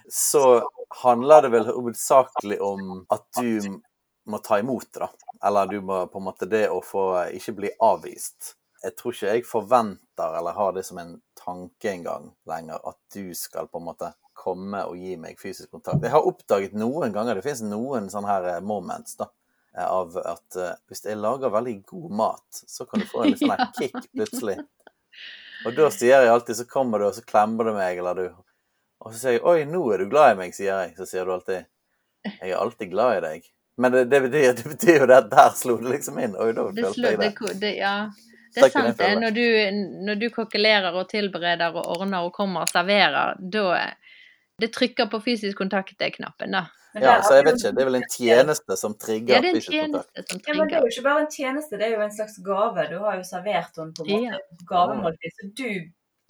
så 0.08 0.70
handler 1.02 1.42
det 1.42 1.50
vel 1.54 1.68
hovedsakelig 1.68 2.60
om 2.62 3.04
at 3.12 3.26
du 3.40 3.80
må 4.30 4.40
ta 4.44 4.58
imot 4.58 4.92
da. 4.94 5.10
Eller 5.44 5.66
du 5.66 5.80
må 5.84 6.04
på 6.06 6.20
en 6.20 6.28
måte 6.28 6.48
det 6.48 6.66
å 6.72 6.80
få 6.84 7.06
ikke 7.36 7.56
bli 7.58 7.72
avvist. 7.82 8.54
Jeg 8.84 8.96
tror 8.98 9.14
ikke 9.14 9.32
jeg 9.32 9.46
forventer 9.48 10.38
eller 10.38 10.56
har 10.56 10.74
det 10.76 10.84
som 10.86 11.00
en 11.00 11.16
tanke 11.40 11.92
engang 11.92 12.30
lenger, 12.48 12.80
at 12.84 12.98
du 13.14 13.32
skal 13.36 13.68
på 13.68 13.80
en 13.80 13.88
måte 13.88 14.12
komme 14.34 14.82
og 14.88 14.98
gi 14.98 15.16
meg 15.20 15.40
fysisk 15.40 15.72
kontakt. 15.72 16.02
Jeg 16.04 16.12
har 16.12 16.26
oppdaget 16.28 16.74
noen 16.76 17.14
ganger, 17.14 17.38
det 17.38 17.46
finnes 17.46 17.64
noen 17.68 18.10
sånne 18.12 18.30
her 18.30 18.48
eh, 18.52 18.62
moments, 18.66 19.16
da, 19.20 19.30
eh, 19.76 19.86
av 19.86 20.18
at 20.20 20.58
uh, 20.58 20.72
hvis 20.90 21.04
jeg 21.06 21.20
lager 21.20 21.52
veldig 21.54 21.76
god 21.88 22.16
mat, 22.20 22.62
så 22.66 22.84
kan 22.88 23.00
du 23.00 23.08
få 23.08 23.24
en 23.24 23.36
sånn 23.40 23.62
kick 23.78 23.96
plutselig. 24.10 24.58
Og 25.64 25.76
da 25.78 25.88
sier 25.94 26.26
jeg 26.26 26.32
alltid, 26.32 26.58
så 26.58 26.66
kommer 26.68 27.00
du, 27.00 27.06
og 27.08 27.14
så 27.16 27.22
klemmer 27.24 27.70
du 27.70 27.72
meg, 27.72 27.96
eller 27.96 28.18
du 28.18 28.24
og 29.04 29.12
så 29.12 29.18
sier 29.20 29.36
jeg 29.36 29.44
'oi, 29.44 29.64
nå 29.68 29.82
er 29.92 30.02
du 30.02 30.10
glad 30.10 30.34
i 30.34 30.38
meg', 30.38 30.54
sier 30.56 30.72
jeg. 30.72 30.94
Så 30.96 31.06
sier 31.08 31.24
du 31.24 31.34
alltid 31.34 31.64
'jeg 32.24 32.50
er 32.50 32.56
alltid 32.56 32.90
glad 32.90 33.18
i 33.18 33.24
deg'. 33.26 33.50
Men 33.76 33.92
det, 33.92 34.04
det, 34.04 34.20
betyr, 34.20 34.52
det 34.52 34.68
betyr, 34.70 35.00
jo 35.00 35.06
det 35.10 35.16
at 35.16 35.30
der 35.32 35.50
slo 35.58 35.76
det 35.80 35.90
liksom 35.90 36.18
inn. 36.22 36.36
Oi, 36.38 36.52
da 36.54 36.68
følte 36.70 37.10
jeg 37.10 37.18
det. 37.18 37.54
det 37.60 37.74
ja. 37.80 37.96
Det 38.54 38.62
er 38.62 38.70
sant, 38.70 38.98
det. 38.98 39.10
Når 39.18 39.34
du, 39.34 39.46
når 40.06 40.20
du 40.20 40.28
kokkelerer 40.30 40.94
og 40.94 41.08
tilbereder 41.10 41.74
og 41.74 41.88
ordner 41.96 42.22
og 42.22 42.32
kommer 42.36 42.62
og 42.62 42.70
serverer, 42.70 43.34
da 43.40 43.90
Det 44.62 44.70
trykker 44.70 45.08
på 45.10 45.18
fysisk 45.18 45.58
kontakt-knappen, 45.58 46.52
da. 46.54 46.68
Ja, 46.94 47.16
så 47.26 47.40
jeg 47.40 47.44
vet 47.48 47.56
ikke. 47.58 47.72
Det 47.74 47.82
er 47.82 47.88
vel 47.88 47.98
en 47.98 48.06
tjeneste 48.06 48.76
som 48.78 48.94
trigger 48.94 49.34
ja, 49.34 49.40
fysisk 49.42 49.74
kontakt. 49.74 50.20
Som 50.30 50.40
ja, 50.46 50.54
men 50.54 50.68
det 50.70 50.76
er 50.78 50.84
jo 50.86 50.92
ikke 50.92 51.06
bare 51.08 51.24
en 51.24 51.32
tjeneste, 51.32 51.80
det 51.80 51.88
er 51.88 51.96
jo 51.96 52.04
en 52.04 52.14
slags 52.14 52.36
gave. 52.46 52.84
Du 52.92 53.00
har 53.02 53.18
jo 53.18 53.24
servert 53.26 53.80
henne 53.80 53.96
på 53.96 54.06
en 54.06 54.12
måte 54.12 54.38
ja. 54.38 54.60
gavemåltid. 54.70 55.34
Så 55.34 55.48
du 55.58 55.70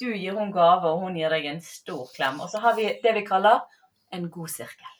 du 0.00 0.10
gir 0.10 0.34
henne 0.34 0.52
gave, 0.52 0.90
og 0.90 1.04
hun 1.04 1.16
gir 1.18 1.32
deg 1.32 1.48
en 1.52 1.62
stor 1.64 2.06
klem. 2.16 2.40
Og 2.42 2.50
så 2.52 2.62
har 2.64 2.76
vi 2.78 2.90
det 3.02 3.14
vi 3.16 3.24
kaller 3.26 3.62
en 4.14 4.28
god 4.30 4.52
sirkel. 4.52 4.94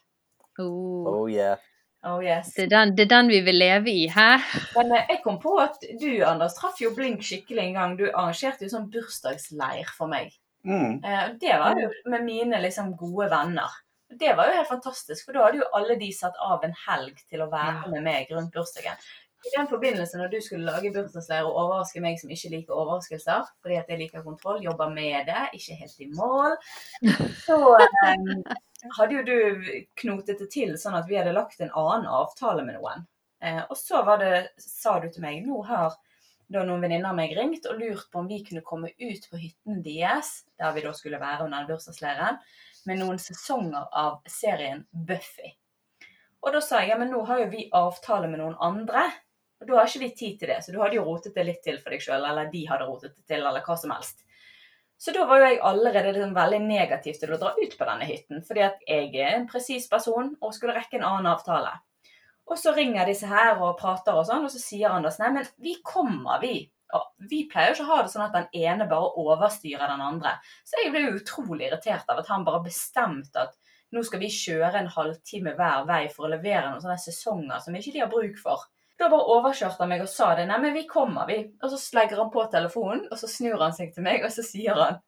Oh, 0.59 1.07
oh 1.11 1.31
yeah. 1.31 1.59
Oh, 2.05 2.21
yes. 2.21 2.53
det, 2.55 2.67
er 2.67 2.69
den, 2.69 2.91
det, 2.97 3.07
er 3.07 3.13
den, 3.15 3.31
vi 3.33 3.41
vil 3.41 3.57
leve 3.57 3.91
i, 3.91 4.09
hæ? 4.13 4.37
Men 4.75 4.93
eh, 4.93 5.07
jeg 5.09 5.23
kom 5.25 5.39
på 5.41 5.55
at 5.63 5.79
du, 6.01 6.11
Anders, 6.29 6.53
traff 6.59 6.83
jo 6.83 6.91
Blink 6.93 7.25
skikkelig 7.25 7.63
en 7.63 7.79
gang. 7.79 7.95
Du 7.97 8.05
arrangerte 8.11 8.67
jo 8.67 8.75
sånn 8.75 8.91
bursdagsleir 8.93 9.89
for 9.97 10.13
meg. 10.13 10.35
Mm. 10.69 11.01
Eh, 11.01 11.25
det 11.41 11.57
var 11.63 11.81
jo 11.81 11.89
med 12.13 12.27
mine 12.27 12.61
liksom 12.61 12.93
gode 13.01 13.31
venner. 13.33 13.73
Det 14.15 14.35
var 14.37 14.51
jo 14.51 14.59
helt 14.59 14.69
fantastisk, 14.69 15.25
for 15.25 15.35
da 15.35 15.47
hadde 15.47 15.63
jo 15.63 15.71
alle 15.75 15.97
de 15.99 16.11
satt 16.13 16.37
av 16.45 16.65
en 16.67 16.77
helg 16.85 17.25
til 17.25 17.41
å 17.43 17.49
være 17.53 17.89
med 17.95 18.05
meg 18.05 18.29
rundt 18.37 18.53
bursdagen. 18.53 19.01
I 19.45 19.53
den 19.57 19.69
forbindelse, 19.69 20.19
når 20.19 20.31
du 20.33 20.39
skulle 20.41 20.69
lage 20.69 20.93
bursdagsleir 20.95 21.45
og 21.45 21.59
overraske 21.63 22.01
meg 22.01 22.17
som 22.21 22.31
ikke 22.33 22.53
liker 22.53 22.77
overraskelser, 22.77 23.51
fordi 23.63 23.77
at 23.81 23.91
jeg 23.93 24.01
liker 24.01 24.25
kontroll, 24.25 24.63
jobber 24.65 24.93
med 24.95 25.29
det, 25.29 25.43
ikke 25.59 25.77
helt 25.81 26.01
i 26.01 26.09
mål, 26.17 26.57
så 27.45 27.59
um, 27.77 28.31
hadde 28.99 29.19
jo 29.19 29.25
du 29.29 29.69
knotet 30.01 30.41
det 30.41 30.49
til 30.55 30.73
sånn 30.81 30.97
at 30.97 31.11
vi 31.11 31.19
hadde 31.21 31.37
lagt 31.37 31.61
en 31.61 31.75
annen 31.75 32.09
avtale 32.09 32.65
med 32.65 32.79
noen. 32.79 33.05
Eh, 33.45 33.61
og 33.69 33.77
så 33.77 34.01
det, 34.21 34.35
sa 34.61 34.99
du 35.03 35.11
til 35.13 35.25
meg 35.25 35.45
nå 35.45 35.61
har 35.69 35.97
da 36.53 36.63
noen 36.65 36.83
venninner 36.85 37.11
av 37.11 37.19
meg 37.19 37.33
ringt 37.37 37.67
og 37.69 37.81
lurt 37.81 38.07
på 38.13 38.21
om 38.21 38.29
vi 38.29 38.43
kunne 38.45 38.65
komme 38.65 38.93
ut 39.01 39.29
på 39.31 39.41
hytten 39.41 39.83
deres, 39.85 40.45
der 40.61 40.73
vi 40.77 40.85
da 40.85 40.93
skulle 40.97 41.21
være 41.21 41.49
under 41.49 41.69
bursdagsleiren, 41.69 42.41
med 42.85 43.01
noen 43.01 43.21
sesonger 43.21 43.89
av 43.97 44.21
serien 44.29 44.85
Buffy. 44.93 45.55
Og 46.45 46.53
da 46.53 46.61
sa 46.61 46.83
jeg 46.83 46.93
ja, 46.93 46.99
men 47.01 47.09
nå 47.13 47.23
har 47.25 47.41
jo 47.41 47.53
vi 47.55 47.69
avtale 47.73 48.29
med 48.29 48.43
noen 48.43 48.57
andre. 48.61 49.07
Og 49.65 49.71
da 49.71 49.81
har 49.81 49.89
ikke 49.89 50.05
vi 50.05 50.11
tid 50.19 50.39
til 50.41 50.51
det, 50.53 50.61
så 50.61 50.73
du 50.75 50.79
hadde 50.83 50.99
jo 50.99 51.07
rotet 51.07 51.35
det 51.35 51.47
litt 51.49 51.63
til 51.65 51.81
for 51.81 51.95
deg 51.95 52.03
sjøl, 52.05 52.21
eller 52.29 52.51
de 52.53 52.67
hadde 52.69 52.89
rotet 52.89 53.15
det 53.17 53.25
til, 53.25 53.41
eller 53.41 53.65
hva 53.65 53.77
som 53.81 53.95
helst. 53.97 54.21
Så 55.01 55.15
da 55.17 55.25
var 55.29 55.41
jo 55.41 55.49
jeg 55.49 55.63
allerede 55.65 56.13
liksom 56.13 56.37
veldig 56.37 56.61
negativ 56.69 57.17
til 57.21 57.33
å 57.35 57.41
dra 57.41 57.55
ut 57.57 57.75
på 57.79 57.89
denne 57.89 58.07
hytten, 58.09 58.45
fordi 58.45 58.63
at 58.67 58.85
jeg 58.89 59.09
er 59.17 59.39
en 59.39 59.49
presis 59.49 59.89
person 59.91 60.31
og 60.39 60.55
skulle 60.55 60.77
rekke 60.77 61.01
en 61.01 61.09
annen 61.09 61.33
avtale. 61.33 61.73
Og 62.45 62.61
så 62.61 62.75
ringer 62.77 63.09
disse 63.09 63.29
her 63.29 63.57
og 63.57 63.79
prater 63.81 64.17
og 64.17 64.27
sånn, 64.29 64.45
og 64.45 64.53
så 64.53 64.61
sier 64.61 64.93
Anders 64.93 65.19
nei, 65.21 65.33
men 65.39 65.49
vi 65.65 65.79
kommer, 65.85 66.39
vi. 66.45 66.69
Og 66.95 67.29
vi 67.31 67.43
pleier 67.51 67.73
jo 67.73 67.79
ikke 67.79 67.87
å 67.89 67.91
ha 67.95 68.03
det 68.05 68.13
sånn 68.13 68.27
at 68.27 68.37
den 68.37 68.67
ene 68.69 68.87
bare 68.91 69.15
overstyrer 69.25 69.89
den 69.89 70.05
andre. 70.05 70.37
Så 70.69 70.83
jeg 70.83 70.93
ble 70.93 71.07
jo 71.07 71.17
utrolig 71.19 71.71
irritert 71.71 72.11
av 72.13 72.21
at 72.21 72.29
han 72.31 72.45
bare 72.47 72.63
bestemte 72.67 73.49
at 73.49 73.57
nå 73.95 74.03
skal 74.05 74.21
vi 74.23 74.31
kjøre 74.33 74.79
en 74.79 74.93
halvtime 74.93 75.55
hver 75.59 75.89
vei 75.89 76.05
for 76.13 76.27
å 76.27 76.33
levere 76.35 76.69
noen 76.69 76.83
sånne 76.83 77.01
sesonger 77.01 77.63
som 77.65 77.77
ikke 77.79 77.95
de 77.95 78.03
har 78.03 78.13
bruk 78.13 78.39
for. 78.43 78.69
Da 78.99 79.09
bare 79.11 79.31
overkjørte 79.37 79.83
han 79.83 79.91
meg 79.91 80.05
og 80.05 80.11
sa 80.11 80.33
det. 80.39 80.47
Nei, 80.51 80.73
vi 80.75 80.85
kommer, 80.91 81.27
vi. 81.27 81.41
Og 81.63 81.73
så 81.73 81.81
legger 81.99 82.23
han 82.23 82.31
på 82.35 82.45
telefonen, 82.53 83.07
og 83.11 83.19
så 83.19 83.31
snur 83.31 83.63
han 83.63 83.75
seg 83.75 83.95
til 83.95 84.07
meg, 84.07 84.23
og 84.27 84.33
så 84.35 84.45
sier 84.47 84.79
han 84.79 85.01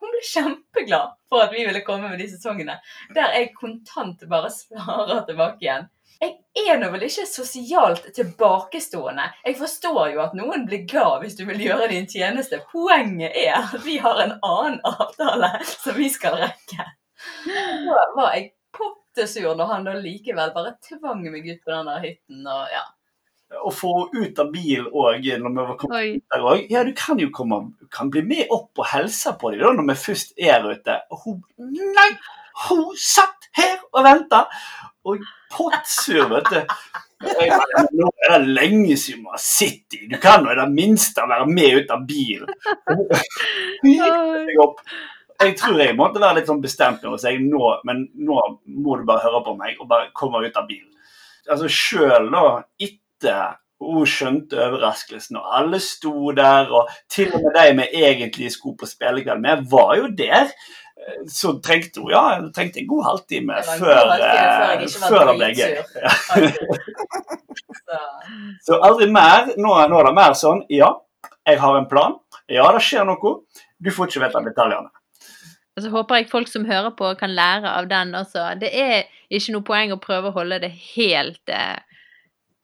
hun 0.00 0.12
ble 0.14 0.20
kjempeglad 0.24 1.16
for 1.28 1.44
at 1.44 1.52
vi 1.52 1.64
ville 1.66 1.82
komme 1.84 2.08
med 2.08 2.20
de 2.22 2.26
sesongene. 2.30 2.78
Der 3.16 3.34
jeg 3.36 3.50
kontant 3.56 4.22
bare 4.30 4.48
svarer 4.52 5.26
tilbake 5.28 5.60
igjen. 5.60 5.90
Jeg 6.20 6.68
er 6.68 6.76
nå 6.80 6.90
vel 6.92 7.04
ikke 7.06 7.24
sosialt 7.28 8.10
tilbakestående. 8.16 9.26
Jeg 9.46 9.56
forstår 9.56 10.14
jo 10.14 10.22
at 10.24 10.34
noen 10.36 10.66
blir 10.68 10.86
glad 10.88 11.22
hvis 11.22 11.36
du 11.38 11.46
vil 11.48 11.60
gjøre 11.64 11.88
din 11.92 12.08
tjeneste. 12.10 12.60
Poenget 12.72 13.36
er 13.40 13.54
at 13.56 13.76
vi 13.84 13.96
har 14.00 14.20
en 14.24 14.34
annen 14.36 14.80
avtale 14.88 15.52
som 15.68 15.96
vi 15.96 16.10
skal 16.12 16.36
rekke. 16.42 16.88
Da 17.86 18.04
var 18.16 18.36
jeg 18.36 18.50
pottesur 18.76 19.56
når 19.56 19.72
han 19.72 19.88
da 19.88 19.96
likevel 20.00 20.52
bare 20.56 20.76
tvang 20.88 21.24
meg 21.28 21.44
ut 21.44 21.64
på 21.64 21.72
den 21.72 21.92
der 21.92 22.04
hytten 22.04 22.48
og 22.48 22.72
ja. 22.72 22.84
Og 23.58 23.72
få 23.74 23.92
ut 24.14 24.38
av 24.38 24.50
bil 24.54 24.84
òg 24.86 25.26
når 25.42 25.54
vi 25.54 25.62
var 25.70 25.78
kommet 25.80 26.36
òg. 26.38 26.66
Ja, 26.70 26.84
du 26.86 26.92
kan 26.96 27.18
jo 27.18 27.30
komme, 27.34 27.62
kan 27.92 28.10
bli 28.12 28.22
med 28.26 28.52
opp 28.54 28.78
og 28.78 28.86
hilse 28.92 29.34
på 29.40 29.50
dem 29.50 29.64
da, 29.64 29.72
når 29.74 29.88
vi 29.90 29.96
først 30.04 30.36
er 30.38 30.68
ute. 30.70 31.00
Og 31.10 31.24
hun 31.24 31.40
Nei! 31.96 32.10
Hun 32.68 32.90
satt 32.98 33.48
her 33.56 33.78
og 33.90 34.04
venta! 34.04 34.44
Og 35.08 35.22
pottsur, 35.50 36.26
vet 36.30 36.50
du. 36.52 36.58
Nå 37.20 38.10
er 38.28 38.34
det 38.36 38.54
lenge 38.56 38.96
siden 39.00 39.24
vi 39.24 39.32
har 39.32 39.40
sett 39.42 39.82
dem. 39.92 40.08
Du 40.12 40.18
kan 40.20 40.44
jo 40.44 40.52
i 40.52 40.58
det 40.58 40.68
minste 40.72 41.24
være 41.28 41.48
med 41.48 41.80
ut 41.80 41.94
av 41.94 42.04
bilen. 42.08 42.52
Hun 42.88 43.90
gikk 43.90 44.04
seg 44.04 44.62
opp. 44.64 44.84
Jeg 45.40 45.56
tror 45.56 45.80
jeg 45.80 45.96
måtte 45.96 46.20
være 46.20 46.40
litt 46.40 46.50
sånn 46.50 46.60
bestemt 46.60 47.04
nå 47.04 47.14
og 47.16 47.20
si 47.22 47.32
nå, 47.40 47.68
men 47.88 48.04
nå 48.20 48.40
må 48.76 48.98
du 49.00 49.06
bare 49.08 49.24
høre 49.24 49.40
på 49.46 49.54
meg 49.56 49.78
og 49.80 49.88
bare 49.88 50.10
komme 50.16 50.42
ut 50.44 50.56
av 50.60 50.68
bilen. 50.68 50.90
Altså 51.50 51.70
Sjøl 51.72 52.28
da, 52.30 52.42
etter 52.76 52.99
hun 53.80 54.06
skjønte 54.08 54.58
overraskelsen, 54.60 55.38
og 55.40 55.56
alle 55.56 55.80
sto 55.80 56.30
der, 56.36 56.68
og 56.68 56.90
til 57.10 57.32
og 57.34 57.46
med 57.46 57.56
de 57.56 57.72
vi 57.80 58.04
egentlig 58.04 58.52
skulle 58.52 58.76
på 58.80 58.88
spillekveld 58.88 59.40
med, 59.40 59.64
var 59.70 59.96
jo 59.96 60.10
der. 60.18 60.52
Så 61.32 61.54
trengte 61.64 62.02
hun 62.02 62.12
ja, 62.12 62.40
hun 62.40 62.52
trengte 62.52 62.82
en 62.82 62.88
god 62.88 63.04
halvtime 63.06 63.54
Det 63.56 63.72
en 63.72 63.80
før, 63.80 64.10
halvtime 64.10 64.88
før 65.08 65.30
jeg 65.30 65.30
eh, 65.30 65.30
det 65.30 65.36
ble 65.40 65.48
gøy. 65.56 65.72
Så, 67.80 68.00
Så 68.66 68.78
aldri 68.84 69.08
mer. 69.10 69.48
Nå, 69.56 69.72
nå 69.88 69.98
er 69.98 70.08
det 70.10 70.14
mer 70.18 70.36
sånn 70.36 70.60
ja, 70.70 70.92
jeg 71.48 71.60
har 71.62 71.78
en 71.78 71.88
plan. 71.88 72.18
Ja, 72.50 72.68
det 72.74 72.82
skjer 72.84 73.08
noe. 73.08 73.38
Du 73.80 73.90
får 73.94 74.10
ikke 74.10 74.26
vite 74.26 74.44
detaljene. 74.50 74.92
Og 75.78 75.84
så 75.84 75.90
håper 75.94 76.20
jeg 76.20 76.28
folk 76.30 76.50
som 76.50 76.66
hører 76.68 76.92
på, 76.98 77.14
kan 77.16 77.32
lære 77.32 77.70
av 77.72 77.88
den 77.88 78.12
også. 78.18 78.50
Det 78.60 78.68
er 78.76 79.06
ikke 79.32 79.54
noe 79.54 79.66
poeng 79.66 79.94
å 79.94 80.00
prøve 80.02 80.28
å 80.30 80.36
holde 80.36 80.60
det 80.66 80.72
helt 80.92 81.52
eh, 81.54 81.78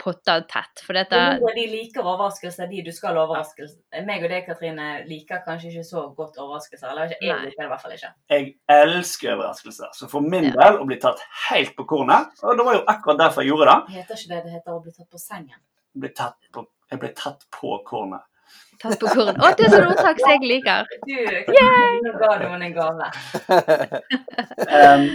potta 0.06 0.36
tett, 0.46 0.80
for 0.86 0.94
dette 0.96 1.18
de 1.56 1.64
liker 1.72 2.06
overraskelser, 2.06 2.68
de 2.70 2.82
du 2.86 2.92
skal 2.94 3.18
overraske. 3.18 3.66
Meg 4.06 4.22
og 4.24 4.30
deg, 4.32 4.44
Katrine, 4.46 4.86
liker 5.10 5.42
kanskje 5.46 5.72
ikke 5.72 5.84
så 5.88 6.04
godt 6.16 6.38
overraskelser. 6.38 6.92
Eller 6.94 7.10
ikke, 7.10 7.18
jeg 7.26 7.40
liker 7.48 7.62
det 7.62 7.66
i 7.66 7.72
hvert 7.74 7.82
fall 7.84 7.96
ikke. 7.96 8.12
Jeg 8.36 8.52
elsker 8.76 9.34
overraskelser. 9.34 9.90
Så 9.98 10.08
for 10.12 10.20
min 10.22 10.48
Ja. 10.48 10.54
del 10.62 10.78
å 10.80 10.86
bli 10.86 10.96
tatt 11.02 11.20
helt 11.50 11.74
på 11.76 11.84
kornet 11.90 12.30
Og 12.46 12.56
det 12.56 12.64
var 12.70 12.74
jo 12.78 12.84
akkurat 12.86 13.18
derfor 13.24 13.42
jeg 13.42 13.50
gjorde 13.52 13.66
det. 13.74 13.98
Heter 13.98 14.14
ikke 14.22 14.30
det 14.34 14.40
det 14.46 14.52
heter 14.56 14.72
å 14.78 14.82
bli 14.86 14.92
tatt 14.96 15.10
på 15.10 15.18
sengen? 15.18 15.58
Ble 15.96 16.08
tatt 16.14 16.36
på, 16.52 16.66
jeg 16.92 17.00
ble 17.02 17.12
tatt 17.16 17.44
på 17.50 17.78
kornet. 17.88 18.22
tatt 18.82 18.98
på 19.00 19.08
kornet. 19.10 19.38
Å, 19.42 19.50
det 19.56 19.66
er 19.66 19.72
sånn 19.74 19.88
ordtak 19.90 20.20
som 20.20 20.30
jeg 20.36 20.46
liker! 20.46 20.86
Du, 21.08 21.16
nå 22.06 22.12
ga 22.20 22.32
du 22.38 22.46
henne 22.46 22.70
en 22.70 22.76
gave. 22.76 23.10
Um, 24.66 25.06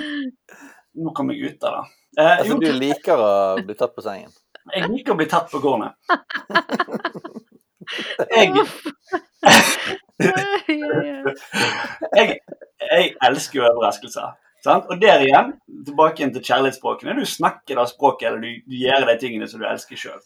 nå 1.01 1.13
kom 1.15 1.29
jeg 1.31 1.53
ut 1.53 1.63
av 1.67 1.75
det. 1.77 1.83
Eh, 2.19 2.37
Altså, 2.41 2.47
jo, 2.51 2.59
du 2.59 2.71
liker 2.75 3.21
å 3.23 3.29
bli 3.63 3.75
tatt 3.79 3.93
på 3.95 4.03
sengen? 4.03 4.31
Jeg 4.75 4.89
liker 4.89 5.13
å 5.13 5.19
bli 5.19 5.27
tatt 5.31 5.51
på 5.51 5.61
kornet. 5.63 5.97
Jeg, 8.31 8.53
jeg, 12.15 12.27
jeg 12.79 13.07
elsker 13.25 13.57
jo 13.57 13.65
overraskelser. 13.65 14.37
Sant? 14.63 14.85
Og 14.93 15.01
der 15.01 15.23
igjen, 15.25 15.55
tilbake 15.87 16.21
igjen 16.21 16.33
til 16.35 16.45
kjærlighetsspråkene. 16.45 17.17
Du 17.17 17.25
snakker 17.27 17.79
det 17.79 17.87
språket, 17.89 18.27
eller 18.29 18.43
du, 18.45 18.61
du 18.69 18.77
gjør 18.77 19.07
de 19.09 19.17
tingene 19.19 19.49
som 19.49 19.59
du 19.61 19.65
elsker 19.67 19.99
sjøl. 19.99 20.21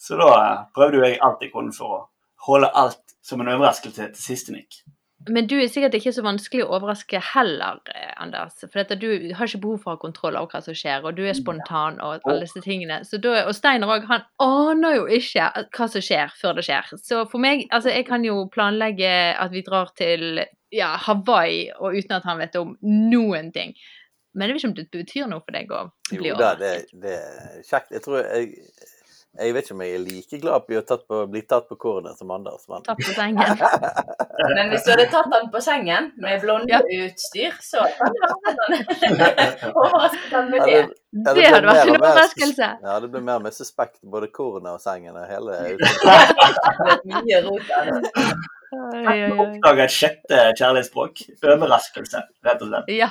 Så 0.00 0.16
da 0.20 0.30
eh, 0.36 0.62
prøvde 0.76 1.00
jo 1.00 1.04
jeg 1.04 1.18
alt 1.26 1.42
jeg 1.44 1.52
kunne 1.52 1.74
for 1.76 1.96
å 1.96 2.00
holde 2.46 2.70
alt 2.82 3.16
som 3.26 3.42
en 3.42 3.52
overraskelse 3.52 4.12
til 4.14 4.22
siste 4.22 4.54
nikk. 4.54 4.80
Men 5.28 5.46
du 5.50 5.58
er 5.60 5.68
sikkert 5.68 5.94
ikke 5.98 6.14
så 6.16 6.22
vanskelig 6.24 6.64
å 6.64 6.70
overraske 6.78 7.20
heller, 7.34 7.80
eh, 7.92 8.12
Anders. 8.22 8.62
For 8.62 8.80
dette, 8.80 8.96
du 8.96 9.34
har 9.36 9.46
ikke 9.46 9.60
behov 9.60 9.82
for 9.82 9.92
å 9.92 9.96
ha 9.98 10.00
kontroll 10.00 10.38
over 10.38 10.54
hva 10.54 10.62
som 10.64 10.76
skjer, 10.76 11.04
og 11.04 11.18
du 11.18 11.26
er 11.28 11.36
spontan 11.36 12.00
og 12.00 12.24
alle 12.24 12.46
disse 12.46 12.62
tingene. 12.64 13.02
Så 13.04 13.20
da, 13.20 13.42
og 13.44 13.52
Steinar 13.56 13.92
òg, 13.98 14.06
han 14.08 14.24
aner 14.40 14.96
jo 14.96 15.04
ikke 15.20 15.50
hva 15.76 15.88
som 15.92 16.04
skjer 16.06 16.32
før 16.40 16.56
det 16.56 16.64
skjer. 16.70 16.88
Så 16.96 17.26
for 17.28 17.42
meg, 17.42 17.66
altså 17.68 17.92
jeg 17.92 18.06
kan 18.08 18.24
jo 18.24 18.46
planlegge 18.54 19.12
at 19.36 19.52
vi 19.52 19.64
drar 19.66 19.92
til 19.98 20.44
ja, 20.72 20.94
Hawaii, 21.04 21.68
og 21.76 21.98
uten 21.98 22.16
at 22.16 22.24
han 22.24 22.40
vet 22.40 22.56
om 22.56 22.76
noen 22.80 23.52
ting. 23.52 23.74
Men 24.32 24.48
jeg 24.48 24.54
vet 24.54 24.62
ikke 24.62 24.70
om 24.70 24.78
det 24.78 24.88
betyr 24.94 25.28
noe 25.28 25.42
for 25.44 25.56
deg 25.56 25.72
å 25.74 25.84
bli 26.12 26.30
Jo 26.30 26.38
da, 26.38 26.54
det, 26.56 26.74
det 27.02 27.16
er 27.18 27.60
kjekt. 27.66 27.92
Jeg 27.96 28.04
tror 28.06 28.22
jeg, 28.22 28.54
jeg 29.38 29.54
vet 29.54 29.64
ikke 29.68 29.74
om 29.76 29.82
jeg 29.84 29.94
er 29.94 30.00
like 30.02 30.38
glad 30.42 30.64
på 30.66 30.80
å 31.14 31.26
bli 31.30 31.40
tatt 31.46 31.68
på 31.70 31.76
kornet 31.78 32.18
som 32.18 32.30
Anders. 32.34 32.64
Men 32.68 32.82
Tatt 32.82 32.98
på 32.98 33.12
sengen. 33.14 33.60
Men 34.56 34.72
hvis 34.72 34.82
du 34.86 34.90
hadde 34.90 35.06
tatt 35.12 35.28
den 35.30 35.46
på 35.52 35.60
sengen 35.62 36.10
med 36.20 36.40
blondeutstyr, 36.42 37.54
så 37.62 37.84
hadde 37.84 38.10
det 39.14 39.28
en 39.46 39.74
overraskelse 39.74 40.42
med 40.50 40.58
Ja, 40.58 40.64
det. 40.66 40.80
det- 40.82 40.98
ja, 41.10 41.32
Det 41.34 41.34
det 41.34 41.46
hadde 41.50 41.66
vært 41.66 41.88
en 41.88 41.96
overraskelse. 42.00 42.68
Ja, 42.86 42.98
det 43.02 43.08
ble 43.10 43.20
mer 43.26 43.38
med 43.42 43.54
suspekt 43.54 43.98
både 44.02 44.28
kornet 44.34 44.72
og 44.76 44.80
sengen 44.82 45.16
og 45.18 45.26
hele 45.26 45.56
Det 45.70 47.00
mye 47.10 47.40
rot 47.46 47.66
oi, 48.70 49.16
oi. 49.26 49.30
Oppdaga 49.34 49.84
et 49.88 49.94
sjette 49.94 50.42
kjærlighetsspråk. 50.60 51.24
Overraskelse, 51.42 52.20
rett 52.46 52.62
og 52.62 52.70
slett. 52.70 52.92
Ja. 52.94 53.08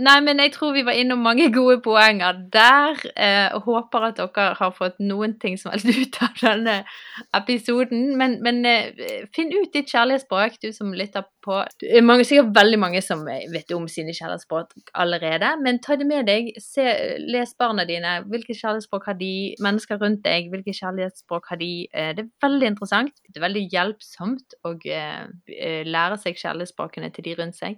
Nei, 0.00 0.14
men 0.24 0.38
jeg 0.40 0.54
tror 0.54 0.70
vi 0.72 0.86
var 0.86 0.96
innom 0.96 1.20
mange 1.20 1.50
gode 1.52 1.76
poenger 1.84 2.38
der. 2.52 2.96
Eh, 3.12 3.52
og 3.52 3.66
håper 3.66 4.06
at 4.06 4.16
dere 4.16 4.46
har 4.56 4.70
fått 4.72 4.96
noen 5.04 5.34
ting 5.40 5.58
som 5.60 5.68
helst 5.74 5.90
ut 5.92 6.16
av 6.24 6.38
denne 6.40 6.76
episoden. 7.36 8.14
Men, 8.16 8.38
men 8.44 8.64
eh, 8.64 9.26
finn 9.36 9.52
ut 9.52 9.68
ditt 9.74 9.92
kjærlighetsspråk, 9.92 10.56
du 10.64 10.70
som 10.72 10.94
lytter 10.96 11.26
på. 11.44 11.58
Det 11.82 11.90
er 11.98 12.06
mange, 12.08 12.24
sikkert 12.24 12.54
veldig 12.56 12.78
mange 12.80 13.02
som 13.04 13.26
eh, 13.28 13.44
vet 13.52 13.74
om 13.76 13.84
sine 13.90 14.14
kjærlighetsspråk 14.16 14.72
allerede. 15.04 15.52
Men 15.60 15.82
ta 15.84 15.98
det 16.00 16.08
med 16.08 16.24
deg. 16.30 16.48
Se, 16.62 16.88
les 17.28 17.52
barna 17.60 17.84
dine. 17.84 18.14
Hvilke 18.32 18.56
kjærlighetsspråk 18.56 19.10
har 19.10 19.20
de? 19.20 19.32
Mennesker 19.60 20.00
rundt 20.00 20.24
deg, 20.24 20.48
hvilke 20.54 20.72
kjærlighetsspråk 20.80 21.52
har 21.52 21.60
de? 21.60 21.70
Eh, 21.92 22.14
det 22.16 22.24
er 22.24 22.48
veldig 22.48 22.72
interessant. 22.72 23.20
Det 23.28 23.36
er 23.36 23.44
veldig 23.44 23.68
hjelpsomt 23.76 24.58
å 24.64 24.72
eh, 24.88 25.22
eh, 25.52 25.84
lære 25.84 26.16
seg 26.24 26.40
kjærlighetsspråkene 26.40 27.12
til 27.12 27.28
de 27.28 27.38
rundt 27.44 27.60
seg. 27.60 27.76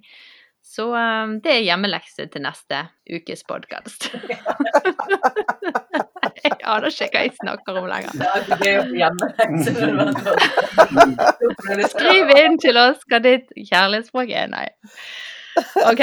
Så 0.64 0.86
um, 0.96 1.34
det 1.44 1.50
er 1.52 1.58
hjemmelekse 1.66 2.24
til 2.32 2.40
neste 2.42 2.78
ukes 3.12 3.42
podkast. 3.44 4.06
jeg 6.44 6.52
aner 6.64 6.88
ikke 6.88 7.08
hva 7.12 7.20
jeg 7.26 7.34
snakker 7.36 7.72
om 7.80 7.86
lenger. 7.90 8.10
Det 8.16 8.24
er 8.24 8.30
alltid 8.38 8.58
gøy 8.64 8.74
å 8.78 8.86
få 8.88 8.94
hjemmelekse 9.02 9.70
når 9.76 9.84
det 11.68 11.70
var 11.76 11.76
Skriv 11.92 12.24
inn 12.38 12.56
til 12.62 12.76
oss 12.80 13.00
hva 13.10 13.18
ditt 13.26 13.46
kjærlighetsspråk 13.60 14.28
er. 14.32 14.46
Nei. 14.54 14.68
OK. 15.84 16.02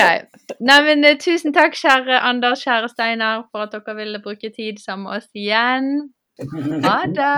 Neimen, 0.61 1.05
eh, 1.09 1.17
tusen 1.19 1.51
takk, 1.57 1.73
kjære 1.75 2.21
Anders, 2.21 2.61
kjære 2.63 2.87
Steinar, 2.93 3.37
for 3.49 3.59
at 3.65 3.71
dere 3.73 3.95
ville 3.97 4.23
bruke 4.23 4.49
tid 4.53 4.75
sammen 4.83 5.05
med 5.09 5.17
oss 5.19 5.29
igjen. 5.33 5.85
Ha 6.85 6.97
det! 7.17 7.37